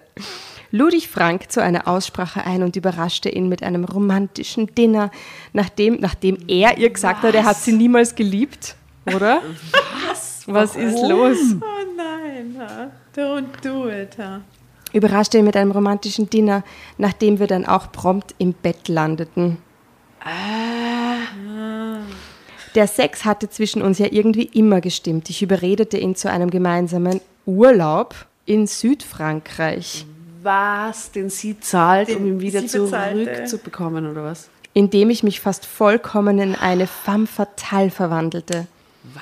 lud 0.71 0.93
ich 0.93 1.07
Frank 1.07 1.51
zu 1.51 1.61
einer 1.61 1.87
Aussprache 1.87 2.45
ein 2.45 2.63
und 2.63 2.75
überraschte 2.75 3.29
ihn 3.29 3.47
mit 3.49 3.63
einem 3.63 3.83
romantischen 3.83 4.73
Dinner, 4.75 5.11
nachdem, 5.53 5.99
nachdem 5.99 6.37
er 6.47 6.77
ihr 6.77 6.89
gesagt 6.89 7.23
hat, 7.23 7.35
er 7.35 7.45
hat 7.45 7.57
sie 7.57 7.73
niemals 7.73 8.15
geliebt, 8.15 8.75
oder? 9.05 9.41
Was? 10.07 10.43
Was 10.47 10.75
ist 10.75 11.07
los? 11.07 11.37
Oh 11.61 11.95
nein, 11.95 12.57
don't 13.15 13.61
do 13.63 13.89
it. 13.89 14.17
Überraschte 14.93 15.37
ihn 15.37 15.45
mit 15.45 15.55
einem 15.55 15.71
romantischen 15.71 16.29
Dinner, 16.29 16.63
nachdem 16.97 17.39
wir 17.39 17.47
dann 17.47 17.65
auch 17.65 17.91
prompt 17.91 18.35
im 18.39 18.53
Bett 18.53 18.87
landeten. 18.87 19.57
Der 22.75 22.87
Sex 22.87 23.25
hatte 23.25 23.49
zwischen 23.49 23.81
uns 23.81 23.99
ja 23.99 24.07
irgendwie 24.09 24.45
immer 24.45 24.81
gestimmt. 24.81 25.29
Ich 25.29 25.41
überredete 25.41 25.97
ihn 25.97 26.15
zu 26.15 26.29
einem 26.29 26.49
gemeinsamen 26.49 27.21
Urlaub 27.45 28.15
in 28.45 28.67
Südfrankreich, 28.67 30.05
Was, 30.41 31.11
den 31.11 31.29
sie 31.29 31.59
zahlt, 31.59 32.15
um 32.15 32.25
ihn 32.25 32.39
wieder 32.39 32.65
zurückzubekommen, 32.65 34.09
oder 34.09 34.23
was? 34.23 34.49
in 34.73 34.89
dem 34.89 35.09
ich 35.09 35.23
mich 35.23 35.41
fast 35.41 35.65
vollkommen 35.65 36.39
in 36.39 36.55
eine 36.55 36.87
femme 36.87 37.27
fatale 37.27 37.89
verwandelte. 37.89 38.67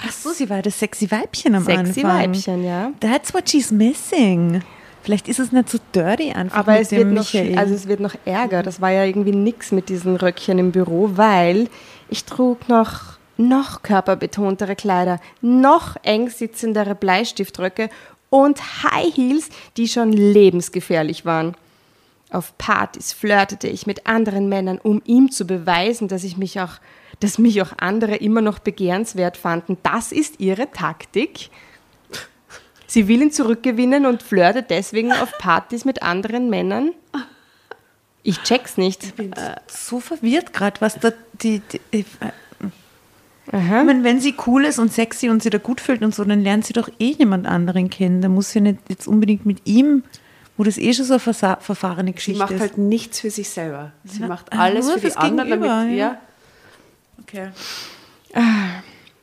Ach 0.06 0.12
so, 0.12 0.30
sie 0.32 0.50
war 0.50 0.62
das 0.62 0.78
sexy 0.78 1.10
Weibchen 1.10 1.56
am 1.56 1.64
Sexy 1.64 2.02
Anfang. 2.02 2.34
Weibchen, 2.34 2.64
ja. 2.64 2.92
That's 3.00 3.34
what 3.34 3.50
she's 3.50 3.72
missing. 3.72 4.62
Vielleicht 5.02 5.28
ist 5.28 5.40
es 5.40 5.52
nicht 5.52 5.70
so 5.70 5.80
dirty 5.96 6.32
einfach 6.34 6.58
Aber 6.60 6.74
mit 6.74 6.82
es 6.82 6.92
wird, 6.92 7.02
dem 7.02 7.14
noch, 7.14 7.34
Michael. 7.34 7.58
also 7.58 7.74
es 7.74 7.88
wird 7.88 8.00
noch 8.02 8.14
Ärger. 8.26 8.62
Das 8.62 8.82
war 8.82 8.92
ja 8.92 9.06
irgendwie 9.06 9.32
nix 9.32 9.72
mit 9.72 9.90
diesen 9.90 10.18
Röckchen 10.18 10.60
im 10.60 10.72
Büro, 10.72 11.12
weil 11.16 11.68
ich 12.10 12.26
trug 12.26 12.68
noch, 12.68 13.18
noch 13.38 13.82
körperbetontere 13.82 14.76
Kleider, 14.76 15.20
noch 15.42 15.96
eng 16.04 16.30
sitzendere 16.30 16.94
Bleistiftröcke 16.94 17.90
und 18.30 18.84
High 18.84 19.16
Heels, 19.16 19.50
die 19.78 19.88
schon 19.88 20.12
lebensgefährlich 20.12 21.26
waren. 21.26 21.56
Auf 22.32 22.58
Partys 22.58 23.12
flirtete 23.12 23.68
ich 23.68 23.88
mit 23.88 24.06
anderen 24.06 24.50
Männern, 24.50 24.78
um 24.78 25.02
ihm 25.06 25.32
zu 25.32 25.46
beweisen, 25.46 26.08
dass 26.08 26.24
ich 26.24 26.38
mich 26.38 26.60
auch, 26.60 26.74
dass 27.20 27.40
mich 27.40 27.62
auch 27.62 27.72
andere 27.78 28.16
immer 28.18 28.42
noch 28.42 28.60
begehrenswert 28.60 29.36
fanden. 29.36 29.78
Das 29.82 30.12
ist 30.12 30.40
ihre 30.40 30.72
Taktik. 30.72 31.50
Sie 32.86 33.08
will 33.08 33.22
ihn 33.22 33.32
zurückgewinnen 33.32 34.06
und 34.06 34.24
flirtet 34.24 34.70
deswegen 34.70 35.12
auf 35.12 35.32
Partys 35.38 35.86
mit 35.86 36.04
anderen 36.04 36.50
Männern. 36.50 36.94
Ich 38.24 38.42
check's 38.44 38.78
nicht. 38.78 39.16
bin 39.16 39.34
so 39.68 40.00
verwirrt 40.00 40.54
gerade, 40.54 40.82
was 40.82 41.00
da 41.00 41.12
die, 41.42 41.62
die 41.72 41.82
ich, 41.92 42.06
äh, 42.20 42.32
Aha. 43.52 43.80
ich 43.80 43.86
meine, 43.86 44.04
wenn 44.04 44.20
sie 44.20 44.36
cool 44.46 44.66
ist 44.66 44.78
und 44.80 44.94
sexy 44.94 45.30
und 45.30 45.42
sie 45.42 45.50
da 45.50 45.58
gut 45.58 45.82
fühlt 45.82 46.04
und 46.04 46.14
so, 46.14 46.24
dann 46.24 46.42
lernt 46.42 46.66
sie 46.66 46.74
doch 46.74 46.90
eh 47.00 47.12
jemand 47.12 47.48
anderen 47.48 47.90
kennen. 47.90 48.22
Da 48.22 48.30
muss 48.30 48.52
sie 48.52 48.62
nicht 48.62 48.80
jetzt 48.90 49.08
unbedingt 49.08 49.46
mit 49.46 49.66
ihm, 49.66 50.04
wo 50.56 50.64
das 50.64 50.78
eh 50.78 50.94
schon 50.94 51.06
so 51.06 51.14
eine 51.14 51.58
verfahrene 51.60 52.10
Sie 52.10 52.16
Geschichte 52.16 52.40
macht 52.40 52.52
ist. 52.52 52.60
halt 52.62 52.78
nichts 52.78 53.22
für 53.22 53.32
sich 53.32 53.50
selber. 53.50 53.92
Sie 54.04 54.22
Ja, 54.22 54.28
macht 54.28 54.54
ah, 54.54 54.60
alles 54.60 54.86
nur 54.86 54.96
für 54.96 55.00
die 55.00 55.06
fürs 55.08 55.18
anderen, 55.18 55.50
Gegenüber, 55.50 55.68
damit, 55.68 55.98
ja. 55.98 56.18
ja. 56.18 56.22
okay. 57.22 57.50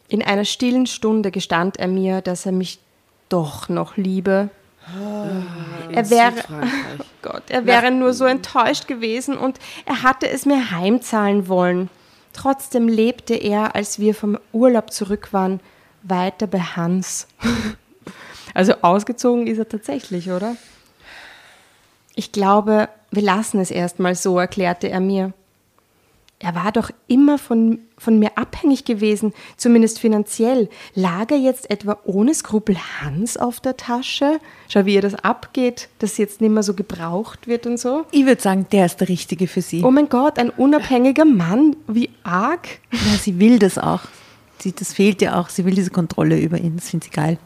In 0.08 0.22
einer 0.22 0.44
stillen 0.44 0.86
Stunde 0.86 1.30
gestand 1.30 1.76
er 1.76 1.88
mir, 1.88 2.20
dass 2.20 2.46
er 2.46 2.52
mich 2.52 2.80
doch 3.28 3.68
noch 3.68 3.96
liebe. 3.96 4.50
er 5.92 6.10
wäre, 6.10 6.34
oh 6.50 7.04
Gott, 7.22 7.42
er 7.48 7.66
wäre 7.66 7.90
nur 7.90 8.12
so 8.12 8.24
enttäuscht 8.24 8.88
gewesen 8.88 9.36
und 9.36 9.58
er 9.84 10.02
hatte 10.02 10.28
es 10.28 10.46
mir 10.46 10.70
heimzahlen 10.70 11.48
wollen. 11.48 11.90
Trotzdem 12.36 12.86
lebte 12.86 13.34
er, 13.34 13.74
als 13.74 13.98
wir 13.98 14.14
vom 14.14 14.38
Urlaub 14.52 14.92
zurück 14.92 15.32
waren, 15.32 15.58
weiter 16.02 16.46
bei 16.46 16.60
Hans. 16.60 17.26
Also 18.54 18.72
ausgezogen 18.80 19.46
ist 19.48 19.58
er 19.58 19.68
tatsächlich, 19.68 20.30
oder? 20.30 20.56
Ich 22.14 22.32
glaube, 22.32 22.88
wir 23.10 23.20
lassen 23.20 23.60
es 23.60 23.70
erstmal 23.70 24.14
so, 24.14 24.38
erklärte 24.38 24.88
er 24.88 25.00
mir. 25.00 25.34
Er 26.38 26.54
war 26.54 26.70
doch 26.70 26.90
immer 27.08 27.38
von, 27.38 27.78
von 27.96 28.18
mir 28.18 28.36
abhängig 28.36 28.84
gewesen, 28.84 29.32
zumindest 29.56 29.98
finanziell. 29.98 30.68
Lag 30.94 31.30
er 31.30 31.38
jetzt 31.38 31.70
etwa 31.70 31.98
ohne 32.04 32.34
Skrupel 32.34 32.76
Hans 33.00 33.38
auf 33.38 33.60
der 33.60 33.78
Tasche? 33.78 34.38
Schau, 34.68 34.84
wie 34.84 34.94
ihr 34.94 35.00
das 35.00 35.14
abgeht, 35.14 35.88
dass 35.98 36.16
sie 36.16 36.22
jetzt 36.22 36.42
nicht 36.42 36.50
mehr 36.50 36.62
so 36.62 36.74
gebraucht 36.74 37.46
wird 37.46 37.66
und 37.66 37.80
so. 37.80 38.04
Ich 38.10 38.26
würde 38.26 38.42
sagen, 38.42 38.66
der 38.70 38.84
ist 38.84 39.00
der 39.00 39.08
Richtige 39.08 39.46
für 39.46 39.62
sie. 39.62 39.82
Oh 39.82 39.90
mein 39.90 40.10
Gott, 40.10 40.38
ein 40.38 40.50
unabhängiger 40.50 41.24
Mann, 41.24 41.74
wie 41.86 42.10
arg. 42.22 42.80
Ja, 42.92 43.16
sie 43.18 43.40
will 43.40 43.58
das 43.58 43.78
auch. 43.78 44.02
Sie, 44.58 44.72
das 44.72 44.92
fehlt 44.92 45.22
ihr 45.22 45.38
auch. 45.38 45.48
Sie 45.48 45.64
will 45.64 45.74
diese 45.74 45.90
Kontrolle 45.90 46.38
über 46.38 46.58
ihn. 46.58 46.76
Das 46.76 46.90
findet 46.90 47.04
sie 47.04 47.16
geil. 47.16 47.38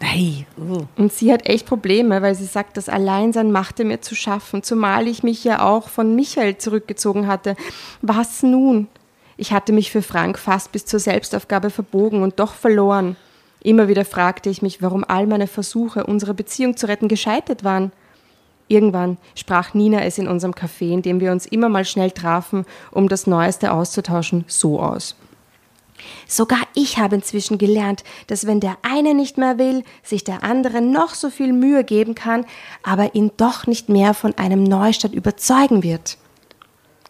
Nein. 0.00 0.46
Oh. 0.58 0.84
Und 0.96 1.12
sie 1.12 1.32
hat 1.32 1.48
echt 1.48 1.66
Probleme, 1.66 2.20
weil 2.22 2.34
sie 2.34 2.44
sagt, 2.44 2.76
das 2.76 2.88
Alleinsein 2.88 3.50
machte 3.50 3.84
mir 3.84 4.00
zu 4.00 4.14
schaffen, 4.14 4.62
zumal 4.62 5.08
ich 5.08 5.22
mich 5.22 5.42
ja 5.44 5.62
auch 5.62 5.88
von 5.88 6.14
Michael 6.14 6.58
zurückgezogen 6.58 7.26
hatte. 7.26 7.56
Was 8.02 8.42
nun? 8.42 8.88
Ich 9.36 9.52
hatte 9.52 9.72
mich 9.72 9.90
für 9.90 10.02
Frank 10.02 10.38
fast 10.38 10.72
bis 10.72 10.86
zur 10.86 11.00
Selbstaufgabe 11.00 11.70
verbogen 11.70 12.22
und 12.22 12.40
doch 12.40 12.54
verloren. 12.54 13.16
Immer 13.62 13.88
wieder 13.88 14.04
fragte 14.04 14.48
ich 14.48 14.62
mich, 14.62 14.80
warum 14.80 15.04
all 15.06 15.26
meine 15.26 15.46
Versuche, 15.46 16.04
unsere 16.04 16.34
Beziehung 16.34 16.76
zu 16.76 16.86
retten, 16.88 17.08
gescheitert 17.08 17.64
waren. 17.64 17.92
Irgendwann 18.68 19.16
sprach 19.34 19.74
Nina 19.74 20.02
es 20.02 20.18
in 20.18 20.28
unserem 20.28 20.54
Café, 20.54 20.92
in 20.92 21.02
dem 21.02 21.20
wir 21.20 21.32
uns 21.32 21.46
immer 21.46 21.68
mal 21.68 21.84
schnell 21.84 22.10
trafen, 22.10 22.64
um 22.90 23.08
das 23.08 23.26
Neueste 23.26 23.72
auszutauschen, 23.72 24.44
so 24.48 24.80
aus. 24.80 25.16
Sogar 26.26 26.60
ich 26.74 26.98
habe 26.98 27.16
inzwischen 27.16 27.58
gelernt, 27.58 28.04
dass 28.26 28.46
wenn 28.46 28.60
der 28.60 28.78
eine 28.82 29.14
nicht 29.14 29.38
mehr 29.38 29.58
will, 29.58 29.84
sich 30.02 30.24
der 30.24 30.44
andere 30.44 30.80
noch 30.80 31.14
so 31.14 31.30
viel 31.30 31.52
Mühe 31.52 31.84
geben 31.84 32.14
kann, 32.14 32.44
aber 32.82 33.14
ihn 33.14 33.30
doch 33.36 33.66
nicht 33.66 33.88
mehr 33.88 34.14
von 34.14 34.34
einem 34.38 34.62
Neustart 34.62 35.14
überzeugen 35.14 35.82
wird. 35.82 36.18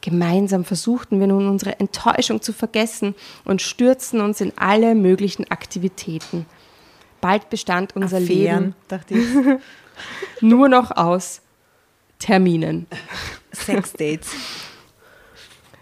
Gemeinsam 0.01 0.64
versuchten 0.64 1.18
wir 1.18 1.26
nun 1.26 1.49
unsere 1.49 1.80
Enttäuschung 1.80 2.41
zu 2.41 2.53
vergessen 2.53 3.14
und 3.45 3.61
stürzten 3.61 4.20
uns 4.20 4.41
in 4.41 4.53
alle 4.57 4.95
möglichen 4.95 5.51
Aktivitäten. 5.51 6.47
Bald 7.20 7.51
bestand 7.51 7.97
unser 7.97 8.18
Affären, 8.18 8.76
Leben 9.09 9.61
nur 10.41 10.68
noch 10.68 10.93
aus 10.93 11.41
Terminen. 12.20 12.87
Sexdates. 13.53 14.30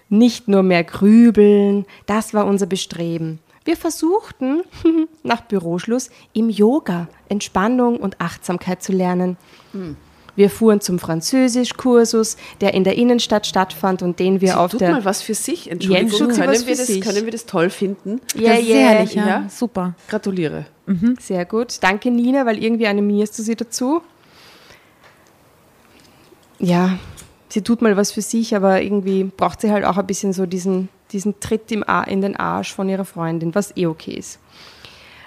Nicht 0.09 0.49
nur 0.49 0.63
mehr 0.63 0.85
grübeln, 0.85 1.87
das 2.07 2.35
war 2.35 2.47
unser 2.47 2.67
Bestreben. 2.67 3.41
Wir 3.65 3.77
versuchten, 3.77 4.63
nach 5.23 5.43
Büroschluss, 5.43 6.11
im 6.33 6.51
Yoga 6.51 7.09
Entspannung 7.29 7.97
und 7.97 8.21
Achtsamkeit 8.21 8.83
zu 8.83 8.93
lernen. 8.93 9.37
Wir 10.37 10.51
fuhren 10.51 10.81
zum 10.81 10.99
Französischkursus, 10.99 12.37
der 12.61 12.75
in 12.75 12.85
der 12.85 12.97
Innenstadt 12.97 13.47
stattfand 13.47 14.03
und 14.03 14.19
den 14.19 14.41
wir 14.41 14.49
Sie 14.49 14.55
auf 14.55 14.73
tut 14.73 14.81
der 14.81 14.91
mal 14.93 15.05
was 15.05 15.23
für 15.23 15.35
sich. 15.35 15.71
Entschuldigung, 15.71 16.09
Jetzt 16.09 16.19
können, 16.19 16.51
was 16.51 16.67
wir 16.67 16.75
für 16.75 16.79
das, 16.79 16.87
sich. 16.87 17.01
können 17.01 17.25
wir 17.25 17.33
das 17.33 17.47
toll 17.47 17.71
finden? 17.71 18.21
Ja, 18.35 18.57
das 18.57 18.69
ja, 18.69 18.77
herrlich, 18.77 19.15
ja. 19.15 19.27
ja. 19.27 19.49
Super. 19.49 19.95
Gratuliere. 20.09 20.67
Sehr 21.21 21.47
gut. 21.47 21.79
Danke, 21.81 22.11
Nina, 22.11 22.45
weil 22.45 22.63
irgendwie 22.63 22.87
animierst 22.87 23.39
du 23.39 23.43
sie 23.43 23.55
dazu. 23.55 24.03
Ja, 26.59 26.99
sie 27.55 27.63
tut 27.63 27.81
mal 27.83 27.97
was 27.97 28.11
für 28.11 28.21
sich, 28.21 28.55
aber 28.55 28.83
irgendwie 28.83 29.25
braucht 29.25 29.61
sie 29.61 29.71
halt 29.71 29.85
auch 29.85 29.97
ein 29.97 30.07
bisschen 30.07 30.33
so 30.33 30.45
diesen, 30.45 30.89
diesen 31.13 31.39
Tritt 31.39 31.71
im 31.71 31.89
Ar 31.89 32.09
in 32.09 32.21
den 32.21 32.37
Arsch 32.37 32.75
von 32.75 32.89
ihrer 32.89 33.05
Freundin, 33.05 33.55
was 33.55 33.75
eh 33.77 33.87
okay 33.87 34.15
ist. 34.15 34.41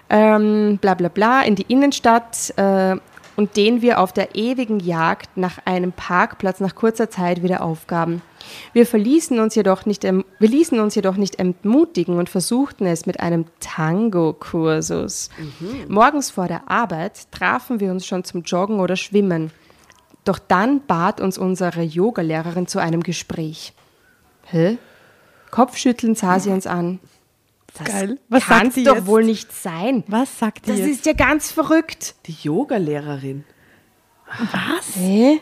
Ähm, 0.10 0.78
bla 0.80 0.94
bla 0.94 1.08
bla, 1.08 1.42
in 1.44 1.56
die 1.56 1.66
Innenstadt 1.68 2.54
äh, 2.58 2.98
und 3.38 3.56
den 3.56 3.82
wir 3.82 4.00
auf 4.02 4.12
der 4.12 4.36
ewigen 4.36 4.80
Jagd 4.80 5.38
nach 5.38 5.60
einem 5.66 5.94
Parkplatz 5.94 6.60
nach 6.60 6.76
kurzer 6.76 7.10
Zeit 7.10 7.44
wieder 7.44 7.62
aufgaben. 7.62 8.22
Wir 8.74 8.86
verließen 8.86 9.40
uns 9.40 9.56
jedoch 9.56 9.86
nicht, 9.86 10.04
wir 10.04 10.24
ließen 10.40 10.80
uns 10.80 10.96
jedoch 10.96 11.16
nicht 11.16 11.40
entmutigen 11.40 12.18
und 12.18 12.30
versuchten 12.30 12.86
es 12.86 13.06
mit 13.06 13.20
einem 13.22 13.46
Tango-Kursus. 13.60 15.30
Morgens 15.88 16.30
vor 16.30 16.48
der 16.48 16.70
Arbeit 16.70 17.32
trafen 17.32 17.80
wir 17.80 17.92
uns 17.92 18.06
schon 18.06 18.24
zum 18.24 18.42
Joggen 18.42 18.80
oder 18.80 18.96
Schwimmen. 18.96 19.52
Doch 20.28 20.40
dann 20.40 20.86
bat 20.86 21.22
uns 21.22 21.38
unsere 21.38 21.82
Yogalehrerin 21.84 22.68
zu 22.68 22.80
einem 22.80 23.02
Gespräch. 23.02 23.72
Hä? 24.46 24.78
Kopfschüttelnd 25.52 26.18
sah 26.18 26.38
sie 26.40 26.50
uns 26.50 26.68
an. 26.68 27.00
Das 27.78 27.88
Geil. 27.88 28.20
Was 28.28 28.46
sagt 28.46 28.60
kann's 28.62 28.76
die 28.76 28.84
doch 28.84 28.96
jetzt? 28.96 29.06
wohl 29.06 29.24
nicht 29.24 29.54
sein. 29.54 30.04
Was 30.08 30.38
sagt 30.38 30.66
die 30.66 30.72
Das 30.72 30.80
jetzt? 30.80 30.90
ist 30.90 31.06
ja 31.06 31.14
ganz 31.14 31.50
verrückt. 31.52 32.16
Die 32.26 32.36
Yogalehrerin. 32.44 33.46
Was? 34.52 34.96
Hä? 34.96 35.40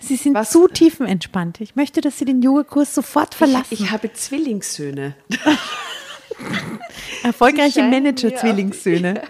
Sie 0.00 0.16
sind 0.16 0.34
Was? 0.34 0.50
zu 0.50 0.66
tiefenentspannt. 0.66 1.60
Ich 1.60 1.76
möchte, 1.76 2.00
dass 2.00 2.18
Sie 2.18 2.24
den 2.24 2.42
Yogakurs 2.42 2.92
sofort 2.92 3.36
verlassen. 3.36 3.68
Ich, 3.70 3.82
ich 3.82 3.90
habe 3.92 4.12
Zwillingssöhne. 4.12 5.14
Erfolgreiche 7.22 7.82
Sie 7.82 7.88
Manager-Zwillingssöhne. 7.88 9.22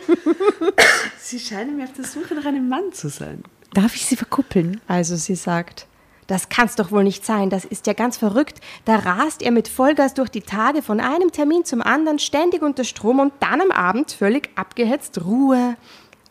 Sie 1.18 1.38
scheinen 1.38 1.76
mir 1.76 1.84
auf 1.84 1.92
der 1.92 2.04
Suche 2.04 2.34
nach 2.34 2.44
einem 2.44 2.68
Mann 2.68 2.92
zu 2.92 3.08
sein. 3.08 3.42
Darf 3.74 3.94
ich 3.94 4.06
Sie 4.06 4.16
verkuppeln? 4.16 4.80
Also 4.86 5.16
sie 5.16 5.34
sagt, 5.34 5.86
das 6.26 6.48
kann's 6.48 6.76
doch 6.76 6.90
wohl 6.92 7.04
nicht 7.04 7.24
sein, 7.24 7.50
das 7.50 7.64
ist 7.64 7.86
ja 7.86 7.94
ganz 7.94 8.16
verrückt. 8.16 8.60
Da 8.84 8.96
rast 8.96 9.42
er 9.42 9.50
mit 9.50 9.68
Vollgas 9.68 10.14
durch 10.14 10.28
die 10.28 10.42
Tage 10.42 10.82
von 10.82 11.00
einem 11.00 11.32
Termin 11.32 11.64
zum 11.64 11.82
anderen, 11.82 12.18
ständig 12.18 12.62
unter 12.62 12.84
Strom 12.84 13.20
und 13.20 13.32
dann 13.40 13.60
am 13.60 13.70
Abend 13.70 14.12
völlig 14.12 14.50
abgehetzt 14.54 15.24
Ruhe, 15.24 15.76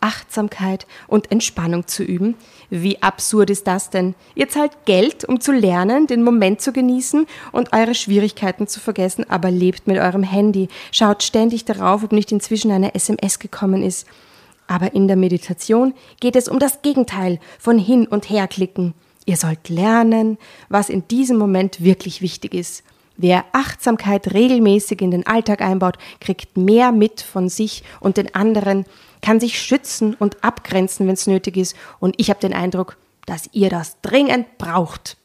Achtsamkeit 0.01 0.85
und 1.07 1.31
Entspannung 1.31 1.87
zu 1.87 2.03
üben. 2.03 2.35
Wie 2.69 3.01
absurd 3.01 3.49
ist 3.49 3.67
das 3.67 3.89
denn? 3.89 4.15
Ihr 4.35 4.49
zahlt 4.49 4.85
Geld, 4.85 5.23
um 5.25 5.39
zu 5.39 5.51
lernen, 5.51 6.07
den 6.07 6.23
Moment 6.23 6.61
zu 6.61 6.73
genießen 6.73 7.27
und 7.51 7.71
eure 7.73 7.95
Schwierigkeiten 7.95 8.67
zu 8.67 8.79
vergessen, 8.79 9.29
aber 9.29 9.51
lebt 9.51 9.87
mit 9.87 9.97
eurem 9.97 10.23
Handy, 10.23 10.67
schaut 10.91 11.23
ständig 11.23 11.65
darauf, 11.65 12.03
ob 12.03 12.11
nicht 12.11 12.31
inzwischen 12.31 12.71
eine 12.71 12.93
SMS 12.95 13.39
gekommen 13.39 13.83
ist. 13.83 14.07
Aber 14.67 14.93
in 14.93 15.07
der 15.07 15.17
Meditation 15.17 15.93
geht 16.19 16.35
es 16.35 16.47
um 16.47 16.59
das 16.59 16.81
Gegenteil 16.81 17.39
von 17.59 17.77
hin 17.77 18.07
und 18.07 18.29
her 18.29 18.47
klicken. 18.47 18.93
Ihr 19.25 19.37
sollt 19.37 19.69
lernen, 19.69 20.37
was 20.69 20.89
in 20.89 21.07
diesem 21.07 21.37
Moment 21.37 21.83
wirklich 21.83 22.21
wichtig 22.21 22.53
ist. 22.53 22.83
Wer 23.17 23.45
Achtsamkeit 23.51 24.33
regelmäßig 24.33 25.01
in 25.01 25.11
den 25.11 25.27
Alltag 25.27 25.61
einbaut, 25.61 25.97
kriegt 26.19 26.57
mehr 26.57 26.91
mit 26.91 27.21
von 27.21 27.49
sich 27.49 27.83
und 27.99 28.17
den 28.17 28.33
anderen, 28.33 28.85
kann 29.21 29.39
sich 29.39 29.59
schützen 29.59 30.15
und 30.15 30.43
abgrenzen, 30.43 31.07
wenn 31.07 31.13
es 31.13 31.27
nötig 31.27 31.57
ist. 31.57 31.75
Und 31.99 32.15
ich 32.17 32.29
habe 32.29 32.39
den 32.39 32.53
Eindruck, 32.53 32.97
dass 33.25 33.49
ihr 33.51 33.69
das 33.69 33.97
dringend 34.01 34.57
braucht. 34.57 35.17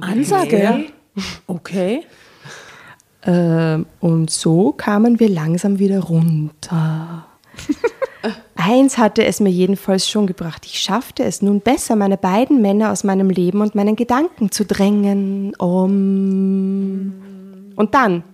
Ansage. 0.00 0.86
Okay. 1.46 2.04
Ähm, 3.24 3.86
und 4.00 4.30
so 4.30 4.72
kamen 4.72 5.18
wir 5.20 5.28
langsam 5.28 5.78
wieder 5.78 6.00
runter. 6.00 7.26
Eins 8.56 8.98
hatte 8.98 9.24
es 9.24 9.40
mir 9.40 9.50
jedenfalls 9.50 10.08
schon 10.08 10.26
gebracht. 10.26 10.66
Ich 10.66 10.80
schaffte 10.80 11.24
es 11.24 11.42
nun 11.42 11.60
besser, 11.60 11.96
meine 11.96 12.16
beiden 12.16 12.60
Männer 12.60 12.92
aus 12.92 13.04
meinem 13.04 13.30
Leben 13.30 13.60
und 13.60 13.74
meinen 13.74 13.96
Gedanken 13.96 14.50
zu 14.50 14.64
drängen. 14.64 15.54
Um. 15.56 17.12
Und 17.76 17.94
dann 17.94 18.24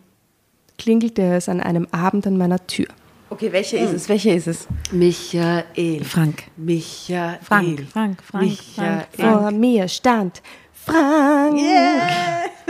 klingelte 0.78 1.22
es 1.22 1.48
an 1.48 1.60
einem 1.60 1.86
Abend 1.90 2.26
an 2.26 2.36
meiner 2.36 2.66
Tür. 2.66 2.88
Okay, 3.34 3.50
welcher 3.50 3.78
ist 3.80 3.92
es? 3.92 4.08
Welcher 4.08 4.32
ist 4.36 4.46
es? 4.46 4.68
Michael. 4.92 6.04
Frank. 6.04 6.44
Michael. 6.56 7.40
Frank, 7.42 7.82
Frank, 7.90 8.22
Frank, 8.22 8.44
Michael. 8.44 9.06
Frank, 9.10 9.40
Vor 9.40 9.50
mir 9.50 9.88
stand 9.88 10.40
Frank. 10.72 11.58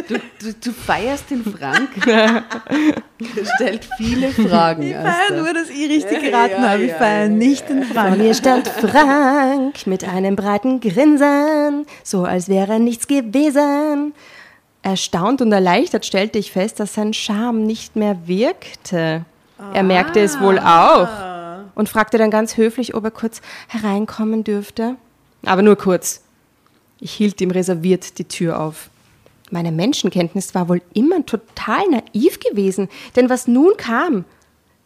Du, 0.08 0.14
du, 0.14 0.54
du 0.54 0.72
feierst 0.72 1.30
den 1.30 1.44
Frank. 1.44 1.90
er 2.06 2.44
stellt 3.56 3.86
viele 3.98 4.30
Fragen. 4.30 4.84
Ich 4.84 4.94
feiere 4.94 5.42
nur, 5.42 5.52
dass 5.52 5.68
ich 5.68 5.86
richtig 5.86 6.22
geraten 6.22 6.62
ja, 6.62 6.70
habe. 6.70 6.82
Ich 6.84 6.92
ja, 6.92 6.96
feiere 6.96 7.24
ja, 7.24 7.28
nicht 7.28 7.68
den 7.68 7.82
Vor 7.82 7.94
Frank. 7.94 8.16
mir 8.16 8.32
stand 8.32 8.66
Frank 8.66 9.86
mit 9.86 10.04
einem 10.04 10.34
breiten 10.34 10.80
Grinsen, 10.80 11.84
so 12.02 12.24
als 12.24 12.48
wäre 12.48 12.80
nichts 12.80 13.06
gewesen. 13.06 14.14
Erstaunt 14.80 15.42
und 15.42 15.52
erleichtert 15.52 16.06
stellte 16.06 16.38
ich 16.38 16.52
fest, 16.52 16.80
dass 16.80 16.94
sein 16.94 17.12
Charme 17.12 17.64
nicht 17.66 17.96
mehr 17.96 18.26
wirkte. 18.26 19.26
Er 19.72 19.82
merkte 19.82 20.20
es 20.20 20.40
wohl 20.40 20.58
auch 20.58 21.08
und 21.74 21.88
fragte 21.88 22.18
dann 22.18 22.30
ganz 22.30 22.56
höflich, 22.56 22.94
ob 22.94 23.04
er 23.04 23.10
kurz 23.10 23.40
hereinkommen 23.68 24.44
dürfte. 24.44 24.96
Aber 25.44 25.62
nur 25.62 25.76
kurz. 25.76 26.22
Ich 27.00 27.12
hielt 27.12 27.40
ihm 27.40 27.50
reserviert 27.50 28.18
die 28.18 28.24
Tür 28.24 28.60
auf. 28.60 28.90
Meine 29.50 29.72
Menschenkenntnis 29.72 30.54
war 30.54 30.68
wohl 30.68 30.82
immer 30.94 31.24
total 31.26 31.84
naiv 31.90 32.40
gewesen, 32.40 32.88
denn 33.14 33.28
was 33.28 33.46
nun 33.46 33.76
kam, 33.76 34.24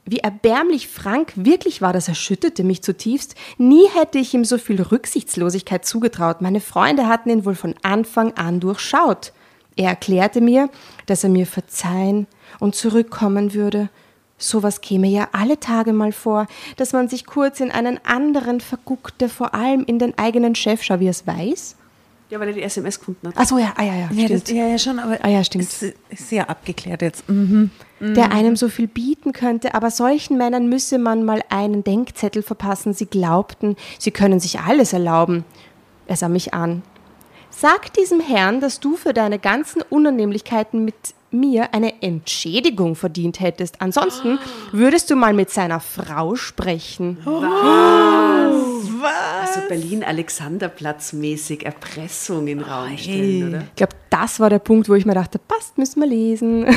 wie 0.05 0.19
erbärmlich 0.19 0.89
Frank 0.89 1.33
wirklich 1.37 1.83
war, 1.83 1.93
das 1.93 2.09
erschütterte 2.09 2.65
mich 2.65 2.83
zutiefst. 2.83 3.35
Nie 3.59 3.89
hätte 3.93 4.19
ich 4.19 4.33
ihm 4.33 4.45
so 4.45 4.57
viel 4.57 4.81
Rücksichtslosigkeit 4.81 5.85
zugetraut. 5.85 6.41
Meine 6.41 6.61
Freunde 6.61 7.07
hatten 7.07 7.29
ihn 7.29 7.45
wohl 7.45 7.55
von 7.55 7.75
Anfang 7.83 8.33
an 8.33 8.59
durchschaut. 8.59 9.33
Er 9.77 9.91
erklärte 9.91 10.41
mir, 10.41 10.71
dass 11.07 11.25
er 11.25 11.31
mir 11.31 11.47
verzeihen 11.47 12.27
und 12.59 12.75
zurückkommen 12.75 13.53
würde. 13.53 13.91
Sowas 14.39 14.81
käme 14.81 15.09
ja 15.09 15.29
alle 15.33 15.59
Tage 15.59 15.93
mal 15.93 16.13
vor, 16.13 16.47
dass 16.77 16.93
man 16.93 17.09
sich 17.09 17.27
kurz 17.27 17.59
in 17.59 17.73
einen 17.73 17.99
anderen 18.05 18.61
verguckte, 18.61 19.29
vor 19.29 19.55
allem 19.55 19.85
in 19.85 19.99
den 19.99 20.17
eigenen 20.17 20.55
Chef, 20.55 20.83
schau, 20.83 21.01
wie 21.01 21.07
er 21.07 21.11
es 21.11 21.27
weiß. 21.27 21.75
Ja, 22.31 22.39
weil 22.39 22.49
er 22.49 22.55
die 22.55 22.63
SMS 22.63 22.99
gefunden 22.99 23.29
hat. 23.29 23.35
Ach 23.37 23.47
so, 23.47 23.59
ja, 23.59 23.73
ah, 23.77 23.83
ja, 23.83 23.95
ja, 23.95 24.09
Ja, 24.13 24.27
stimmt. 24.27 24.43
das, 24.43 24.51
ja, 24.51 24.67
ja, 24.67 24.79
schon, 24.79 24.99
aber 24.99 25.19
Ah 25.23 25.29
ja, 25.29 25.43
stimmt. 25.43 25.65
Ist, 25.65 25.95
sehr 26.11 26.49
abgeklärt 26.51 27.03
jetzt. 27.03 27.29
Mhm. 27.29 27.71
der 28.01 28.31
einem 28.31 28.55
so 28.55 28.69
viel 28.69 28.87
bieten 28.87 29.33
könnte, 29.33 29.75
aber 29.75 29.91
solchen 29.91 30.37
Männern 30.37 30.69
müsse 30.69 30.99
man 30.99 31.25
mal 31.25 31.43
einen 31.49 31.83
Denkzettel 31.83 32.43
verpassen. 32.43 32.93
Sie 32.93 33.07
glaubten, 33.07 33.77
sie 33.99 34.11
können 34.11 34.41
sich 34.41 34.61
alles 34.61 34.93
erlauben. 34.93 35.45
Er 36.07 36.17
sah 36.17 36.29
mich 36.29 36.55
an. 36.55 36.83
Sag 37.51 37.93
diesem 37.95 38.21
Herrn, 38.21 38.61
dass 38.61 38.79
du 38.79 38.97
für 38.97 39.15
deine 39.15 39.39
ganzen 39.39 39.83
Unannehmlichkeiten 39.83 40.85
mit 40.85 40.95
mir 41.31 41.75
eine 41.75 42.03
Entschädigung 42.03 42.95
verdient 42.95 43.41
hättest. 43.41 43.81
Ansonsten 43.81 44.39
würdest 44.73 45.11
du 45.11 45.17
mal 45.17 45.33
mit 45.33 45.51
seiner 45.51 45.81
Frau 45.81 46.35
sprechen. 46.35 47.19
Also 49.41 49.61
Berlin-Alexanderplatz 49.69 51.13
mäßig 51.13 51.65
Erpressung 51.65 52.47
in 52.49 52.61
Raum 52.61 52.97
stellen, 52.97 53.49
oder? 53.49 53.61
Ich 53.61 53.77
glaube, 53.77 53.95
das 54.11 54.41
war 54.41 54.51
der 54.51 54.59
Punkt, 54.59 54.89
wo 54.89 54.95
ich 54.95 55.07
mir 55.07 55.15
dachte, 55.15 55.39
passt, 55.39 55.79
müssen 55.79 56.01
wir 56.01 56.09
lesen. 56.09 56.67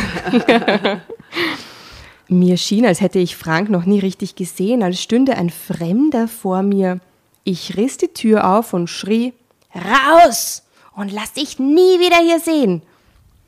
mir 2.27 2.57
schien, 2.57 2.85
als 2.85 3.01
hätte 3.01 3.19
ich 3.19 3.35
Frank 3.35 3.69
noch 3.69 3.85
nie 3.85 3.99
richtig 3.99 4.35
gesehen, 4.35 4.83
als 4.83 5.01
stünde 5.01 5.35
ein 5.35 5.49
Fremder 5.49 6.27
vor 6.27 6.63
mir. 6.63 6.99
Ich 7.43 7.77
riss 7.77 7.97
die 7.97 8.09
Tür 8.09 8.55
auf 8.55 8.73
und 8.73 8.87
schrie, 8.87 9.33
raus 9.73 10.63
und 10.95 11.11
lass 11.11 11.33
dich 11.33 11.59
nie 11.59 11.99
wieder 11.99 12.17
hier 12.17 12.39
sehen. 12.39 12.83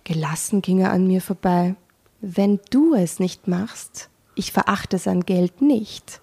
Gelassen 0.03 0.61
ging 0.61 0.79
er 0.79 0.91
an 0.91 1.07
mir 1.07 1.21
vorbei. 1.21 1.75
Wenn 2.21 2.59
du 2.69 2.93
es 2.93 3.19
nicht 3.19 3.47
machst, 3.47 4.09
ich 4.35 4.51
verachte 4.51 4.97
sein 4.97 5.21
Geld 5.21 5.61
nicht. 5.61 6.19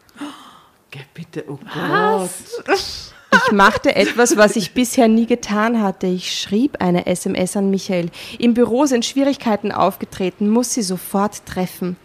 Geh 0.90 1.00
bitte, 1.14 1.44
oh 1.48 1.58
Gott. 1.72 2.30
Ich 3.32 3.52
machte 3.52 3.94
etwas, 3.94 4.36
was 4.36 4.56
ich 4.56 4.74
bisher 4.74 5.06
nie 5.06 5.26
getan 5.26 5.80
hatte. 5.80 6.08
Ich 6.08 6.38
schrieb 6.38 6.80
eine 6.80 7.06
SMS 7.06 7.56
an 7.56 7.70
Michael. 7.70 8.10
Im 8.38 8.54
Büro 8.54 8.86
sind 8.86 9.04
Schwierigkeiten 9.04 9.72
aufgetreten, 9.72 10.48
muss 10.48 10.74
sie 10.74 10.82
sofort 10.82 11.46
treffen. 11.46 11.96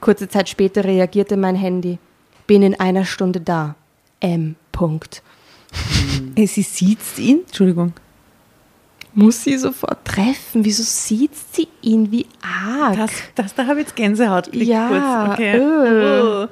Kurze 0.00 0.28
Zeit 0.28 0.50
später 0.50 0.84
reagierte 0.84 1.38
mein 1.38 1.56
Handy. 1.56 1.98
Bin 2.46 2.62
in 2.62 2.78
einer 2.78 3.06
Stunde 3.06 3.40
da. 3.40 3.76
M. 4.20 4.56
Punkt. 4.72 5.22
Äh, 6.36 6.46
Sie 6.46 6.62
sieht 6.62 6.98
ihn, 7.18 7.40
Entschuldigung. 7.46 7.94
Muss 9.14 9.44
sie 9.44 9.56
sofort 9.58 10.04
treffen? 10.04 10.64
Wieso 10.64 10.82
sieht 10.82 11.32
sie 11.52 11.68
ihn 11.82 12.10
wie 12.10 12.26
arg? 12.42 12.96
Das, 12.96 13.10
das 13.34 13.54
da 13.54 13.66
habe 13.66 13.80
ich 13.80 13.86
jetzt 13.86 13.96
Gänsehaut. 13.96 14.52
Ja. 14.54 15.32
Okay. 15.32 15.60
Oh. 15.60 16.46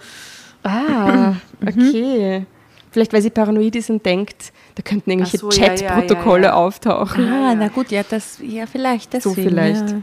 Ah, 0.63 1.35
okay. 1.67 2.47
Vielleicht, 2.93 3.13
weil 3.13 3.23
sie 3.23 3.31
paranoid 3.31 3.75
ist 3.75 3.91
und 3.91 4.05
denkt, 4.05 4.53
da 4.75 4.83
könnten 4.83 5.11
irgendwelche 5.11 5.39
so, 5.39 5.51
ja, 5.51 5.75
ja, 5.75 5.75
Chatprotokolle 5.75 6.45
ja, 6.45 6.49
ja. 6.51 6.55
auftauchen. 6.55 7.27
Ah, 7.27 7.55
na 7.55 7.69
gut, 7.69 7.91
ja, 7.91 8.03
das, 8.09 8.39
ja, 8.43 8.67
vielleicht 8.67 9.13
So 9.23 9.31
deswegen. 9.31 9.49
vielleicht. 9.49 9.91
Ja. 9.91 10.03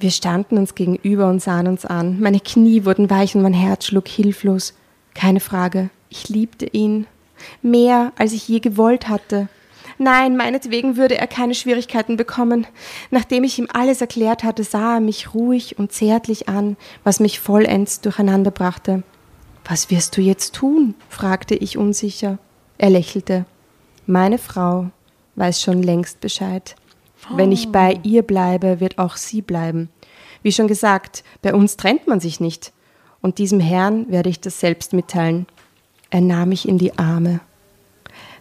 Wir 0.00 0.10
standen 0.10 0.58
uns 0.58 0.74
gegenüber 0.74 1.28
und 1.28 1.42
sahen 1.42 1.68
uns 1.68 1.86
an. 1.86 2.20
Meine 2.20 2.40
Knie 2.40 2.84
wurden 2.84 3.08
weich 3.08 3.34
und 3.34 3.42
mein 3.42 3.54
Herz 3.54 3.86
schlug 3.86 4.08
hilflos. 4.08 4.74
Keine 5.14 5.40
Frage, 5.40 5.90
ich 6.08 6.28
liebte 6.28 6.66
ihn. 6.66 7.06
Mehr, 7.62 8.12
als 8.16 8.32
ich 8.32 8.48
je 8.48 8.60
gewollt 8.60 9.08
hatte. 9.08 9.48
Nein, 9.98 10.36
meinetwegen 10.36 10.96
würde 10.96 11.16
er 11.16 11.26
keine 11.26 11.54
Schwierigkeiten 11.54 12.16
bekommen. 12.16 12.66
Nachdem 13.10 13.44
ich 13.44 13.58
ihm 13.58 13.68
alles 13.72 14.00
erklärt 14.00 14.44
hatte, 14.44 14.62
sah 14.62 14.96
er 14.96 15.00
mich 15.00 15.34
ruhig 15.34 15.78
und 15.78 15.92
zärtlich 15.92 16.48
an, 16.48 16.76
was 17.02 17.20
mich 17.20 17.40
vollends 17.40 18.00
durcheinander 18.02 18.50
brachte. 18.50 19.02
Was 19.64 19.90
wirst 19.90 20.16
du 20.16 20.20
jetzt 20.20 20.54
tun? 20.54 20.94
fragte 21.08 21.54
ich 21.54 21.78
unsicher. 21.78 22.38
Er 22.78 22.90
lächelte. 22.90 23.46
Meine 24.06 24.38
Frau 24.38 24.90
weiß 25.34 25.62
schon 25.62 25.82
längst 25.82 26.20
Bescheid. 26.20 26.76
Wenn 27.34 27.50
ich 27.50 27.72
bei 27.72 27.98
ihr 28.02 28.22
bleibe, 28.22 28.80
wird 28.80 28.98
auch 28.98 29.16
sie 29.16 29.42
bleiben. 29.42 29.88
Wie 30.42 30.52
schon 30.52 30.68
gesagt, 30.68 31.24
bei 31.42 31.54
uns 31.54 31.76
trennt 31.76 32.06
man 32.06 32.20
sich 32.20 32.38
nicht. 32.38 32.72
Und 33.20 33.38
diesem 33.38 33.58
Herrn 33.58 34.10
werde 34.10 34.28
ich 34.30 34.40
das 34.40 34.60
selbst 34.60 34.92
mitteilen. 34.92 35.46
Er 36.10 36.20
nahm 36.20 36.50
mich 36.50 36.68
in 36.68 36.78
die 36.78 36.96
Arme. 36.98 37.40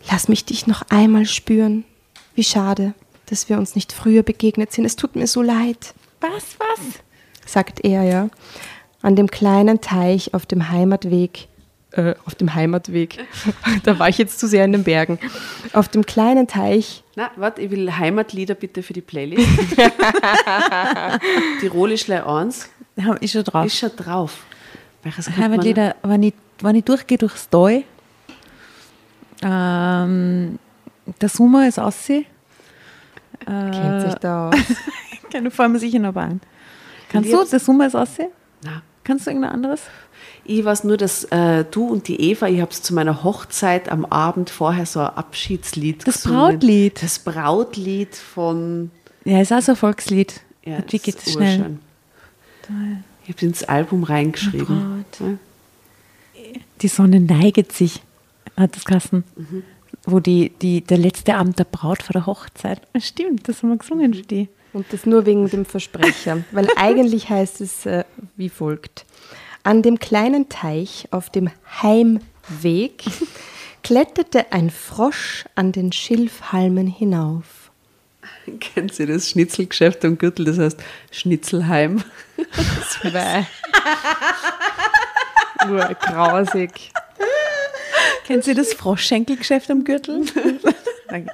Lass 0.09 0.27
mich 0.27 0.45
dich 0.45 0.67
noch 0.67 0.83
einmal 0.89 1.25
spüren. 1.25 1.83
Wie 2.35 2.43
schade, 2.43 2.93
dass 3.27 3.49
wir 3.49 3.57
uns 3.57 3.75
nicht 3.75 3.91
früher 3.91 4.23
begegnet 4.23 4.71
sind. 4.71 4.85
Es 4.85 4.95
tut 4.95 5.15
mir 5.15 5.27
so 5.27 5.41
leid, 5.41 5.93
Was, 6.21 6.57
was? 6.59 6.99
sagt 7.45 7.83
er 7.83 8.03
ja. 8.03 8.29
An 9.01 9.15
dem 9.15 9.29
kleinen 9.29 9.81
Teich 9.81 10.33
auf 10.33 10.45
dem 10.45 10.69
Heimatweg. 10.69 11.47
Äh, 11.91 12.15
auf 12.25 12.35
dem 12.35 12.53
Heimatweg. 12.53 13.19
da 13.83 13.97
war 13.99 14.09
ich 14.09 14.17
jetzt 14.17 14.39
zu 14.39 14.47
sehr 14.47 14.65
in 14.65 14.73
den 14.73 14.83
Bergen. 14.83 15.17
Auf 15.73 15.87
dem 15.87 16.05
kleinen 16.05 16.47
Teich 16.47 17.03
Na, 17.15 17.31
warte, 17.35 17.61
ich 17.61 17.71
will 17.71 17.95
Heimatlieder 17.97 18.55
bitte 18.55 18.83
für 18.83 18.93
die 18.93 19.01
Playlist. 19.01 19.47
Tirolischle 21.61 22.25
1 22.25 22.69
Ja, 22.97 23.13
ist 23.13 23.31
schon 23.31 23.43
drauf. 23.43 23.65
ist 23.65 23.77
schon 23.77 23.95
drauf. 23.95 24.43
Heimatlieder, 25.37 25.95
wenn 26.03 26.23
ich, 26.23 26.33
wenn 26.59 26.75
ich 26.75 26.83
durchgehe 26.83 27.17
durchs 27.19 27.49
Tal, 27.49 27.83
ähm, 29.41 30.59
der 31.21 31.29
Sommer 31.29 31.67
ist 31.67 31.79
aussehen. 31.79 32.25
kennt 33.45 34.01
sich 34.01 34.15
da 34.15 34.49
aus. 34.49 34.55
Keine 35.31 35.51
vor 35.51 35.67
mir 35.67 35.79
sicher 35.79 35.99
noch 35.99 36.15
ein. 36.15 36.41
Kannst 37.09 37.31
du, 37.31 37.43
der 37.43 37.59
Sommer 37.59 37.87
ist 37.87 37.95
aussehen? 37.95 38.29
Na, 38.63 38.81
Kannst 39.03 39.25
du 39.27 39.31
irgendein 39.31 39.51
anderes? 39.51 39.81
ich 40.47 40.63
weiß 40.63 40.83
nur, 40.83 40.97
dass 40.97 41.23
äh, 41.25 41.63
du 41.69 41.87
und 41.87 42.07
die 42.07 42.19
Eva, 42.31 42.47
ich 42.47 42.61
habe 42.61 42.71
es 42.71 42.81
zu 42.81 42.93
meiner 42.93 43.23
Hochzeit 43.23 43.89
am 43.91 44.05
Abend 44.05 44.49
vorher 44.49 44.85
so 44.85 44.99
ein 44.99 45.07
Abschiedslied 45.07 46.07
Das 46.07 46.23
gesungen. 46.23 46.39
Brautlied. 46.39 47.01
Das 47.03 47.19
Brautlied 47.19 48.15
von... 48.15 48.91
Ja, 49.23 49.41
ist 49.41 49.51
auch 49.51 49.61
so 49.61 49.71
ein 49.73 49.75
Volkslied. 49.75 50.41
Ja, 50.63 50.77
Wie 50.77 50.81
das 50.97 51.01
geht 51.03 51.15
ist 51.15 51.27
es 51.27 51.33
schnell? 51.33 51.59
urschön. 51.59 51.79
Ich 53.23 53.33
habe 53.35 53.45
ins 53.45 53.63
Album 53.63 54.03
reingeschrieben. 54.03 55.05
Die 56.81 56.87
Sonne 56.87 57.19
neiget 57.19 57.71
sich, 57.71 58.01
hat 58.57 58.75
das 58.75 58.85
Kassen. 58.85 59.23
Mhm. 59.35 59.63
Wo 60.05 60.19
die, 60.19 60.49
die, 60.61 60.81
der 60.81 60.97
letzte 60.97 61.35
Abend 61.35 61.57
der 61.57 61.63
Braut 61.63 62.03
vor 62.03 62.13
der 62.13 62.25
Hochzeit. 62.25 62.81
Ah, 62.93 62.99
Stimmt, 62.99 63.47
das 63.47 63.63
haben 63.63 63.69
wir 63.69 63.77
gesungen 63.77 64.13
für 64.13 64.21
die. 64.21 64.49
Und 64.73 64.85
das 64.91 65.05
nur 65.05 65.25
wegen 65.25 65.49
dem 65.49 65.65
Versprecher, 65.65 66.43
weil 66.51 66.67
eigentlich 66.75 67.29
heißt 67.29 67.61
es 67.61 67.85
äh, 67.85 68.03
wie 68.35 68.49
folgt. 68.49 69.05
An 69.63 69.81
dem 69.81 69.99
kleinen 69.99 70.49
Teich 70.49 71.07
auf 71.11 71.29
dem 71.29 71.49
Heimweg 71.81 73.03
kletterte 73.83 74.51
ein 74.51 74.69
Frosch 74.69 75.45
an 75.55 75.71
den 75.71 75.91
Schilfhalmen 75.91 76.87
hinauf. 76.87 77.71
Kennen 78.59 78.89
Sie 78.89 79.05
das 79.05 79.29
Schnitzelgeschäft 79.29 80.03
am 80.05 80.17
Gürtel, 80.17 80.45
das 80.45 80.57
heißt 80.59 80.83
Schnitzelheim? 81.11 82.03
Bäh. 83.03 83.43
Nur 85.67 85.85
grausig. 86.01 86.91
Kennen 88.25 88.41
Sie 88.41 88.53
das 88.53 88.73
Froschschenkelgeschäft 88.73 89.69
am 89.71 89.83
Gürtel? 89.83 90.21
Danke. 91.07 91.31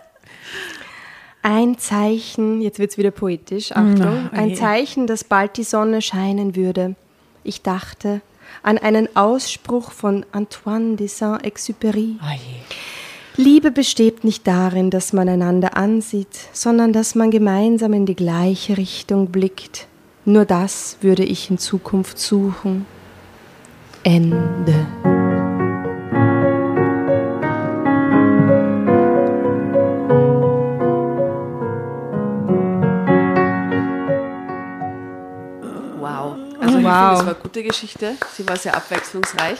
Ein 1.43 1.77
Zeichen, 1.79 2.61
jetzt 2.61 2.77
wird's 2.77 2.97
wieder 2.97 3.09
poetisch, 3.09 3.71
Achtung, 3.71 4.29
Na, 4.31 4.39
ein. 4.39 4.55
Zeichen, 4.55 5.07
dass 5.07 5.23
bald 5.23 5.57
die 5.57 5.63
Sonne 5.63 6.01
scheinen 6.01 6.55
würde. 6.55 6.95
Ich 7.43 7.63
dachte 7.63 8.21
an 8.63 8.77
einen 8.77 9.15
Ausspruch 9.15 9.91
von 9.91 10.25
Antoine 10.31 10.97
de 10.97 11.07
Saint-Exupéry. 11.07 12.17
Oh. 12.21 12.39
Liebe 13.37 13.71
besteht 13.71 14.23
nicht 14.23 14.45
darin, 14.45 14.89
dass 14.89 15.13
man 15.13 15.29
einander 15.29 15.77
ansieht, 15.77 16.49
sondern 16.51 16.93
dass 16.93 17.15
man 17.15 17.31
gemeinsam 17.31 17.93
in 17.93 18.05
die 18.05 18.15
gleiche 18.15 18.77
Richtung 18.77 19.27
blickt. 19.27 19.87
Nur 20.25 20.45
das 20.45 20.97
würde 21.01 21.23
ich 21.23 21.49
in 21.49 21.57
Zukunft 21.57 22.19
suchen. 22.19 22.85
Ende. 24.03 24.85
Wow. 37.11 37.19
finde, 37.19 37.21
es 37.21 37.25
war 37.27 37.33
eine 37.35 37.43
gute 37.43 37.63
Geschichte. 37.63 38.13
Sie 38.35 38.47
war 38.47 38.57
sehr 38.57 38.75
abwechslungsreich. 38.75 39.57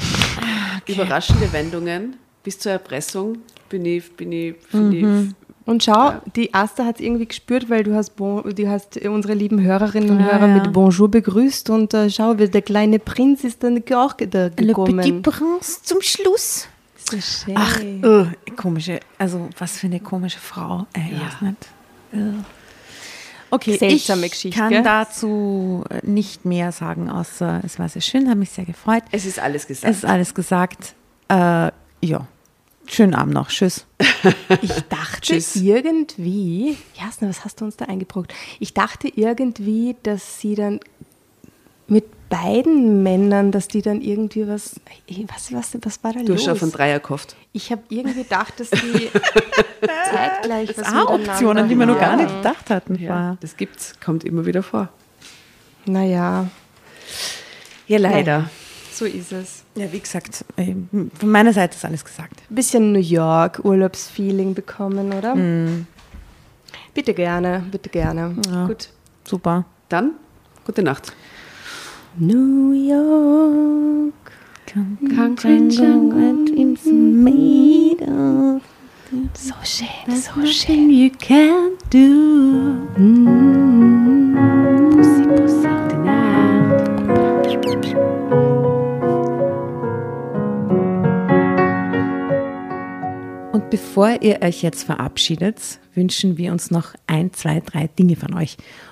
Überraschende 0.87 1.51
Wendungen. 1.53 2.17
Bis 2.43 2.57
zur 2.57 2.71
Erpressung 2.71 3.37
bin 3.69 3.85
ich, 3.85 4.15
bin 4.15 4.31
ich, 4.31 4.55
finde 4.69 4.97
ich 4.97 5.35
Und 5.65 5.83
schau, 5.83 6.13
die 6.35 6.51
Asta 6.55 6.85
hat 6.85 6.95
es 6.95 7.01
irgendwie 7.01 7.27
gespürt, 7.27 7.69
weil 7.69 7.83
du 7.83 7.93
hast, 7.93 8.15
bon, 8.15 8.43
du 8.55 8.67
hast 8.67 8.97
unsere 8.97 9.35
lieben 9.35 9.61
Hörerinnen 9.61 10.09
und 10.09 10.19
Ja, 10.21 10.25
Hörer 10.31 10.47
ja. 10.47 10.53
mit 10.55 10.73
Bonjour 10.73 11.09
begrüßt 11.09 11.69
und 11.69 11.93
äh, 11.93 12.09
schau, 12.09 12.39
wie 12.39 12.47
der 12.49 12.63
kleine 12.63 12.97
Prinz 12.97 13.43
ist 13.43 13.63
dann 13.63 13.83
auch 13.93 14.13
da 14.13 14.45
Le 14.45 14.49
gekommen. 14.51 14.97
Petit 14.97 15.21
Prince 15.21 15.83
zum 15.83 16.01
Schluss. 16.01 16.67
so 16.97 17.17
schön. 17.21 17.53
Ach, 17.55 17.79
äh, 17.79 18.25
komische, 18.55 18.99
also 19.19 19.49
was 19.59 19.77
für 19.77 19.85
eine 19.87 19.99
komische 19.99 20.39
Frau. 20.39 20.87
Äh, 20.93 21.01
ich 21.11 21.19
Ja. 21.19 21.25
weiß 21.27 21.41
nicht. 21.41 21.67
Äh. 22.13 22.60
Okay, 23.51 23.77
seltsame 23.77 24.25
ich 24.25 24.31
Geschichte. 24.31 24.57
kann 24.59 24.69
gell? 24.69 24.83
dazu 24.83 25.83
nicht 26.03 26.45
mehr 26.45 26.71
sagen, 26.71 27.09
außer 27.09 27.61
es 27.65 27.77
war 27.79 27.89
sehr 27.89 28.01
schön, 28.01 28.27
habe 28.29 28.39
mich 28.39 28.51
sehr 28.51 28.65
gefreut. 28.65 29.03
Es 29.11 29.25
ist 29.25 29.39
alles 29.39 29.67
gesagt. 29.67 29.91
Es 29.91 29.97
ist 29.99 30.05
alles 30.05 30.33
gesagt. 30.33 30.95
Äh, 31.27 31.71
ja, 32.01 32.27
schönen 32.87 33.13
Abend 33.13 33.33
noch. 33.33 33.49
Tschüss. 33.49 33.85
Ich 34.61 34.73
dachte 34.89 35.21
Tschüss. 35.21 35.55
irgendwie, 35.55 36.77
Jasna, 36.95 37.29
was 37.29 37.43
hast 37.45 37.61
du 37.61 37.65
uns 37.65 37.77
da 37.77 37.85
eingebrockt? 37.85 38.33
Ich 38.59 38.73
dachte 38.73 39.07
irgendwie, 39.07 39.95
dass 40.03 40.39
sie 40.39 40.55
dann 40.55 40.79
mit 41.87 42.05
beiden 42.31 43.03
Männern, 43.03 43.51
dass 43.51 43.67
die 43.67 43.83
dann 43.83 44.01
irgendwie 44.01 44.47
was, 44.47 44.75
weiß, 45.07 45.51
was, 45.53 45.77
was 45.83 46.03
war 46.03 46.13
da 46.13 46.19
du 46.23 46.33
hast 46.33 46.39
los? 46.39 46.43
schon 46.45 46.55
von 46.55 46.71
Dreier 46.71 46.99
gehofft. 46.99 47.35
ich 47.53 47.71
habe 47.71 47.83
irgendwie 47.89 48.23
gedacht, 48.23 48.59
dass 48.59 48.69
die 48.71 49.09
zeitgleich 50.11 50.69
was 50.69 50.77
Das 50.77 50.93
auch 50.95 51.11
Optionen, 51.11 51.67
die 51.69 51.77
wir 51.77 51.85
noch 51.85 51.99
gar 51.99 52.15
nicht 52.15 52.29
gedacht 52.35 52.69
hatten. 52.71 52.95
Ja, 52.95 53.07
vorher. 53.13 53.37
das 53.41 53.55
gibt's, 53.57 53.93
kommt 54.03 54.23
immer 54.23 54.45
wieder 54.47 54.63
vor. 54.63 54.89
Naja, 55.85 56.47
Ja, 57.87 57.97
leider. 57.99 58.49
so 58.93 59.05
ist 59.05 59.31
es. 59.31 59.63
Ja, 59.75 59.91
wie 59.91 59.99
gesagt, 59.99 60.45
äh, 60.57 60.73
von 60.91 61.29
meiner 61.29 61.53
Seite 61.53 61.75
ist 61.75 61.85
alles 61.85 62.03
gesagt. 62.05 62.41
Ein 62.49 62.55
bisschen 62.55 62.91
New 62.93 62.99
York 62.99 63.59
Urlaubsfeeling 63.63 64.53
bekommen, 64.53 65.11
oder? 65.13 65.35
Bitte 66.93 67.13
gerne, 67.13 67.63
bitte 67.71 67.89
gerne. 67.89 68.35
Ja. 68.49 68.67
Gut. 68.67 68.89
Super. 69.27 69.65
Dann, 69.89 70.11
gute 70.65 70.83
Nacht. 70.83 71.13
New 72.17 72.73
York. 72.73 74.33
Jungle 74.73 75.31
made 76.85 78.01
of 78.01 78.61
So 79.33 79.53
schön, 79.63 80.15
so 80.15 80.45
schön. 80.45 80.89
you 80.89 81.09
can't 81.09 81.77
do. 81.89 82.87
Pussy, 84.91 85.23
Pussy. 85.35 85.67
Gute 85.67 85.97
Nacht. 85.97 86.81
Und 93.53 93.69
bevor 93.69 94.21
ihr 94.21 94.41
euch 94.41 94.61
jetzt 94.63 94.83
verabschiedet, 94.83 95.79
wünschen 95.93 96.37
wir 96.37 96.51
uns 96.51 96.71
noch 96.71 96.93
ein, 97.07 97.31
zwei, 97.33 97.61
drei 97.61 97.87
Dinge 97.87 98.15
von 98.15 98.33
euch. 98.33 98.57